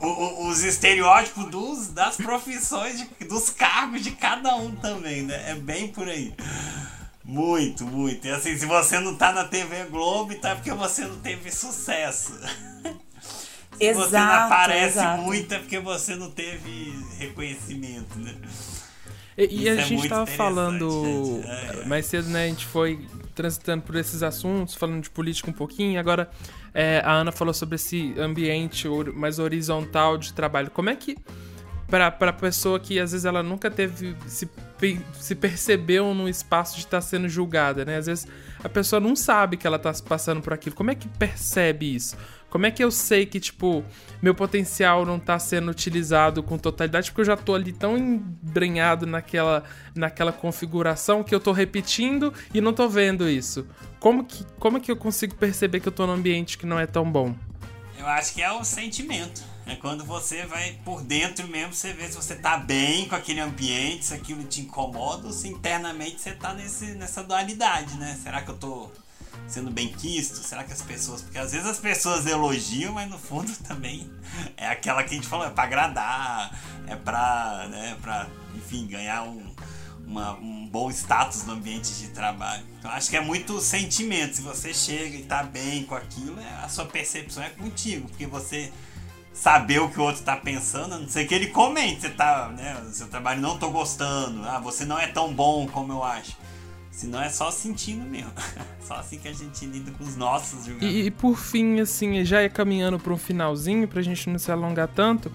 O, 0.00 0.06
o, 0.06 0.48
os 0.48 0.62
estereótipos 0.62 1.50
dos, 1.50 1.88
das 1.88 2.16
profissões, 2.16 2.98
de, 2.98 3.26
dos 3.26 3.50
cargos 3.50 4.02
de 4.02 4.12
cada 4.12 4.54
um 4.56 4.74
também, 4.76 5.22
né? 5.22 5.50
É 5.50 5.54
bem 5.54 5.88
por 5.88 6.08
aí. 6.08 6.34
Muito, 7.24 7.84
muito. 7.84 8.26
E 8.26 8.30
assim, 8.30 8.56
se 8.56 8.66
você 8.66 9.00
não 9.00 9.16
tá 9.16 9.32
na 9.32 9.44
TV 9.44 9.84
Globo, 9.86 10.34
tá 10.36 10.54
porque 10.54 10.72
você 10.72 11.04
não 11.04 11.18
teve 11.18 11.50
sucesso. 11.50 12.32
Se 13.76 13.84
exato, 13.84 14.08
você 14.08 14.18
não 14.18 14.32
aparece 14.32 14.98
exato. 14.98 15.22
muito 15.22 15.52
é 15.52 15.58
porque 15.58 15.78
você 15.78 16.14
não 16.14 16.30
teve 16.30 16.94
reconhecimento, 17.18 18.18
né? 18.18 18.34
E, 19.36 19.64
e 19.64 19.68
a 19.68 19.74
é 19.74 19.78
gente 19.78 19.98
muito 19.98 20.08
tava 20.08 20.26
falando. 20.26 21.42
É, 21.44 21.82
é. 21.82 21.84
mais 21.84 22.06
cedo, 22.06 22.28
né? 22.28 22.44
A 22.44 22.48
gente 22.48 22.66
foi 22.66 23.06
transitando 23.34 23.82
por 23.82 23.94
esses 23.96 24.22
assuntos, 24.22 24.74
falando 24.74 25.02
de 25.02 25.10
política 25.10 25.50
um 25.50 25.52
pouquinho. 25.52 26.00
Agora, 26.00 26.30
é, 26.72 27.02
a 27.04 27.12
Ana 27.12 27.30
falou 27.30 27.52
sobre 27.52 27.74
esse 27.74 28.14
ambiente 28.18 28.88
mais 29.14 29.38
horizontal 29.38 30.16
de 30.16 30.32
trabalho. 30.32 30.70
Como 30.70 30.88
é 30.88 30.96
que, 30.96 31.18
pra, 31.86 32.10
pra 32.10 32.32
pessoa 32.32 32.80
que 32.80 32.98
às 32.98 33.12
vezes 33.12 33.26
ela 33.26 33.42
nunca 33.42 33.70
teve, 33.70 34.16
se, 34.26 34.48
se 35.12 35.34
percebeu 35.34 36.14
num 36.14 36.28
espaço 36.28 36.76
de 36.76 36.80
estar 36.80 37.02
sendo 37.02 37.28
julgada, 37.28 37.84
né? 37.84 37.98
Às 37.98 38.06
vezes 38.06 38.26
a 38.64 38.70
pessoa 38.70 38.98
não 38.98 39.14
sabe 39.14 39.58
que 39.58 39.66
ela 39.66 39.78
tá 39.78 39.92
passando 40.08 40.40
por 40.40 40.54
aquilo. 40.54 40.74
Como 40.74 40.90
é 40.90 40.94
que 40.94 41.06
percebe 41.08 41.94
isso? 41.94 42.16
Como 42.48 42.64
é 42.64 42.70
que 42.70 42.82
eu 42.82 42.90
sei 42.90 43.26
que, 43.26 43.40
tipo, 43.40 43.84
meu 44.22 44.34
potencial 44.34 45.04
não 45.04 45.18
tá 45.18 45.38
sendo 45.38 45.70
utilizado 45.70 46.42
com 46.42 46.56
totalidade? 46.56 47.10
Porque 47.10 47.20
eu 47.22 47.26
já 47.26 47.36
tô 47.36 47.54
ali 47.54 47.72
tão 47.72 47.98
embrenhado 47.98 49.06
naquela, 49.06 49.64
naquela 49.94 50.32
configuração 50.32 51.22
que 51.22 51.34
eu 51.34 51.40
tô 51.40 51.52
repetindo 51.52 52.32
e 52.54 52.60
não 52.60 52.72
tô 52.72 52.88
vendo 52.88 53.28
isso. 53.28 53.66
Como 53.98 54.24
que, 54.24 54.44
como 54.58 54.80
que 54.80 54.90
eu 54.90 54.96
consigo 54.96 55.34
perceber 55.34 55.80
que 55.80 55.88
eu 55.88 55.92
tô 55.92 56.06
num 56.06 56.12
ambiente 56.12 56.56
que 56.56 56.66
não 56.66 56.78
é 56.78 56.86
tão 56.86 57.10
bom? 57.10 57.34
Eu 57.98 58.06
acho 58.06 58.34
que 58.34 58.42
é 58.42 58.52
o 58.52 58.62
sentimento. 58.62 59.42
É 59.66 59.74
quando 59.74 60.04
você 60.04 60.46
vai 60.46 60.78
por 60.84 61.02
dentro 61.02 61.48
mesmo, 61.48 61.72
você 61.72 61.92
vê 61.92 62.06
se 62.06 62.14
você 62.14 62.36
tá 62.36 62.56
bem 62.56 63.08
com 63.08 63.16
aquele 63.16 63.40
ambiente, 63.40 64.04
se 64.04 64.14
aquilo 64.14 64.44
te 64.44 64.60
incomoda 64.60 65.26
ou 65.26 65.32
se 65.32 65.48
internamente 65.48 66.20
você 66.20 66.32
tá 66.32 66.54
nesse, 66.54 66.94
nessa 66.94 67.24
dualidade, 67.24 67.96
né? 67.96 68.16
Será 68.22 68.42
que 68.42 68.50
eu 68.50 68.56
tô 68.56 68.92
sendo 69.46 69.70
bem 69.70 69.88
quisto? 69.88 70.36
Será 70.36 70.64
que 70.64 70.72
as 70.72 70.82
pessoas. 70.82 71.22
Porque 71.22 71.38
às 71.38 71.52
vezes 71.52 71.66
as 71.66 71.78
pessoas 71.78 72.26
elogiam, 72.26 72.92
mas 72.92 73.08
no 73.10 73.18
fundo 73.18 73.50
também 73.66 74.10
é 74.56 74.68
aquela 74.68 75.02
que 75.04 75.14
a 75.14 75.16
gente 75.16 75.26
falou, 75.28 75.46
é 75.46 75.50
pra 75.50 75.64
agradar, 75.64 76.58
é 76.86 76.96
pra, 76.96 77.66
né, 77.70 77.96
pra 78.02 78.26
enfim, 78.54 78.86
ganhar 78.86 79.22
um, 79.24 79.54
uma- 80.06 80.34
um 80.34 80.66
bom 80.68 80.90
status 80.90 81.44
no 81.44 81.52
ambiente 81.54 81.92
de 81.94 82.08
trabalho. 82.08 82.64
Então 82.78 82.90
acho 82.90 83.08
que 83.10 83.16
é 83.16 83.20
muito 83.20 83.60
sentimento. 83.60 84.36
Se 84.36 84.42
você 84.42 84.72
chega 84.74 85.16
e 85.16 85.22
tá 85.24 85.42
bem 85.42 85.84
com 85.84 85.94
aquilo, 85.94 86.38
é- 86.40 86.64
a 86.64 86.68
sua 86.68 86.84
percepção 86.86 87.42
é 87.42 87.50
contigo, 87.50 88.08
porque 88.08 88.26
você 88.26 88.72
saber 89.32 89.80
o 89.80 89.90
que 89.90 90.00
o 90.00 90.02
outro 90.02 90.22
tá 90.22 90.34
pensando, 90.34 90.94
a 90.94 90.98
não 90.98 91.06
ser 91.08 91.26
que 91.26 91.34
ele 91.34 91.48
comente, 91.48 92.00
você 92.00 92.08
tá, 92.08 92.48
né, 92.56 92.74
seu 92.90 93.06
trabalho 93.08 93.38
não 93.42 93.58
tô 93.58 93.68
gostando, 93.70 94.42
ah, 94.48 94.58
você 94.58 94.86
não 94.86 94.98
é 94.98 95.06
tão 95.08 95.30
bom 95.32 95.66
como 95.68 95.92
eu 95.92 96.02
acho. 96.02 96.34
Senão 96.96 97.20
é 97.20 97.28
só 97.28 97.50
sentindo 97.50 98.06
mesmo. 98.06 98.32
Só 98.80 98.94
assim 98.94 99.18
que 99.18 99.28
a 99.28 99.32
gente 99.32 99.66
lida 99.66 99.90
com 99.90 100.02
os 100.02 100.16
nossos 100.16 100.64
julgamentos. 100.64 100.96
E, 100.96 101.06
e 101.06 101.10
por 101.10 101.36
fim, 101.36 101.78
assim, 101.78 102.24
já 102.24 102.40
é 102.40 102.48
caminhando 102.48 102.98
para 102.98 103.12
um 103.12 103.18
finalzinho, 103.18 103.86
pra 103.86 104.00
gente 104.00 104.30
não 104.30 104.38
se 104.38 104.50
alongar 104.50 104.88
tanto. 104.88 105.30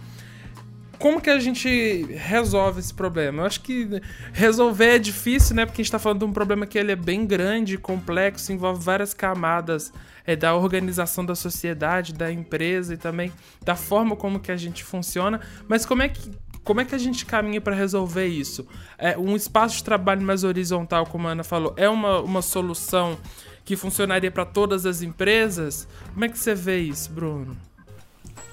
Como 0.98 1.22
que 1.22 1.30
a 1.30 1.40
gente 1.40 2.04
resolve 2.16 2.80
esse 2.80 2.92
problema? 2.92 3.44
Eu 3.44 3.46
acho 3.46 3.62
que 3.62 4.02
resolver 4.34 4.96
é 4.96 4.98
difícil, 4.98 5.56
né? 5.56 5.68
Porque 5.68 5.82
a 5.82 5.84
gente 5.84 5.92
tá 5.92 6.00
falando 6.00 6.20
de 6.20 6.26
um 6.26 6.34
problema 6.34 6.66
que 6.66 6.80
ele 6.80 6.94
é 6.94 6.96
bem 6.96 7.28
grande, 7.28 7.78
complexo, 7.78 8.52
envolve 8.52 8.84
várias 8.84 9.14
camadas 9.14 9.94
é, 10.26 10.36
da 10.36 10.56
organização 10.56 11.24
da 11.24 11.36
sociedade, 11.36 12.12
da 12.12 12.32
empresa 12.32 12.96
e 12.96 12.98
também 12.98 13.32
da 13.64 13.76
forma 13.76 14.16
como 14.16 14.40
que 14.40 14.52
a 14.52 14.58
gente 14.58 14.84
funciona. 14.84 15.40
Mas 15.68 15.86
como 15.86 16.02
é 16.02 16.10
que 16.10 16.32
como 16.64 16.82
é 16.82 16.86
que 16.86 16.94
a 16.94 16.98
gente 16.98 17.26
caminha 17.26 17.60
para 17.60 17.76
resolver 17.76 18.28
isso? 18.28 18.68
É, 18.98 19.18
um 19.18 19.36
espaço 19.36 19.78
de 19.78 19.84
trabalho 19.84 20.22
mais 20.22 20.44
horizontal, 20.44 21.06
como 21.06 21.28
a 21.28 21.32
Ana 21.32 21.44
falou, 21.44 21.74
é 21.76 21.90
uma, 21.90 22.22
uma 22.22 22.42
solução 22.42 23.18
que 23.66 23.76
funcionaria 23.76 24.32
para 24.32 24.46
todas 24.46 24.86
as 24.86 25.02
empresas? 25.02 25.88
Como 26.14 26.26
é 26.26 26.30
que 26.30 26.38
você 26.38 26.54
vê 26.54 26.80
isso, 26.80 27.12
Bruno? 27.12 27.58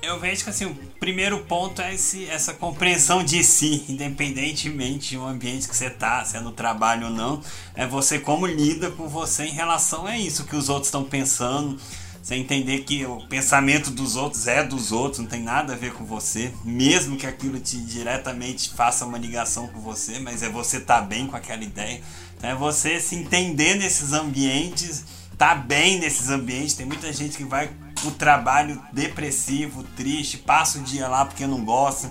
Eu 0.01 0.19
vejo 0.21 0.45
que 0.45 0.51
assim, 0.51 0.65
o 0.65 0.75
primeiro 1.01 1.41
ponto 1.41 1.83
é 1.83 1.93
esse, 1.93 2.25
essa 2.27 2.55
compreensão 2.55 3.23
de 3.23 3.43
si, 3.43 3.85
independentemente 3.89 5.17
do 5.17 5.27
ambiente 5.27 5.69
que 5.69 5.77
você 5.77 5.91
tá, 5.91 6.25
se 6.25 6.37
é 6.37 6.41
no 6.41 6.53
trabalho 6.53 7.09
ou 7.09 7.13
não, 7.13 7.43
é 7.75 7.85
você 7.85 8.19
como 8.19 8.47
lida 8.47 8.93
com 8.93 9.09
você 9.09 9.45
em 9.47 9.53
relação 9.53 10.07
a 10.07 10.17
isso, 10.17 10.45
que 10.45 10.55
os 10.55 10.69
outros 10.69 10.87
estão 10.87 11.03
pensando, 11.03 11.79
você 12.23 12.35
entender 12.35 12.81
que 12.81 13.07
o 13.07 13.27
pensamento 13.27 13.91
dos 13.91 14.17
outros 14.17 14.47
é 14.47 14.63
dos 14.63 14.93
outros, 14.93 15.21
não 15.21 15.27
tem 15.27 15.43
nada 15.43 15.73
a 15.73 15.77
ver 15.77 15.93
com 15.95 16.05
você, 16.05 16.53
mesmo 16.65 17.17
que 17.17 17.27
aquilo 17.27 17.59
te 17.59 17.79
diretamente 17.79 18.75
faça 18.75 19.05
uma 19.07 19.17
ligação 19.17 19.67
com 19.69 19.81
você, 19.81 20.19
mas 20.19 20.43
é 20.43 20.49
você 20.49 20.77
estar 20.77 21.01
tá 21.01 21.07
bem 21.07 21.27
com 21.27 21.37
aquela 21.37 21.63
ideia, 21.63 22.03
é 22.43 22.55
você 22.55 23.01
se 23.01 23.15
entender 23.17 23.77
nesses 23.77 24.13
ambientes, 24.13 25.05
tá 25.39 25.55
bem 25.55 25.99
nesses 25.99 26.29
ambientes, 26.29 26.75
tem 26.75 26.85
muita 26.85 27.13
gente 27.13 27.37
que 27.37 27.45
vai 27.45 27.71
o 28.05 28.11
trabalho 28.11 28.81
depressivo, 28.93 29.83
triste, 29.97 30.39
passa 30.39 30.79
o 30.79 30.83
dia 30.83 31.09
lá 31.09 31.25
porque 31.25 31.47
não 31.47 31.65
gosta, 31.65 32.11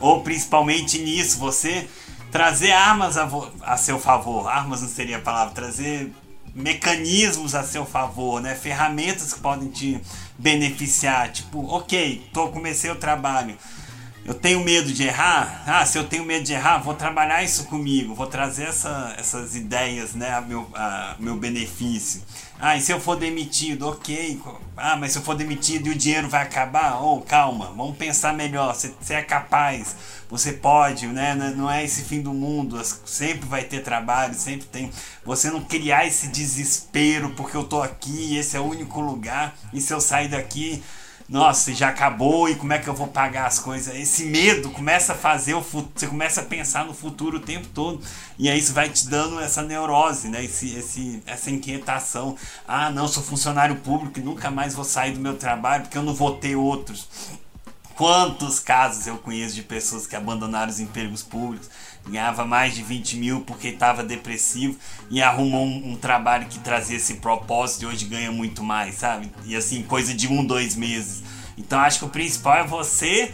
ou 0.00 0.22
principalmente 0.22 0.98
nisso, 0.98 1.38
você 1.38 1.88
trazer 2.30 2.72
armas 2.72 3.18
a, 3.18 3.28
a, 3.62 3.76
seu 3.76 4.00
favor, 4.00 4.48
armas 4.48 4.80
não 4.80 4.88
seria 4.88 5.18
a 5.18 5.20
palavra, 5.20 5.54
trazer 5.54 6.10
mecanismos 6.54 7.54
a 7.54 7.62
seu 7.62 7.84
favor, 7.84 8.40
né? 8.40 8.54
Ferramentas 8.54 9.32
que 9.32 9.40
podem 9.40 9.68
te 9.68 10.00
beneficiar, 10.38 11.30
tipo, 11.32 11.64
ok, 11.66 12.28
tô 12.32 12.48
comecei 12.48 12.90
o 12.90 12.96
trabalho, 12.96 13.56
eu 14.24 14.34
tenho 14.34 14.60
medo 14.60 14.92
de 14.92 15.04
errar, 15.04 15.64
ah, 15.66 15.84
se 15.84 15.98
eu 15.98 16.04
tenho 16.04 16.24
medo 16.24 16.44
de 16.44 16.52
errar, 16.52 16.78
vou 16.78 16.94
trabalhar 16.94 17.42
isso 17.42 17.64
comigo, 17.64 18.14
vou 18.14 18.26
trazer 18.26 18.64
essa, 18.64 19.14
essas 19.18 19.56
ideias, 19.56 20.14
né, 20.14 20.32
a 20.32 20.40
meu, 20.40 20.68
a 20.74 21.16
meu 21.18 21.36
benefício. 21.36 22.22
Ah, 22.64 22.76
e 22.76 22.80
se 22.80 22.92
eu 22.92 23.00
for 23.00 23.16
demitido, 23.16 23.88
ok. 23.88 24.40
Ah, 24.76 24.94
mas 24.94 25.10
se 25.10 25.18
eu 25.18 25.22
for 25.22 25.34
demitido 25.34 25.88
e 25.88 25.90
o 25.90 25.94
dinheiro 25.96 26.28
vai 26.28 26.42
acabar? 26.42 27.02
Oh, 27.02 27.20
calma, 27.20 27.72
vamos 27.76 27.96
pensar 27.96 28.32
melhor. 28.34 28.72
Você, 28.72 28.94
você 29.00 29.14
é 29.14 29.22
capaz, 29.22 29.96
você 30.30 30.52
pode, 30.52 31.08
né? 31.08 31.34
Não 31.56 31.68
é 31.68 31.84
esse 31.84 32.04
fim 32.04 32.22
do 32.22 32.32
mundo. 32.32 32.80
Sempre 33.04 33.48
vai 33.48 33.64
ter 33.64 33.82
trabalho, 33.82 34.34
sempre 34.34 34.66
tem. 34.66 34.92
Você 35.24 35.50
não 35.50 35.60
criar 35.60 36.06
esse 36.06 36.28
desespero 36.28 37.30
porque 37.30 37.56
eu 37.56 37.64
tô 37.64 37.82
aqui, 37.82 38.36
esse 38.36 38.56
é 38.56 38.60
o 38.60 38.64
único 38.64 39.00
lugar. 39.00 39.56
E 39.72 39.80
se 39.80 39.92
eu 39.92 40.00
sair 40.00 40.28
daqui, 40.28 40.80
nossa, 41.28 41.72
já 41.72 41.88
acabou 41.88 42.48
e 42.48 42.54
como 42.54 42.72
é 42.72 42.78
que 42.78 42.88
eu 42.88 42.94
vou 42.94 43.06
pagar 43.06 43.46
as 43.46 43.58
coisas? 43.58 43.94
Esse 43.94 44.24
medo 44.24 44.70
começa 44.70 45.12
a 45.12 45.16
fazer 45.16 45.54
o 45.54 45.62
futuro, 45.62 45.92
você 45.94 46.06
começa 46.06 46.40
a 46.40 46.44
pensar 46.44 46.84
no 46.84 46.92
futuro 46.92 47.38
o 47.38 47.40
tempo 47.40 47.68
todo 47.68 48.02
e 48.38 48.48
aí 48.48 48.58
isso 48.58 48.72
vai 48.72 48.88
te 48.88 49.08
dando 49.08 49.40
essa 49.40 49.62
neurose, 49.62 50.28
né? 50.28 50.44
Esse, 50.44 50.74
esse, 50.74 51.22
essa 51.26 51.50
inquietação. 51.50 52.36
Ah, 52.66 52.90
não, 52.90 53.08
sou 53.08 53.22
funcionário 53.22 53.76
público 53.76 54.18
e 54.18 54.22
nunca 54.22 54.50
mais 54.50 54.74
vou 54.74 54.84
sair 54.84 55.12
do 55.12 55.20
meu 55.20 55.36
trabalho 55.36 55.84
porque 55.84 55.96
eu 55.96 56.02
não 56.02 56.14
vou 56.14 56.36
ter 56.36 56.56
outros. 56.56 57.08
Quantos 57.94 58.58
casos 58.58 59.06
eu 59.06 59.18
conheço 59.18 59.54
de 59.54 59.62
pessoas 59.62 60.06
que 60.06 60.16
abandonaram 60.16 60.70
os 60.70 60.80
empregos 60.80 61.22
públicos, 61.22 61.68
ganhava 62.06 62.44
mais 62.44 62.74
de 62.74 62.82
20 62.82 63.16
mil 63.16 63.40
porque 63.42 63.68
estava 63.68 64.02
depressivo 64.02 64.76
e 65.10 65.22
arrumou 65.22 65.64
um, 65.64 65.92
um, 65.92 65.96
trabalho 65.96 66.46
que 66.46 66.58
trazia 66.58 66.96
esse 66.96 67.14
propósito 67.14 67.82
e 67.82 67.86
hoje 67.86 68.04
ganha 68.06 68.32
muito 68.32 68.62
mais, 68.62 68.96
sabe? 68.96 69.30
E 69.44 69.54
assim, 69.54 69.82
coisa 69.82 70.12
de 70.14 70.28
um, 70.28 70.44
dois 70.44 70.74
meses. 70.76 71.22
Então 71.56 71.78
acho 71.78 72.00
que 72.00 72.04
o 72.04 72.08
principal 72.08 72.58
é 72.58 72.64
você 72.66 73.32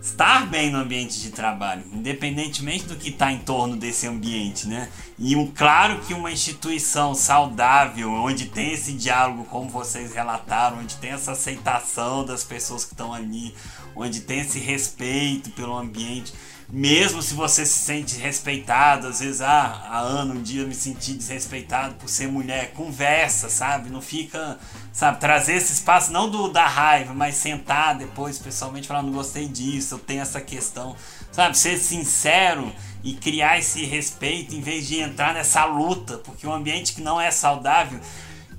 estar 0.00 0.46
bem 0.46 0.70
no 0.70 0.78
ambiente 0.78 1.20
de 1.20 1.30
trabalho, 1.30 1.84
independentemente 1.92 2.84
do 2.86 2.96
que 2.96 3.10
está 3.10 3.30
em 3.30 3.38
torno 3.38 3.76
desse 3.76 4.06
ambiente, 4.06 4.66
né? 4.66 4.88
E 5.16 5.36
um, 5.36 5.46
claro 5.46 6.00
que 6.00 6.12
uma 6.12 6.32
instituição 6.32 7.14
saudável, 7.14 8.10
onde 8.10 8.46
tem 8.46 8.72
esse 8.72 8.92
diálogo, 8.92 9.44
como 9.44 9.70
vocês 9.70 10.12
relataram, 10.12 10.78
onde 10.78 10.96
tem 10.96 11.12
essa 11.12 11.32
aceitação 11.32 12.24
das 12.24 12.42
pessoas 12.42 12.84
que 12.84 12.92
estão 12.92 13.14
ali, 13.14 13.54
onde 13.94 14.20
tem 14.20 14.40
esse 14.40 14.58
respeito 14.58 15.50
pelo 15.50 15.76
ambiente, 15.76 16.32
mesmo 16.72 17.20
se 17.20 17.34
você 17.34 17.66
se 17.66 17.80
sente 17.80 18.16
respeitado, 18.16 19.06
às 19.06 19.20
vezes, 19.20 19.42
ah, 19.42 19.88
há 19.90 19.98
ano, 20.00 20.36
um 20.36 20.42
dia 20.42 20.62
eu 20.62 20.66
me 20.66 20.74
senti 20.74 21.12
desrespeitado 21.12 21.96
por 21.96 22.08
ser 22.08 22.28
mulher, 22.28 22.72
conversa, 22.72 23.50
sabe? 23.50 23.90
Não 23.90 24.00
fica, 24.00 24.58
sabe, 24.90 25.20
trazer 25.20 25.56
esse 25.56 25.74
espaço, 25.74 26.10
não 26.10 26.30
do 26.30 26.48
da 26.48 26.66
raiva, 26.66 27.12
mas 27.12 27.34
sentar 27.34 27.98
depois, 27.98 28.38
pessoalmente, 28.38 28.88
falar, 28.88 29.02
não 29.02 29.12
gostei 29.12 29.46
disso, 29.46 29.96
eu 29.96 29.98
tenho 29.98 30.22
essa 30.22 30.40
questão, 30.40 30.96
sabe? 31.30 31.58
Ser 31.58 31.76
sincero 31.76 32.72
e 33.04 33.12
criar 33.12 33.58
esse 33.58 33.84
respeito 33.84 34.54
em 34.54 34.62
vez 34.62 34.88
de 34.88 34.98
entrar 34.98 35.34
nessa 35.34 35.66
luta, 35.66 36.16
porque 36.24 36.46
um 36.46 36.54
ambiente 36.54 36.94
que 36.94 37.02
não 37.02 37.20
é 37.20 37.30
saudável 37.30 38.00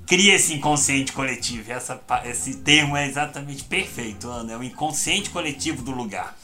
cria 0.06 0.36
esse 0.36 0.54
inconsciente 0.54 1.12
coletivo. 1.12 1.72
Essa, 1.72 2.00
esse 2.26 2.58
termo 2.58 2.96
é 2.96 3.08
exatamente 3.08 3.64
perfeito, 3.64 4.28
Ana, 4.28 4.52
é 4.52 4.56
o 4.56 4.62
inconsciente 4.62 5.30
coletivo 5.30 5.82
do 5.82 5.90
lugar. 5.90 6.36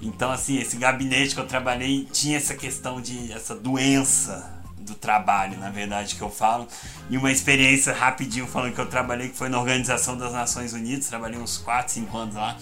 Então, 0.00 0.30
assim, 0.30 0.58
esse 0.58 0.76
gabinete 0.76 1.34
que 1.34 1.40
eu 1.40 1.46
trabalhei 1.46 2.06
tinha 2.12 2.36
essa 2.36 2.54
questão 2.54 3.00
de 3.00 3.32
essa 3.32 3.54
doença 3.54 4.54
do 4.84 4.94
trabalho, 4.94 5.58
na 5.58 5.70
verdade, 5.70 6.14
que 6.14 6.22
eu 6.22 6.30
falo. 6.30 6.68
E 7.08 7.16
uma 7.16 7.32
experiência 7.32 7.92
rapidinho 7.92 8.46
falando 8.46 8.74
que 8.74 8.80
eu 8.80 8.86
trabalhei, 8.86 9.30
que 9.30 9.36
foi 9.36 9.48
na 9.48 9.58
Organização 9.58 10.16
das 10.16 10.32
Nações 10.32 10.72
Unidas, 10.72 11.08
trabalhei 11.08 11.38
uns 11.38 11.58
4, 11.58 11.94
5 11.94 12.16
anos 12.16 12.34
lá. 12.34 12.56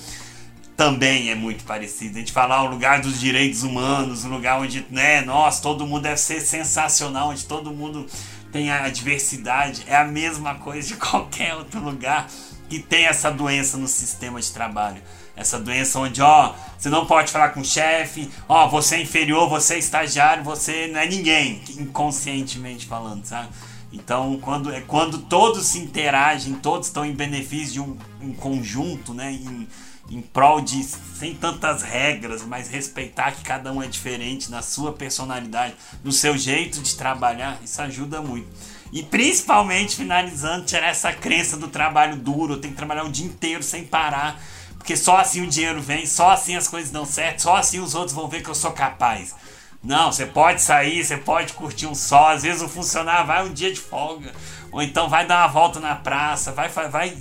Também 0.76 1.30
é 1.30 1.34
muito 1.34 1.64
parecido. 1.64 2.16
A 2.16 2.20
gente 2.20 2.32
falar 2.32 2.62
o 2.62 2.66
lugar 2.66 3.00
dos 3.00 3.20
direitos 3.20 3.62
humanos, 3.62 4.24
o 4.24 4.28
lugar 4.28 4.60
onde, 4.60 4.86
né, 4.90 5.20
nossa, 5.20 5.60
todo 5.60 5.86
mundo 5.86 6.02
deve 6.02 6.18
ser 6.18 6.40
sensacional, 6.40 7.28
onde 7.28 7.44
todo 7.44 7.72
mundo 7.72 8.06
tem 8.50 8.70
a 8.70 8.88
diversidade. 8.88 9.84
É 9.86 9.96
a 9.96 10.04
mesma 10.04 10.54
coisa 10.56 10.88
de 10.88 10.96
qualquer 10.96 11.54
outro 11.54 11.80
lugar 11.80 12.28
que 12.68 12.78
tem 12.78 13.04
essa 13.04 13.30
doença 13.30 13.76
no 13.76 13.88
sistema 13.88 14.40
de 14.40 14.50
trabalho. 14.50 15.02
Essa 15.34 15.58
doença 15.58 15.98
onde, 15.98 16.20
ó, 16.20 16.54
você 16.78 16.90
não 16.90 17.06
pode 17.06 17.32
falar 17.32 17.50
com 17.50 17.60
o 17.60 17.64
chefe, 17.64 18.30
ó, 18.48 18.68
você 18.68 18.96
é 18.96 19.02
inferior, 19.02 19.48
você 19.48 19.74
é 19.74 19.78
estagiário, 19.78 20.44
você 20.44 20.88
não 20.88 21.00
é 21.00 21.06
ninguém, 21.06 21.62
inconscientemente 21.78 22.86
falando, 22.86 23.24
sabe? 23.24 23.48
Então, 23.92 24.38
quando, 24.40 24.72
é 24.72 24.80
quando 24.80 25.18
todos 25.18 25.66
se 25.66 25.78
interagem, 25.78 26.54
todos 26.54 26.88
estão 26.88 27.04
em 27.04 27.12
benefício 27.12 27.72
de 27.74 27.80
um, 27.80 27.96
um 28.20 28.32
conjunto, 28.32 29.12
né? 29.12 29.32
Em, 29.32 29.68
em 30.10 30.20
prol 30.20 30.60
de, 30.60 30.82
sem 30.82 31.34
tantas 31.34 31.82
regras, 31.82 32.42
mas 32.42 32.68
respeitar 32.68 33.32
que 33.32 33.42
cada 33.42 33.72
um 33.72 33.82
é 33.82 33.86
diferente 33.86 34.50
na 34.50 34.60
sua 34.60 34.92
personalidade, 34.92 35.74
no 36.02 36.12
seu 36.12 36.36
jeito 36.36 36.80
de 36.80 36.96
trabalhar, 36.96 37.58
isso 37.62 37.80
ajuda 37.80 38.20
muito. 38.20 38.48
E 38.92 39.02
principalmente, 39.02 39.96
finalizando, 39.96 40.66
tirar 40.66 40.88
essa 40.88 41.12
crença 41.12 41.56
do 41.56 41.68
trabalho 41.68 42.16
duro, 42.16 42.58
tenho 42.58 42.72
que 42.74 42.76
trabalhar 42.76 43.04
o 43.04 43.10
dia 43.10 43.24
inteiro 43.24 43.62
sem 43.62 43.84
parar, 43.84 44.38
porque 44.82 44.96
só 44.96 45.18
assim 45.18 45.42
o 45.42 45.46
dinheiro 45.46 45.80
vem, 45.80 46.04
só 46.06 46.32
assim 46.32 46.56
as 46.56 46.66
coisas 46.66 46.90
dão 46.90 47.06
certo, 47.06 47.42
só 47.42 47.54
assim 47.54 47.78
os 47.78 47.94
outros 47.94 48.12
vão 48.12 48.26
ver 48.26 48.42
que 48.42 48.50
eu 48.50 48.54
sou 48.54 48.72
capaz. 48.72 49.32
Não, 49.80 50.10
você 50.10 50.26
pode 50.26 50.60
sair, 50.60 51.04
você 51.04 51.16
pode 51.16 51.52
curtir 51.52 51.86
um 51.86 51.94
sol, 51.94 52.26
às 52.26 52.42
vezes 52.42 52.62
o 52.62 52.68
funcionário 52.68 53.24
vai 53.24 53.46
um 53.46 53.52
dia 53.52 53.72
de 53.72 53.78
folga, 53.78 54.32
ou 54.72 54.82
então 54.82 55.08
vai 55.08 55.24
dar 55.24 55.38
uma 55.38 55.46
volta 55.46 55.78
na 55.78 55.94
praça, 55.94 56.50
vai, 56.50 56.68
vai 56.68 57.16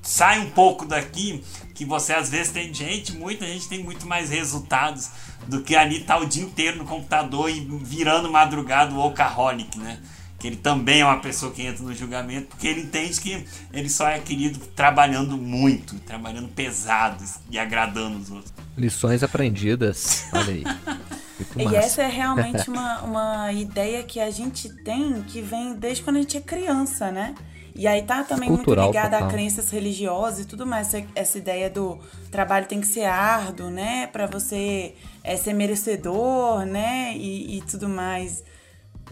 sai 0.00 0.38
um 0.38 0.50
pouco 0.50 0.86
daqui 0.86 1.42
que 1.74 1.84
você 1.84 2.12
às 2.12 2.30
vezes 2.30 2.52
tem 2.52 2.72
gente, 2.72 3.12
muita 3.12 3.44
gente 3.44 3.68
tem 3.68 3.82
muito 3.82 4.06
mais 4.06 4.30
resultados 4.30 5.10
do 5.48 5.62
que 5.62 5.74
ali 5.74 6.04
tá 6.04 6.16
o 6.16 6.26
dia 6.26 6.44
inteiro 6.44 6.78
no 6.78 6.84
computador 6.84 7.50
e 7.50 7.58
virando 7.82 8.30
madrugada 8.30 8.94
o 8.94 8.98
workaholic, 8.98 9.76
né? 9.80 9.98
Que 10.40 10.46
ele 10.48 10.56
também 10.56 11.02
é 11.02 11.04
uma 11.04 11.20
pessoa 11.20 11.52
que 11.52 11.62
entra 11.62 11.84
no 11.84 11.94
julgamento 11.94 12.48
porque 12.48 12.66
ele 12.66 12.80
entende 12.80 13.20
que 13.20 13.46
ele 13.72 13.88
só 13.88 14.08
é 14.08 14.18
querido 14.18 14.58
trabalhando 14.74 15.36
muito, 15.36 15.94
trabalhando 16.00 16.48
pesado 16.48 17.22
e 17.50 17.58
agradando 17.58 18.18
os 18.18 18.30
outros. 18.30 18.52
Lições 18.76 19.22
aprendidas, 19.22 20.24
olha 20.32 20.52
aí. 20.52 20.64
E 21.56 21.74
essa 21.74 22.02
é 22.02 22.06
realmente 22.06 22.68
uma, 22.68 23.00
uma 23.00 23.52
ideia 23.52 24.02
que 24.02 24.20
a 24.20 24.30
gente 24.30 24.68
tem 24.68 25.22
que 25.22 25.40
vem 25.40 25.74
desde 25.74 26.02
quando 26.02 26.16
a 26.16 26.20
gente 26.20 26.36
é 26.36 26.40
criança, 26.40 27.10
né? 27.10 27.34
E 27.74 27.86
aí 27.86 28.02
tá 28.02 28.24
também 28.24 28.48
Cultural, 28.48 28.86
muito 28.86 28.96
ligada 28.96 29.18
a 29.18 29.26
crenças 29.28 29.70
religiosas 29.70 30.40
e 30.40 30.44
tudo 30.44 30.66
mais. 30.66 30.92
Essa 31.14 31.38
ideia 31.38 31.70
do 31.70 31.98
trabalho 32.30 32.66
tem 32.66 32.80
que 32.80 32.86
ser 32.86 33.04
árduo, 33.04 33.70
né? 33.70 34.06
Para 34.08 34.26
você 34.26 34.94
é, 35.22 35.36
ser 35.36 35.54
merecedor, 35.54 36.66
né? 36.66 37.14
E, 37.16 37.58
e 37.58 37.62
tudo 37.62 37.88
mais. 37.88 38.42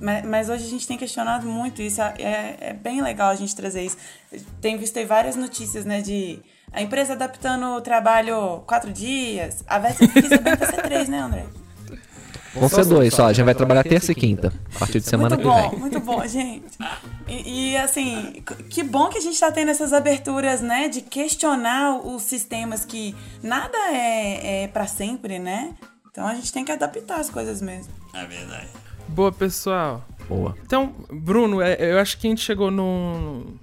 Mas, 0.01 0.25
mas, 0.25 0.49
hoje 0.49 0.65
a 0.65 0.69
gente 0.69 0.87
tem 0.87 0.97
questionado 0.97 1.47
muito 1.47 1.83
isso. 1.83 2.01
É, 2.01 2.15
é, 2.19 2.57
é 2.61 2.73
bem 2.73 3.03
legal 3.03 3.31
a 3.31 3.35
gente 3.35 3.55
trazer 3.55 3.85
isso. 3.85 3.97
Tem 4.61 4.77
visto 4.77 4.99
aí 4.99 5.05
várias 5.05 5.37
notícias, 5.37 5.85
né? 5.85 6.01
De 6.01 6.41
a 6.73 6.83
empresa 6.83 7.15
adaptando 7.15 7.77
o 7.77 7.81
trabalho 7.81 8.63
quatro 8.67 8.93
dias. 8.93 9.65
A 9.67 9.79
Vespa 9.79 10.07
fica 10.07 10.67
ser 10.67 10.83
três, 10.83 11.09
né, 11.09 11.21
André? 11.21 11.47
Vão 12.55 12.69
ser 12.69 12.85
dois 12.85 13.15
só, 13.15 13.27
a 13.27 13.33
gente 13.33 13.45
vai 13.45 13.55
trabalhar 13.55 13.85
terça 13.85 14.11
e 14.13 14.15
quinta, 14.15 14.53
a 14.75 14.79
partir 14.79 15.01
de 15.01 15.07
semana 15.07 15.37
muito 15.37 15.47
que 15.47 15.55
bom, 15.55 15.71
vem. 15.71 15.79
Muito 15.79 16.01
bom, 16.01 16.27
gente. 16.27 16.79
E, 17.29 17.73
e, 17.73 17.77
assim, 17.77 18.43
que 18.71 18.83
bom 18.83 19.09
que 19.09 19.19
a 19.19 19.21
gente 19.21 19.35
está 19.35 19.53
tendo 19.53 19.71
essas 19.71 19.93
aberturas, 19.93 20.61
né, 20.61 20.89
de 20.89 21.03
questionar 21.03 21.99
os 22.05 22.23
sistemas 22.23 22.85
que 22.85 23.15
nada 23.43 23.77
é, 23.93 24.65
é 24.65 24.69
para 24.69 24.87
sempre, 24.87 25.39
né? 25.39 25.75
Então 26.11 26.27
a 26.27 26.35
gente 26.35 26.53
tem 26.53 26.65
que 26.65 26.73
adaptar 26.73 27.21
as 27.21 27.31
coisas 27.31 27.61
mesmo. 27.61 27.93
É 28.15 28.27
verdade. 28.27 28.69
Boa, 29.09 29.33
pessoal. 29.33 30.07
Boa. 30.29 30.55
Então, 30.65 30.95
Bruno, 31.11 31.61
é, 31.61 31.93
eu 31.93 31.99
acho 31.99 32.19
que 32.19 32.27
a 32.27 32.31
gente 32.31 32.43
chegou 32.43 32.71
num, 32.71 33.57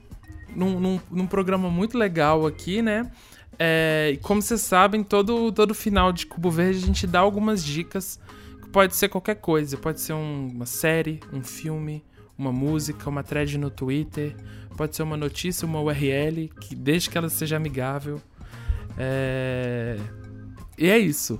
num, 0.56 0.80
num, 0.80 1.00
num 1.12 1.28
programa 1.28 1.70
muito 1.70 1.98
legal 1.98 2.46
aqui, 2.46 2.82
né? 2.82 3.12
É, 3.58 4.12
e 4.14 4.18
como 4.18 4.41
vocês 4.41 4.62
sabem, 4.62 5.04
todo, 5.04 5.52
todo 5.52 5.74
final 5.74 6.12
de 6.12 6.26
Cubo 6.26 6.52
Verde 6.52 6.84
a 6.84 6.88
gente 6.88 7.08
dá 7.08 7.20
algumas 7.20 7.64
dicas 7.64 8.20
pode 8.76 8.93
ser 8.93 9.08
qualquer 9.08 9.36
coisa. 9.36 9.78
Pode 9.78 10.02
ser 10.02 10.12
um, 10.12 10.50
uma 10.54 10.66
série, 10.66 11.22
um 11.32 11.41
filme, 11.41 12.04
uma 12.38 12.52
música, 12.52 13.10
uma 13.10 13.24
thread 13.24 13.58
no 13.58 13.70
Twitter. 13.70 14.36
Pode 14.76 14.98
ser 14.98 15.04
uma 15.04 15.16
notícia, 15.16 15.66
uma 15.66 15.80
URL, 15.80 16.50
que 16.60 16.76
desde 16.76 17.10
que 17.10 17.18
ela 17.18 17.30
seja 17.30 17.56
amigável. 17.56 18.22
É... 18.98 19.98
E 20.78 20.89
é 20.89 20.98
isso. 20.98 21.39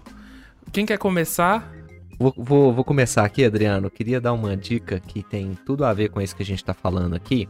Quem 0.72 0.86
quer 0.86 0.98
começar? 0.98 1.70
Vou, 2.18 2.34
vou, 2.38 2.74
vou, 2.74 2.84
começar 2.84 3.26
aqui, 3.26 3.44
Adriano. 3.44 3.90
Queria 3.90 4.22
dar 4.22 4.32
uma 4.32 4.56
dica 4.56 5.00
que 5.02 5.22
tem 5.22 5.54
tudo 5.66 5.84
a 5.84 5.94
ver 5.94 6.10
com 6.10 6.22
isso 6.22 6.36
que 6.36 6.44
a 6.44 6.46
gente 6.46 6.60
está 6.60 6.74
falando 6.74 7.14
aqui, 7.14 7.48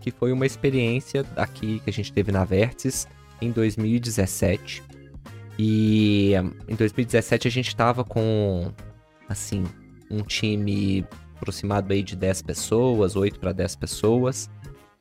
que 0.00 0.10
foi 0.10 0.32
uma 0.32 0.44
experiência 0.44 1.24
aqui 1.36 1.80
que 1.80 1.90
a 1.90 1.92
gente 1.92 2.12
teve 2.12 2.32
na 2.32 2.44
Vértices 2.44 3.06
em 3.40 3.52
2017. 3.52 4.82
E 5.56 6.32
em 6.68 6.74
2017 6.74 7.46
a 7.46 7.50
gente 7.50 7.68
estava 7.68 8.04
com 8.04 8.72
assim, 9.28 9.64
um 10.10 10.22
time 10.22 11.06
aproximado 11.36 11.92
aí 11.92 12.02
de 12.02 12.16
10 12.16 12.42
pessoas, 12.42 13.14
8 13.14 13.38
para 13.38 13.52
10 13.52 13.76
pessoas. 13.76 14.50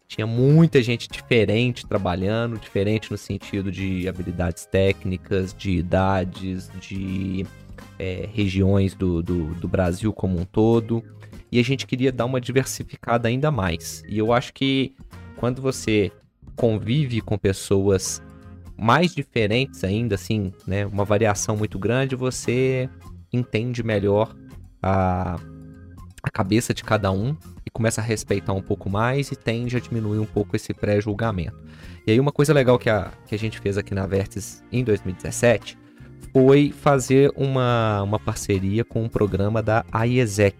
Tinha 0.07 0.27
muita 0.27 0.81
gente 0.81 1.09
diferente 1.09 1.85
trabalhando, 1.85 2.59
diferente 2.59 3.11
no 3.11 3.17
sentido 3.17 3.71
de 3.71 4.07
habilidades 4.07 4.65
técnicas, 4.65 5.53
de 5.53 5.71
idades, 5.71 6.69
de 6.79 7.45
é, 7.99 8.27
regiões 8.31 8.93
do, 8.93 9.21
do, 9.21 9.53
do 9.55 9.67
Brasil 9.67 10.13
como 10.13 10.39
um 10.39 10.45
todo. 10.45 11.03
E 11.51 11.59
a 11.59 11.63
gente 11.63 11.87
queria 11.87 12.11
dar 12.11 12.25
uma 12.25 12.41
diversificada 12.41 13.27
ainda 13.27 13.49
mais. 13.49 14.03
E 14.07 14.17
eu 14.17 14.33
acho 14.33 14.53
que 14.53 14.93
quando 15.35 15.61
você 15.61 16.11
convive 16.55 17.21
com 17.21 17.37
pessoas 17.37 18.21
mais 18.77 19.13
diferentes 19.13 19.83
ainda, 19.83 20.15
assim, 20.15 20.53
né, 20.65 20.85
uma 20.85 21.05
variação 21.05 21.55
muito 21.55 21.79
grande, 21.79 22.15
você 22.15 22.89
entende 23.31 23.83
melhor 23.83 24.35
a, 24.81 25.39
a 26.21 26.29
cabeça 26.29 26.73
de 26.73 26.83
cada 26.83 27.11
um 27.11 27.35
e 27.65 27.69
começa 27.69 28.01
a 28.01 28.03
respeitar 28.03 28.53
um 28.53 28.61
pouco 28.61 28.89
mais 28.89 29.31
e 29.31 29.35
tende 29.35 29.77
a 29.77 29.79
diminuir 29.79 30.19
um 30.19 30.25
pouco 30.25 30.55
esse 30.55 30.73
pré-julgamento. 30.73 31.57
E 32.05 32.11
aí 32.11 32.19
uma 32.19 32.31
coisa 32.31 32.53
legal 32.53 32.77
que 32.77 32.89
a, 32.89 33.11
que 33.25 33.35
a 33.35 33.39
gente 33.39 33.59
fez 33.59 33.77
aqui 33.77 33.93
na 33.93 34.05
Vertis 34.05 34.63
em 34.71 34.83
2017 34.83 35.77
foi 36.31 36.71
fazer 36.71 37.31
uma, 37.35 38.03
uma 38.03 38.19
parceria 38.19 38.83
com 38.83 39.03
um 39.03 39.09
programa 39.09 39.61
da 39.61 39.83
IESEC. 40.05 40.55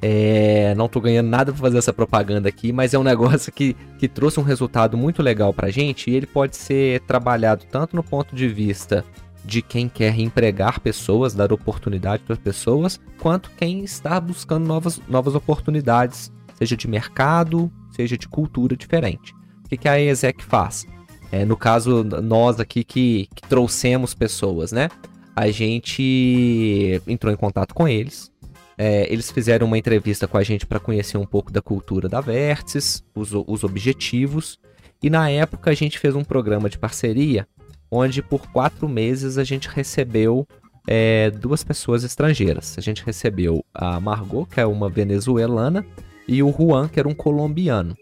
É, 0.00 0.74
não 0.74 0.88
tô 0.88 1.00
ganhando 1.00 1.28
nada 1.28 1.52
para 1.52 1.60
fazer 1.60 1.78
essa 1.78 1.92
propaganda 1.92 2.48
aqui, 2.48 2.72
mas 2.72 2.92
é 2.92 2.98
um 2.98 3.04
negócio 3.04 3.52
que, 3.52 3.76
que 3.98 4.08
trouxe 4.08 4.40
um 4.40 4.42
resultado 4.42 4.96
muito 4.96 5.22
legal 5.22 5.52
pra 5.52 5.70
gente 5.70 6.10
e 6.10 6.14
ele 6.14 6.26
pode 6.26 6.56
ser 6.56 7.00
trabalhado 7.00 7.64
tanto 7.70 7.94
no 7.94 8.02
ponto 8.02 8.34
de 8.34 8.48
vista 8.48 9.04
de 9.44 9.60
quem 9.60 9.88
quer 9.88 10.18
empregar 10.18 10.80
pessoas, 10.80 11.34
dar 11.34 11.52
oportunidade 11.52 12.22
para 12.24 12.36
pessoas, 12.36 13.00
quanto 13.18 13.50
quem 13.56 13.82
está 13.84 14.20
buscando 14.20 14.66
novas, 14.66 15.00
novas 15.08 15.34
oportunidades, 15.34 16.32
seja 16.56 16.76
de 16.76 16.88
mercado, 16.88 17.70
seja 17.90 18.16
de 18.16 18.28
cultura 18.28 18.76
diferente. 18.76 19.34
O 19.64 19.68
que, 19.68 19.76
que 19.76 19.88
a 19.88 20.00
ESEC 20.00 20.42
faz? 20.42 20.86
É, 21.32 21.44
no 21.46 21.56
caso, 21.56 22.04
nós 22.04 22.60
aqui 22.60 22.84
que, 22.84 23.26
que 23.34 23.48
trouxemos 23.48 24.12
pessoas, 24.12 24.70
né? 24.70 24.90
A 25.34 25.50
gente 25.50 27.00
entrou 27.06 27.32
em 27.32 27.36
contato 27.36 27.74
com 27.74 27.88
eles, 27.88 28.30
é, 28.76 29.10
eles 29.10 29.30
fizeram 29.30 29.66
uma 29.66 29.78
entrevista 29.78 30.28
com 30.28 30.36
a 30.36 30.42
gente 30.42 30.66
para 30.66 30.78
conhecer 30.78 31.16
um 31.16 31.24
pouco 31.24 31.50
da 31.50 31.62
cultura 31.62 32.06
da 32.06 32.20
Vértices, 32.20 33.02
os, 33.14 33.30
os 33.32 33.64
objetivos, 33.64 34.58
e 35.02 35.08
na 35.08 35.30
época 35.30 35.70
a 35.70 35.74
gente 35.74 35.98
fez 35.98 36.14
um 36.14 36.22
programa 36.22 36.68
de 36.68 36.78
parceria 36.78 37.48
onde 37.90 38.22
por 38.22 38.50
quatro 38.50 38.88
meses 38.88 39.36
a 39.36 39.44
gente 39.44 39.68
recebeu 39.68 40.46
é, 40.88 41.30
duas 41.30 41.62
pessoas 41.62 42.04
estrangeiras. 42.04 42.74
A 42.78 42.80
gente 42.80 43.04
recebeu 43.04 43.62
a 43.74 44.00
Margot, 44.00 44.46
que 44.46 44.60
é 44.60 44.66
uma 44.66 44.88
venezuelana, 44.88 45.84
e 46.26 46.42
o 46.42 46.50
Juan, 46.50 46.88
que 46.88 46.98
era 46.98 47.08
um 47.08 47.14
colombiano. 47.14 47.94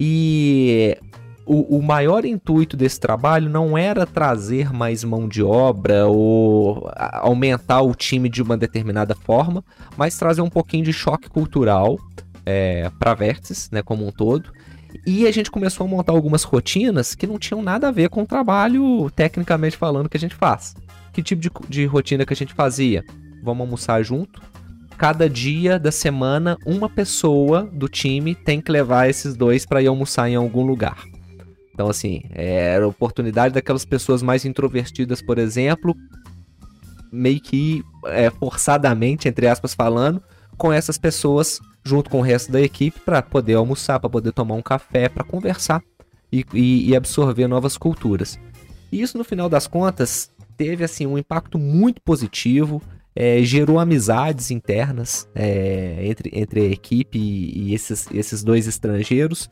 E 0.00 0.96
o, 1.48 1.78
o, 1.78 1.82
maior 1.82 2.26
intuito 2.26 2.76
desse 2.76 3.00
trabalho 3.00 3.48
não 3.48 3.76
era 3.76 4.04
trazer 4.04 4.70
mais 4.70 5.02
mão 5.02 5.26
de 5.26 5.42
obra 5.42 6.06
ou 6.06 6.90
aumentar 7.12 7.80
o 7.80 7.94
time 7.94 8.28
de 8.28 8.42
uma 8.42 8.56
determinada 8.56 9.14
forma, 9.14 9.64
mas 9.96 10.18
trazer 10.18 10.42
um 10.42 10.50
pouquinho 10.50 10.84
de 10.84 10.92
choque 10.92 11.30
cultural 11.30 11.98
é, 12.44 12.90
para 12.98 13.14
Vértices, 13.14 13.70
né, 13.70 13.82
como 13.82 14.06
um 14.06 14.12
todo, 14.12 14.52
e 15.06 15.26
a 15.26 15.32
gente 15.32 15.50
começou 15.50 15.86
a 15.86 15.88
montar 15.88 16.12
algumas 16.12 16.42
rotinas 16.42 17.14
que 17.14 17.26
não 17.26 17.38
tinham 17.38 17.62
nada 17.62 17.88
a 17.88 17.92
ver 17.92 18.10
com 18.10 18.22
o 18.22 18.26
trabalho, 18.26 19.10
tecnicamente 19.16 19.76
falando, 19.76 20.08
que 20.08 20.18
a 20.18 20.20
gente 20.20 20.34
faz. 20.34 20.74
Que 21.14 21.22
tipo 21.22 21.40
de, 21.40 21.50
de 21.68 21.86
rotina 21.86 22.26
que 22.26 22.32
a 22.32 22.36
gente 22.36 22.52
fazia? 22.52 23.02
Vamos 23.42 23.62
almoçar 23.62 24.02
junto. 24.02 24.42
Cada 24.98 25.30
dia 25.30 25.78
da 25.78 25.92
semana, 25.92 26.58
uma 26.66 26.90
pessoa 26.90 27.62
do 27.72 27.88
time 27.88 28.34
tem 28.34 28.60
que 28.60 28.70
levar 28.70 29.08
esses 29.08 29.34
dois 29.36 29.64
para 29.64 29.80
ir 29.80 29.86
almoçar 29.86 30.28
em 30.28 30.34
algum 30.34 30.66
lugar. 30.66 31.04
Então, 31.78 31.88
assim, 31.88 32.22
era 32.32 32.84
a 32.84 32.88
oportunidade 32.88 33.54
daquelas 33.54 33.84
pessoas 33.84 34.20
mais 34.20 34.44
introvertidas, 34.44 35.22
por 35.22 35.38
exemplo, 35.38 35.94
meio 37.12 37.40
que 37.40 37.84
é, 38.06 38.30
forçadamente, 38.30 39.28
entre 39.28 39.46
aspas, 39.46 39.74
falando, 39.74 40.20
com 40.56 40.72
essas 40.72 40.98
pessoas 40.98 41.60
junto 41.84 42.10
com 42.10 42.18
o 42.18 42.22
resto 42.22 42.50
da 42.50 42.60
equipe 42.60 42.98
para 42.98 43.22
poder 43.22 43.54
almoçar, 43.54 44.00
para 44.00 44.10
poder 44.10 44.32
tomar 44.32 44.56
um 44.56 44.60
café, 44.60 45.08
para 45.08 45.22
conversar. 45.22 45.80
e, 46.32 46.44
e, 46.52 46.90
e 46.90 46.96
absorver 46.96 47.46
novas 47.46 47.78
culturas. 47.78 48.40
E 48.90 49.00
isso, 49.00 49.16
no 49.16 49.22
final 49.22 49.48
das 49.48 49.68
contas, 49.68 50.32
teve 50.56 50.82
assim 50.82 51.06
um 51.06 51.16
impacto 51.16 51.60
muito 51.60 52.02
positivo, 52.02 52.82
é, 53.14 53.40
gerou 53.44 53.78
amizades 53.78 54.50
internas 54.50 55.28
é, 55.32 56.00
entre, 56.02 56.30
entre 56.34 56.60
a 56.60 56.70
equipe 56.70 57.20
e, 57.20 57.68
e, 57.68 57.74
esses, 57.74 58.08
esses 58.12 58.42
dois 58.42 58.66
estrangeiros. 58.66 59.48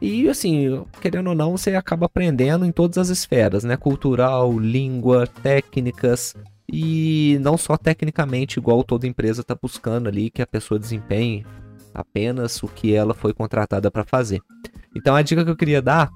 E 0.00 0.28
assim, 0.28 0.84
querendo 1.00 1.28
ou 1.28 1.34
não, 1.34 1.56
você 1.56 1.74
acaba 1.74 2.06
aprendendo 2.06 2.64
em 2.64 2.72
todas 2.72 2.98
as 2.98 3.08
esferas, 3.08 3.64
né? 3.64 3.76
Cultural, 3.76 4.58
língua, 4.58 5.26
técnicas. 5.26 6.34
E 6.70 7.38
não 7.40 7.56
só 7.56 7.76
tecnicamente, 7.76 8.58
igual 8.58 8.82
toda 8.84 9.06
empresa 9.06 9.40
está 9.40 9.54
buscando 9.54 10.08
ali 10.08 10.30
que 10.30 10.42
a 10.42 10.46
pessoa 10.46 10.78
desempenhe 10.78 11.46
apenas 11.94 12.62
o 12.62 12.68
que 12.68 12.94
ela 12.94 13.14
foi 13.14 13.32
contratada 13.32 13.90
para 13.90 14.04
fazer. 14.04 14.40
Então 14.94 15.14
a 15.14 15.22
dica 15.22 15.44
que 15.44 15.50
eu 15.50 15.56
queria 15.56 15.80
dar 15.80 16.10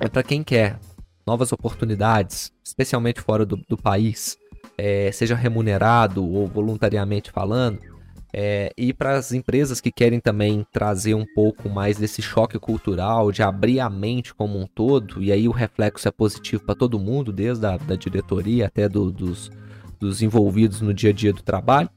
é 0.00 0.08
para 0.08 0.22
quem 0.22 0.42
quer 0.42 0.78
novas 1.26 1.52
oportunidades, 1.52 2.52
especialmente 2.64 3.20
fora 3.20 3.46
do, 3.46 3.56
do 3.68 3.76
país, 3.76 4.36
é, 4.76 5.10
seja 5.12 5.34
remunerado 5.34 6.24
ou 6.24 6.46
voluntariamente 6.46 7.30
falando, 7.30 7.78
é, 8.36 8.72
e 8.76 8.92
para 8.92 9.16
as 9.16 9.30
empresas 9.30 9.80
que 9.80 9.92
querem 9.92 10.18
também 10.18 10.66
trazer 10.72 11.14
um 11.14 11.24
pouco 11.36 11.68
mais 11.68 11.96
desse 11.96 12.20
choque 12.20 12.58
cultural, 12.58 13.30
de 13.30 13.44
abrir 13.44 13.78
a 13.78 13.88
mente 13.88 14.34
como 14.34 14.58
um 14.58 14.66
todo, 14.66 15.22
e 15.22 15.30
aí 15.30 15.46
o 15.46 15.52
reflexo 15.52 16.08
é 16.08 16.10
positivo 16.10 16.64
para 16.64 16.74
todo 16.74 16.98
mundo, 16.98 17.32
desde 17.32 17.64
a 17.64 17.76
da 17.76 17.94
diretoria 17.94 18.66
até 18.66 18.88
do, 18.88 19.12
dos, 19.12 19.52
dos 20.00 20.20
envolvidos 20.20 20.80
no 20.80 20.92
dia 20.92 21.10
a 21.10 21.12
dia 21.12 21.32
do 21.32 21.44
trabalho, 21.44 21.88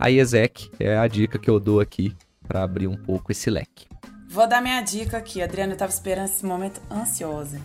a 0.00 0.10
ESEC 0.10 0.68
é 0.80 0.98
a 0.98 1.06
dica 1.06 1.38
que 1.38 1.48
eu 1.48 1.60
dou 1.60 1.78
aqui 1.78 2.12
para 2.44 2.64
abrir 2.64 2.88
um 2.88 2.96
pouco 2.96 3.30
esse 3.30 3.48
leque. 3.48 3.86
Vou 4.28 4.48
dar 4.48 4.60
minha 4.60 4.80
dica 4.80 5.16
aqui, 5.16 5.40
Adriana, 5.40 5.72
eu 5.72 5.74
estava 5.74 5.92
esperando 5.92 6.26
esse 6.26 6.44
momento 6.44 6.82
ansiosa. 6.90 7.60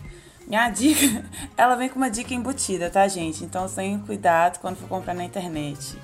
Minha 0.46 0.70
dica, 0.70 1.24
ela 1.58 1.74
vem 1.74 1.88
com 1.88 1.96
uma 1.96 2.10
dica 2.10 2.32
embutida, 2.32 2.88
tá, 2.90 3.08
gente? 3.08 3.42
Então 3.42 3.66
tenham 3.66 3.98
cuidado 4.02 4.60
quando 4.60 4.76
for 4.76 4.88
comprar 4.88 5.14
na 5.14 5.24
internet. 5.24 5.98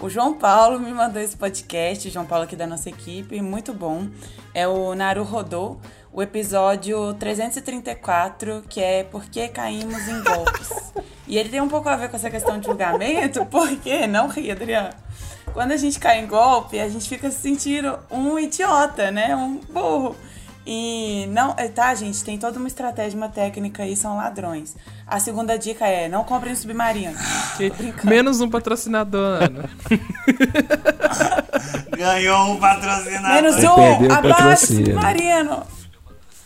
O 0.00 0.08
João 0.08 0.32
Paulo 0.32 0.80
me 0.80 0.90
mandou 0.94 1.20
esse 1.20 1.36
podcast, 1.36 2.08
João 2.08 2.24
Paulo 2.24 2.44
aqui 2.44 2.56
da 2.56 2.66
nossa 2.66 2.88
equipe, 2.88 3.38
muito 3.42 3.74
bom. 3.74 4.08
É 4.54 4.66
o 4.66 4.94
Naru 4.94 5.22
Rodou, 5.24 5.78
o 6.10 6.22
episódio 6.22 7.12
334, 7.14 8.64
que 8.66 8.80
é 8.80 9.04
Por 9.04 9.26
que 9.26 9.46
caímos 9.48 10.08
em 10.08 10.22
golpes. 10.22 10.70
E 11.28 11.38
ele 11.38 11.48
tem 11.48 11.60
um 11.60 11.68
pouco 11.68 11.88
a 11.88 11.94
ver 11.94 12.10
com 12.10 12.16
essa 12.16 12.28
questão 12.28 12.58
de 12.58 12.66
julgamento, 12.66 13.46
porque, 13.46 14.04
não 14.08 14.26
ri, 14.26 14.50
Adriano, 14.50 14.90
quando 15.52 15.70
a 15.70 15.76
gente 15.76 16.00
cai 16.00 16.18
em 16.18 16.26
golpe, 16.26 16.80
a 16.80 16.88
gente 16.88 17.08
fica 17.08 17.30
se 17.30 17.38
sentindo 17.38 17.96
um 18.10 18.36
idiota, 18.36 19.12
né? 19.12 19.36
Um 19.36 19.58
burro. 19.58 20.16
E 20.72 21.26
não, 21.26 21.52
é, 21.56 21.66
tá, 21.66 21.92
gente, 21.96 22.22
tem 22.22 22.38
toda 22.38 22.56
uma 22.56 22.68
estratégia, 22.68 23.16
uma 23.16 23.28
técnica 23.28 23.82
aí, 23.82 23.96
são 23.96 24.16
ladrões. 24.16 24.76
A 25.04 25.18
segunda 25.18 25.58
dica 25.58 25.84
é: 25.84 26.08
não 26.08 26.22
comprem 26.22 26.52
um 26.52 26.56
submarino. 26.56 27.12
Menos 28.04 28.40
um 28.40 28.48
patrocinador, 28.48 29.42
Ana. 29.42 29.68
Ganhou 31.98 32.52
um 32.52 32.60
patrocinador. 32.60 33.30
Menos 33.30 33.56
um! 33.64 34.12
Abaixo, 34.12 34.66
submarino! 34.66 35.66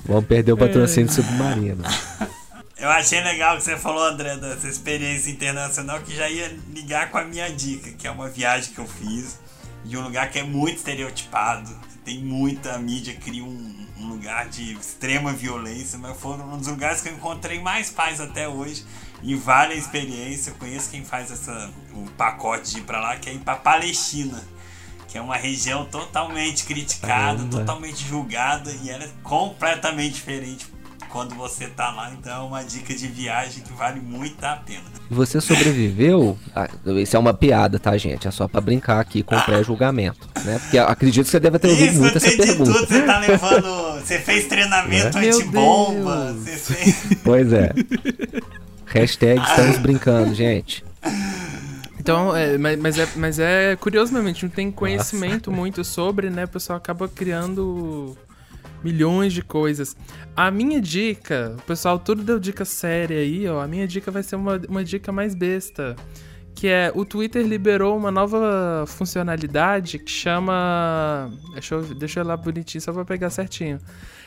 Vamos 0.07 0.25
perder 0.25 0.53
o 0.53 0.57
patrocínio 0.57 1.07
do 1.07 1.13
submarino. 1.13 1.85
Eu 2.79 2.89
achei 2.89 3.23
legal 3.23 3.59
que 3.59 3.65
você 3.65 3.77
falou, 3.77 4.05
André, 4.05 4.39
dessa 4.39 4.69
experiência 4.69 5.31
internacional, 5.31 6.01
que 6.01 6.17
já 6.17 6.31
ia 6.31 6.51
ligar 6.73 7.11
com 7.11 7.19
a 7.19 7.25
minha 7.25 7.51
dica, 7.51 7.93
que 7.93 8.07
é 8.07 8.11
uma 8.11 8.29
viagem 8.29 8.73
que 8.75 8.79
eu 8.79 8.87
fiz 8.87 9.39
de 9.85 9.97
um 9.97 10.03
lugar 10.03 10.31
que 10.31 10.39
é 10.39 10.43
muito 10.43 10.77
estereotipado, 10.77 11.71
tem 12.05 12.23
muita 12.23 12.79
mídia, 12.79 13.15
cria 13.17 13.43
um, 13.43 13.87
um 13.99 14.09
lugar 14.09 14.49
de 14.49 14.75
extrema 14.75 15.33
violência, 15.33 15.99
mas 15.99 16.19
foram 16.21 16.53
um 16.53 16.59
dos 16.59 16.69
lugares 16.69 17.01
que 17.01 17.09
eu 17.09 17.15
encontrei 17.15 17.61
mais 17.61 17.91
paz 17.91 18.21
até 18.21 18.47
hoje. 18.49 18.85
E 19.23 19.35
vale 19.35 19.73
a 19.73 19.77
experiência. 19.77 20.51
Eu 20.51 20.57
conheço 20.57 20.91
quem 20.91 21.03
faz 21.03 21.31
essa, 21.31 21.71
o 21.95 22.11
pacote 22.11 22.73
de 22.73 22.79
ir 22.81 22.83
pra 22.83 23.01
lá, 23.01 23.17
que 23.17 23.31
é 23.31 23.33
ir 23.33 23.39
pra 23.39 23.57
Palestina. 23.57 24.43
Que 25.09 25.17
é 25.17 25.21
uma 25.21 25.37
região 25.37 25.87
totalmente 25.87 26.65
criticada, 26.65 27.39
Caramba. 27.39 27.59
totalmente 27.59 28.05
julgada 28.07 28.71
e 28.83 28.91
ela 28.91 29.05
é 29.05 29.11
completamente 29.23 30.15
diferente 30.15 30.67
quando 31.15 31.37
você 31.37 31.69
tá 31.69 31.93
lá. 31.93 32.13
Então 32.13 32.33
é 32.33 32.41
uma 32.41 32.65
dica 32.65 32.93
de 32.93 33.07
viagem 33.07 33.63
que 33.63 33.73
vale 33.73 34.01
muito 34.01 34.43
a 34.43 34.57
pena. 34.57 34.83
Você 35.09 35.41
sobreviveu? 35.41 36.37
Ah, 36.53 36.69
isso 37.01 37.17
é 37.17 37.19
uma 37.21 37.33
piada, 37.33 37.79
tá, 37.79 37.97
gente? 37.97 38.27
É 38.27 38.33
só 38.33 38.49
para 38.49 38.61
brincar 38.61 38.99
aqui 38.99 39.23
com 39.23 39.37
o 39.37 39.43
pré-julgamento, 39.43 40.29
né? 40.45 40.59
Porque 40.59 40.77
acredito 40.77 41.27
que 41.27 41.31
você 41.31 41.39
deve 41.39 41.61
ter 41.61 41.69
ouvido 41.69 41.93
isso, 41.93 42.01
muito 42.01 42.17
essa 42.17 42.37
pergunta. 42.37 42.73
Tudo. 42.73 42.87
Você 42.89 43.03
tá 43.03 43.19
levando. 43.21 44.01
Você 44.01 44.19
fez 44.19 44.47
treinamento 44.49 45.17
é? 45.17 45.29
antibomba. 45.29 46.33
Você 46.33 46.75
fez... 46.75 47.05
Pois 47.23 47.53
é. 47.53 47.73
Hashtag 48.87 49.41
estamos 49.41 49.79
brincando, 49.79 50.35
gente. 50.35 50.85
Então, 52.01 52.37
é, 52.37 52.59
mas, 52.59 52.79
mas, 52.79 52.99
é, 52.99 53.09
mas 53.15 53.39
é 53.39 53.77
curioso 53.77 54.13
mesmo, 54.13 54.29
a 54.29 54.33
gente 54.33 54.43
não 54.43 54.51
tem 54.51 54.71
conhecimento 54.71 55.49
Nossa. 55.49 55.61
muito 55.61 55.85
sobre, 55.85 56.29
né? 56.29 56.45
O 56.45 56.49
pessoal 56.49 56.77
acaba 56.77 57.09
criando 57.09 58.17
milhões 58.85 59.33
de 59.33 59.43
coisas. 59.43 59.97
A 60.37 60.51
minha 60.51 60.81
dica, 60.81 61.57
pessoal 61.67 61.99
tudo 61.99 62.23
deu 62.23 62.39
dica 62.39 62.65
séria 62.65 63.19
aí, 63.19 63.49
ó. 63.49 63.63
A 63.63 63.67
minha 63.67 63.89
dica 63.89 64.11
vai 64.11 64.23
ser 64.23 64.37
uma, 64.37 64.61
uma 64.69 64.85
dica 64.85 65.11
mais 65.11 65.35
besta. 65.35 65.97
Que 66.55 66.69
é 66.69 66.93
o 66.95 67.05
Twitter 67.05 67.45
liberou 67.45 67.97
uma 67.97 68.13
nova 68.13 68.85
funcionalidade 68.87 69.99
que 69.99 70.11
chama. 70.11 71.33
Deixa 71.55 71.75
eu, 71.75 71.83
deixa 71.95 72.21
eu 72.21 72.25
lá 72.25 72.37
bonitinho 72.37 72.81
só 72.81 72.93
pra 72.93 73.05
pegar 73.05 73.31
certinho. 73.31 73.81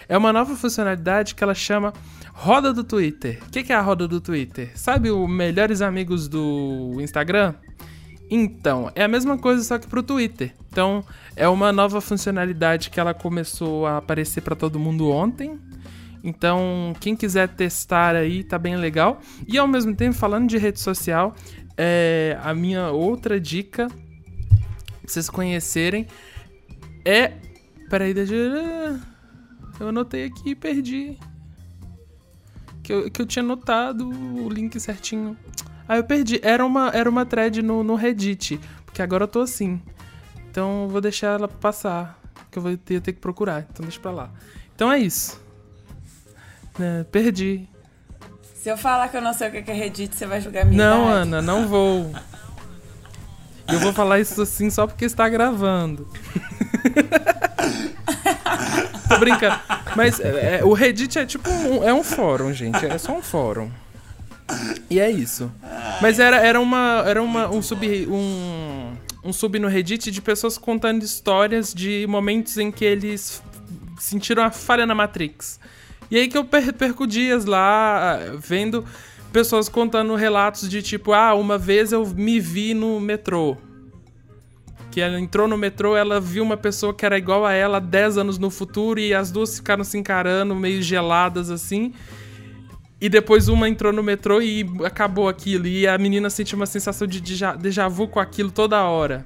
É 0.09 0.17
uma 0.17 0.33
nova 0.33 0.55
funcionalidade 0.55 1.35
que 1.35 1.43
ela 1.43 1.53
chama 1.53 1.93
Roda 2.33 2.73
do 2.73 2.83
Twitter. 2.83 3.39
O 3.47 3.49
que, 3.49 3.63
que 3.63 3.73
é 3.73 3.75
a 3.75 3.81
roda 3.81 4.07
do 4.07 4.19
Twitter? 4.21 4.71
Sabe 4.75 5.09
o 5.09 5.27
Melhores 5.27 5.81
Amigos 5.81 6.27
do 6.27 6.97
Instagram? 6.99 7.53
Então, 8.29 8.91
é 8.93 9.03
a 9.03 9.07
mesma 9.07 9.37
coisa 9.37 9.63
só 9.63 9.77
que 9.77 9.87
pro 9.87 10.03
Twitter. 10.03 10.53
Então, 10.69 11.03
é 11.35 11.47
uma 11.47 11.71
nova 11.71 12.01
funcionalidade 12.01 12.89
que 12.89 12.99
ela 12.99 13.13
começou 13.13 13.85
a 13.85 13.97
aparecer 13.97 14.41
para 14.41 14.55
todo 14.55 14.79
mundo 14.79 15.09
ontem. 15.09 15.57
Então, 16.23 16.93
quem 16.99 17.15
quiser 17.15 17.47
testar 17.47 18.15
aí, 18.15 18.43
tá 18.43 18.59
bem 18.59 18.75
legal. 18.75 19.21
E 19.47 19.57
ao 19.57 19.67
mesmo 19.67 19.95
tempo, 19.95 20.13
falando 20.13 20.47
de 20.47 20.57
rede 20.57 20.79
social, 20.79 21.33
é, 21.77 22.37
a 22.43 22.53
minha 22.53 22.89
outra 22.89 23.39
dica, 23.39 23.87
pra 23.87 23.97
vocês 25.05 25.29
conhecerem, 25.29 26.07
é. 27.05 27.33
Peraí. 27.89 28.13
Eu 29.79 29.87
anotei 29.87 30.25
aqui 30.25 30.49
e 30.49 30.55
perdi. 30.55 31.17
Que 32.83 32.91
eu, 32.91 33.09
que 33.09 33.21
eu 33.21 33.25
tinha 33.25 33.43
anotado 33.43 34.09
o 34.09 34.49
link 34.49 34.77
certinho. 34.79 35.37
Ah, 35.87 35.97
eu 35.97 36.03
perdi. 36.03 36.39
Era 36.43 36.65
uma, 36.65 36.89
era 36.93 37.09
uma 37.09 37.25
thread 37.25 37.61
no, 37.61 37.83
no 37.83 37.95
Reddit. 37.95 38.59
Porque 38.85 39.01
agora 39.01 39.23
eu 39.23 39.27
tô 39.27 39.41
assim. 39.41 39.81
Então 40.49 40.83
eu 40.83 40.89
vou 40.89 41.01
deixar 41.01 41.35
ela 41.39 41.47
passar. 41.47 42.19
Que 42.51 42.57
eu 42.57 42.63
vou 42.63 42.75
ter, 42.77 43.01
ter 43.01 43.13
que 43.13 43.19
procurar. 43.19 43.65
Então 43.69 43.83
deixa 43.83 43.99
pra 43.99 44.11
lá. 44.11 44.29
Então 44.75 44.91
é 44.91 44.99
isso. 44.99 45.39
É, 46.79 47.03
perdi. 47.05 47.67
Se 48.55 48.69
eu 48.69 48.77
falar 48.77 49.07
que 49.07 49.17
eu 49.17 49.21
não 49.21 49.33
sei 49.33 49.47
o 49.47 49.51
que 49.51 49.71
é 49.71 49.73
Reddit, 49.73 50.15
você 50.15 50.25
vai 50.25 50.41
julgar 50.41 50.65
minha 50.65 50.77
Não, 50.77 51.05
idade. 51.05 51.21
Ana, 51.21 51.41
não 51.41 51.67
vou. 51.67 52.11
Eu 53.67 53.79
vou 53.79 53.93
falar 53.93 54.19
isso 54.19 54.41
assim 54.41 54.69
só 54.69 54.85
porque 54.87 55.05
está 55.05 55.27
gravando. 55.29 56.07
Tô 59.07 59.17
brincando. 59.19 59.59
Mas 59.95 60.19
é, 60.19 60.59
é, 60.59 60.65
o 60.65 60.73
Reddit 60.73 61.17
é 61.17 61.25
tipo 61.25 61.49
um, 61.49 61.83
é 61.83 61.93
um 61.93 62.03
fórum, 62.03 62.51
gente. 62.53 62.85
É 62.85 62.97
só 62.97 63.13
um 63.13 63.21
fórum. 63.21 63.71
E 64.89 64.99
é 64.99 65.09
isso. 65.09 65.51
Mas 66.01 66.19
era, 66.19 66.37
era 66.37 66.59
uma. 66.59 67.03
Era 67.05 67.21
uma, 67.21 67.49
um 67.49 67.61
sub. 67.61 68.07
Um, 68.07 68.93
um 69.23 69.33
sub 69.33 69.59
no 69.59 69.67
Reddit 69.67 70.09
de 70.09 70.21
pessoas 70.21 70.57
contando 70.57 71.03
histórias 71.03 71.73
de 71.73 72.05
momentos 72.07 72.57
em 72.57 72.71
que 72.71 72.85
eles 72.85 73.41
sentiram 73.99 74.43
a 74.43 74.51
falha 74.51 74.85
na 74.85 74.95
Matrix. 74.95 75.59
E 76.09 76.17
aí 76.17 76.27
que 76.27 76.37
eu 76.37 76.45
per 76.45 76.73
perco 76.73 77.05
dias 77.05 77.43
lá 77.45 78.17
vendo 78.39 78.85
pessoas 79.33 79.67
contando 79.67 80.15
relatos 80.15 80.69
de 80.69 80.81
tipo, 80.81 81.11
ah, 81.11 81.33
uma 81.33 81.57
vez 81.57 81.91
eu 81.91 82.05
me 82.05 82.39
vi 82.39 82.73
no 82.73 82.99
metrô. 82.99 83.57
Que 84.89 85.01
ela 85.01 85.19
entrou 85.19 85.47
no 85.47 85.57
metrô, 85.57 85.95
ela 85.95 86.19
viu 86.19 86.43
uma 86.43 86.57
pessoa 86.57 86.93
que 86.93 87.05
era 87.05 87.17
igual 87.17 87.45
a 87.45 87.51
ela 87.51 87.79
10 87.79 88.17
anos 88.17 88.37
no 88.37 88.49
futuro 88.49 88.99
e 88.99 89.13
as 89.13 89.31
duas 89.31 89.57
ficaram 89.57 89.83
se 89.83 89.97
encarando, 89.97 90.55
meio 90.55 90.81
geladas 90.81 91.51
assim. 91.51 91.93
E 92.99 93.09
depois 93.09 93.47
uma 93.47 93.69
entrou 93.69 93.93
no 93.93 94.01
metrô 94.01 94.41
e 94.41 94.65
acabou 94.83 95.29
aquilo. 95.29 95.67
E 95.67 95.87
a 95.87 95.97
menina 95.97 96.29
sentiu 96.29 96.55
uma 96.57 96.65
sensação 96.65 97.07
de 97.07 97.21
déjà 97.21 97.87
vu 97.87 98.07
com 98.07 98.19
aquilo 98.19 98.51
toda 98.51 98.81
hora. 98.83 99.25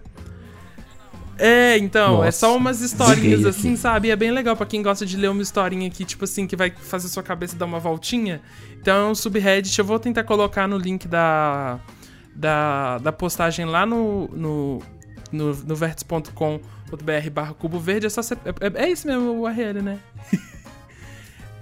É, 1.43 1.75
então, 1.79 2.17
Nossa, 2.17 2.27
é 2.27 2.31
só 2.31 2.55
umas 2.55 2.81
historinhas 2.81 3.45
assim, 3.45 3.75
sabe? 3.75 4.09
E 4.09 4.11
é 4.11 4.15
bem 4.15 4.29
legal 4.29 4.55
para 4.55 4.65
quem 4.67 4.83
gosta 4.83 5.05
de 5.07 5.17
ler 5.17 5.29
uma 5.29 5.41
historinha 5.41 5.87
aqui, 5.87 6.05
tipo 6.05 6.23
assim, 6.25 6.45
que 6.45 6.55
vai 6.55 6.69
fazer 6.69 7.07
sua 7.07 7.23
cabeça 7.23 7.55
dar 7.55 7.65
uma 7.65 7.79
voltinha. 7.79 8.41
Então 8.79 9.07
é 9.07 9.11
um 9.11 9.15
subreddit, 9.15 9.79
eu 9.79 9.83
vou 9.83 9.97
tentar 9.97 10.23
colocar 10.23 10.67
no 10.67 10.77
link 10.77 11.07
da, 11.07 11.79
da, 12.35 12.99
da 12.99 13.11
postagem 13.11 13.65
lá 13.65 13.87
no, 13.87 14.27
no, 14.27 14.83
no, 15.31 15.55
no 15.55 15.75
vertice.com.br 15.75 17.29
barra 17.31 17.53
cubo 17.55 17.79
verde. 17.79 18.05
É, 18.05 18.09
só 18.09 18.21
é, 18.21 18.81
é, 18.81 18.85
é 18.85 18.91
isso 18.91 19.07
mesmo 19.07 19.31
o 19.31 19.41
URL, 19.41 19.81
né? 19.81 19.97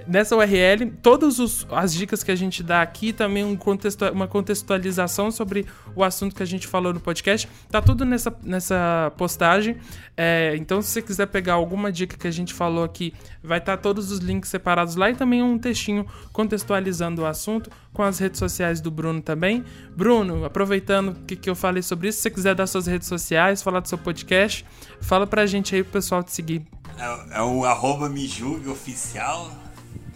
nessa 0.10 0.36
URL, 0.36 0.92
todas 1.04 1.66
as 1.70 1.94
dicas 1.94 2.24
que 2.24 2.32
a 2.32 2.36
gente 2.36 2.64
dá 2.64 2.82
aqui, 2.82 3.14
também 3.14 3.44
um 3.44 3.56
contexto, 3.56 4.06
uma 4.12 4.28
contextualização 4.28 5.30
sobre 5.30 5.68
o 5.96 6.04
assunto 6.04 6.36
que 6.36 6.42
a 6.42 6.46
gente 6.46 6.66
falou 6.66 6.92
no 6.92 7.00
podcast, 7.00 7.48
tá 7.70 7.80
tudo 7.82 8.04
nessa, 8.04 8.36
nessa 8.44 9.14
postagem. 9.16 9.78
É, 10.18 10.56
então, 10.58 10.82
se 10.82 10.90
você 10.90 11.02
quiser 11.02 11.28
pegar 11.28 11.54
alguma 11.54 11.92
dica 11.92 12.18
que 12.18 12.28
a 12.28 12.32
gente 12.32 12.54
falou 12.54 12.84
aqui, 12.84 13.14
vai 13.44 13.60
estar 13.60 13.78
tá 13.78 13.84
todos 13.84 14.12
os 14.12 14.20
links 14.20 14.50
separados 14.50 14.96
lá 14.96 15.12
e 15.12 15.16
também 15.16 15.44
um 15.44 15.58
textinho 15.58 16.06
contextualizando 16.34 17.22
o 17.22 17.26
assunto 17.26 17.70
com 17.94 18.02
as 18.02 18.18
redes 18.18 18.40
sociais 18.40 18.82
do 18.82 18.90
Bruno 18.90 19.22
também. 19.22 19.64
Bruno, 19.96 20.44
aproveitando 20.44 21.16
que, 21.26 21.36
que 21.36 21.50
eu 21.50 21.56
falei 21.56 21.84
sobre 21.84 22.08
isso, 22.08 22.18
se 22.18 22.24
você 22.24 22.32
quiser 22.32 22.56
dar 22.56 22.66
suas 22.66 22.88
redes 22.88 23.08
sociais, 23.08 23.62
falar 23.62 23.80
do 23.80 23.88
seu 23.88 23.98
podcast, 23.98 24.66
fala 25.02 25.28
pra 25.28 25.46
gente 25.46 25.76
aí 25.76 25.84
pro 25.84 25.94
pessoal 25.94 26.24
te 26.24 26.32
seguir. 26.32 26.66
É, 26.98 27.38
é 27.38 27.42
o 27.42 27.64
arroba 27.64 28.10
me 28.10 28.28
julgue 28.28 28.70
oficial. 28.70 29.69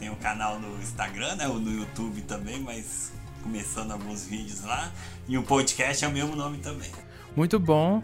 Tem 0.04 0.12
um 0.12 0.16
canal 0.16 0.60
no 0.60 0.82
Instagram, 0.82 1.36
né? 1.38 1.48
No 1.48 1.72
YouTube 1.72 2.20
também, 2.24 2.60
mas 2.60 3.14
começando 3.42 3.92
alguns 3.92 4.26
vídeos 4.26 4.62
lá. 4.66 4.92
E 5.30 5.38
o 5.38 5.44
podcast 5.44 6.04
é 6.04 6.08
o 6.10 6.12
mesmo 6.12 6.36
nome 6.36 6.58
também. 6.58 6.90
Muito 7.34 7.58
bom. 7.58 8.04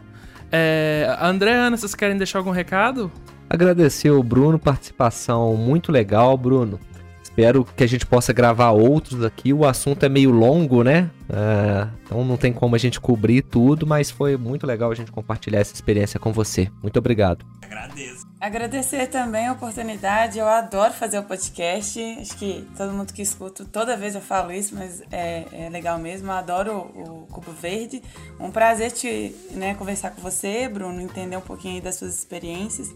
É, 0.49 1.13
André, 1.19 1.53
Ana, 1.53 1.75
vocês 1.75 1.93
querem 1.93 2.17
deixar 2.17 2.39
algum 2.39 2.51
recado? 2.51 3.11
Agradecer 3.49 4.11
o 4.11 4.23
Bruno, 4.23 4.57
participação 4.57 5.57
muito 5.57 5.91
legal, 5.91 6.37
Bruno. 6.37 6.79
Espero 7.21 7.65
que 7.65 7.83
a 7.83 7.87
gente 7.87 8.05
possa 8.05 8.31
gravar 8.31 8.69
outros 8.71 9.21
aqui. 9.21 9.51
O 9.51 9.65
assunto 9.65 10.05
é 10.05 10.07
meio 10.07 10.31
longo, 10.31 10.85
né? 10.85 11.11
É, 11.27 11.85
então 12.05 12.23
não 12.23 12.37
tem 12.37 12.53
como 12.53 12.75
a 12.75 12.79
gente 12.79 12.97
cobrir 12.97 13.41
tudo, 13.41 13.85
mas 13.85 14.09
foi 14.09 14.37
muito 14.37 14.65
legal 14.65 14.89
a 14.89 14.95
gente 14.95 15.11
compartilhar 15.11 15.59
essa 15.59 15.73
experiência 15.73 16.17
com 16.17 16.31
você. 16.31 16.71
Muito 16.81 16.97
obrigado. 16.97 17.45
Agradeço. 17.61 18.28
Agradecer 18.39 19.07
também 19.07 19.47
a 19.47 19.51
oportunidade. 19.51 20.39
Eu 20.39 20.47
adoro 20.47 20.93
fazer 20.93 21.19
o 21.19 21.23
podcast. 21.23 22.01
Acho 22.21 22.37
que 22.37 22.65
todo 22.77 22.93
mundo 22.93 23.11
que 23.11 23.21
escuta, 23.21 23.65
toda 23.65 23.97
vez 23.97 24.15
eu 24.15 24.21
falo 24.21 24.53
isso, 24.53 24.73
mas 24.75 25.01
é, 25.11 25.43
é 25.51 25.69
legal 25.69 25.99
mesmo. 25.99 26.29
Eu 26.29 26.35
adoro 26.35 26.71
o, 26.71 27.23
o 27.23 27.27
Cubo 27.27 27.51
Verde. 27.51 28.01
Um 28.39 28.49
prazer 28.49 28.93
te 28.93 29.35
né, 29.51 29.75
conversar 29.75 30.11
com 30.11 30.21
você, 30.21 30.69
Bruno, 30.69 31.01
entender 31.01 31.35
um 31.35 31.41
pouquinho 31.41 31.81
das 31.81 31.95
suas 31.95 32.17
experiências. 32.17 32.89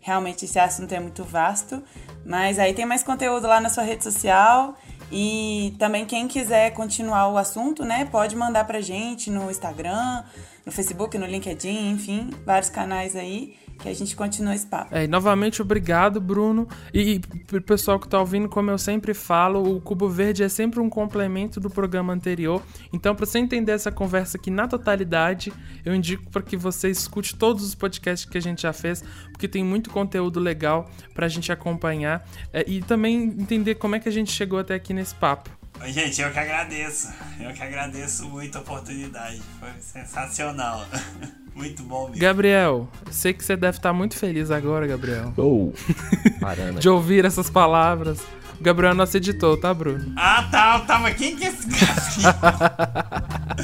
Realmente 0.00 0.44
esse 0.44 0.58
assunto 0.58 0.92
é 0.92 1.00
muito 1.00 1.24
vasto. 1.24 1.82
Mas 2.22 2.58
aí 2.58 2.74
tem 2.74 2.84
mais 2.84 3.02
conteúdo 3.02 3.46
lá 3.46 3.58
na 3.58 3.70
sua 3.70 3.84
rede 3.84 4.04
social. 4.04 4.76
E 5.10 5.74
também 5.78 6.04
quem 6.04 6.28
quiser 6.28 6.74
continuar 6.74 7.28
o 7.28 7.38
assunto, 7.38 7.86
né, 7.86 8.04
pode 8.04 8.36
mandar 8.36 8.64
pra 8.64 8.82
gente 8.82 9.30
no 9.30 9.50
Instagram, 9.50 10.24
no 10.64 10.70
Facebook, 10.70 11.16
no 11.16 11.26
LinkedIn, 11.26 11.92
enfim, 11.92 12.30
vários 12.44 12.68
canais 12.68 13.16
aí 13.16 13.58
que 13.80 13.88
a 13.88 13.94
gente 13.94 14.14
continua 14.14 14.54
esse 14.54 14.66
papo. 14.66 14.94
É, 14.94 15.04
e 15.04 15.08
novamente, 15.08 15.62
obrigado, 15.62 16.20
Bruno. 16.20 16.68
E, 16.92 17.14
e 17.14 17.18
pro 17.18 17.60
pessoal 17.62 17.98
que 17.98 18.08
tá 18.08 18.18
ouvindo, 18.18 18.48
como 18.48 18.70
eu 18.70 18.78
sempre 18.78 19.14
falo, 19.14 19.76
o 19.76 19.80
Cubo 19.80 20.08
Verde 20.08 20.42
é 20.42 20.48
sempre 20.48 20.80
um 20.80 20.90
complemento 20.90 21.58
do 21.58 21.70
programa 21.70 22.12
anterior. 22.12 22.62
Então, 22.92 23.14
para 23.14 23.26
você 23.26 23.38
entender 23.38 23.72
essa 23.72 23.90
conversa 23.90 24.36
aqui 24.36 24.50
na 24.50 24.68
totalidade, 24.68 25.52
eu 25.84 25.94
indico 25.94 26.30
para 26.30 26.42
que 26.42 26.56
você 26.56 26.90
escute 26.90 27.36
todos 27.36 27.64
os 27.64 27.74
podcasts 27.74 28.28
que 28.28 28.36
a 28.36 28.42
gente 28.42 28.62
já 28.62 28.72
fez, 28.72 29.02
porque 29.32 29.48
tem 29.48 29.64
muito 29.64 29.90
conteúdo 29.90 30.38
legal 30.38 30.90
pra 31.14 31.28
gente 31.28 31.50
acompanhar. 31.50 32.26
É, 32.52 32.64
e 32.68 32.82
também 32.82 33.22
entender 33.22 33.76
como 33.76 33.96
é 33.96 34.00
que 34.00 34.08
a 34.08 34.12
gente 34.12 34.30
chegou 34.30 34.58
até 34.58 34.74
aqui 34.74 34.92
nesse 34.92 35.14
papo. 35.14 35.50
Gente, 35.86 36.20
eu 36.20 36.30
que 36.30 36.38
agradeço. 36.38 37.08
Eu 37.38 37.54
que 37.54 37.62
agradeço 37.62 38.28
muito 38.28 38.58
a 38.58 38.60
oportunidade. 38.60 39.40
Foi 39.58 39.70
sensacional. 39.80 40.86
Muito 41.54 41.82
bom 41.82 42.06
mesmo. 42.06 42.20
Gabriel, 42.20 42.88
sei 43.10 43.32
que 43.32 43.44
você 43.44 43.56
deve 43.56 43.78
estar 43.78 43.92
muito 43.92 44.16
feliz 44.16 44.50
agora, 44.50 44.86
Gabriel. 44.86 45.32
Oh, 45.36 45.72
de 46.78 46.88
ouvir 46.88 47.24
essas 47.24 47.50
palavras. 47.50 48.20
O 48.58 48.62
Gabriel 48.62 48.92
é 48.92 48.94
nosso 48.94 49.16
editor, 49.16 49.56
tá, 49.58 49.72
Bruno? 49.72 50.12
Ah, 50.16 50.46
tá, 50.50 50.80
tá, 50.80 50.98
mas 50.98 51.16
quem 51.16 51.34
que 51.34 51.44
é 51.44 51.48
esse 51.48 51.66
cara? 51.70 53.56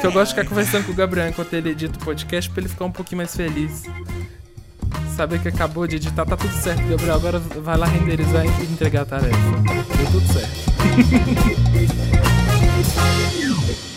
que 0.00 0.06
eu 0.06 0.12
gosto 0.12 0.34
de 0.34 0.40
ficar 0.40 0.48
conversando 0.48 0.84
com 0.86 0.92
o 0.92 0.94
Gabriel 0.94 1.28
enquanto 1.28 1.54
ele 1.54 1.70
edita 1.70 1.98
o 1.98 2.04
podcast 2.04 2.50
pra 2.50 2.60
ele 2.60 2.68
ficar 2.68 2.84
um 2.84 2.92
pouquinho 2.92 3.18
mais 3.18 3.34
feliz. 3.34 3.84
Saber 5.16 5.40
que 5.40 5.48
acabou 5.48 5.86
de 5.86 5.96
editar, 5.96 6.26
tá 6.26 6.36
tudo 6.36 6.52
certo, 6.54 6.86
Gabriel. 6.86 7.14
Agora 7.14 7.38
vai 7.38 7.76
lá 7.76 7.86
renderizar 7.86 8.44
e 8.44 8.64
entregar 8.64 9.02
a 9.02 9.06
tarefa. 9.06 9.36
Deu 9.96 10.10
tudo 10.10 10.32
certo. 10.32 10.72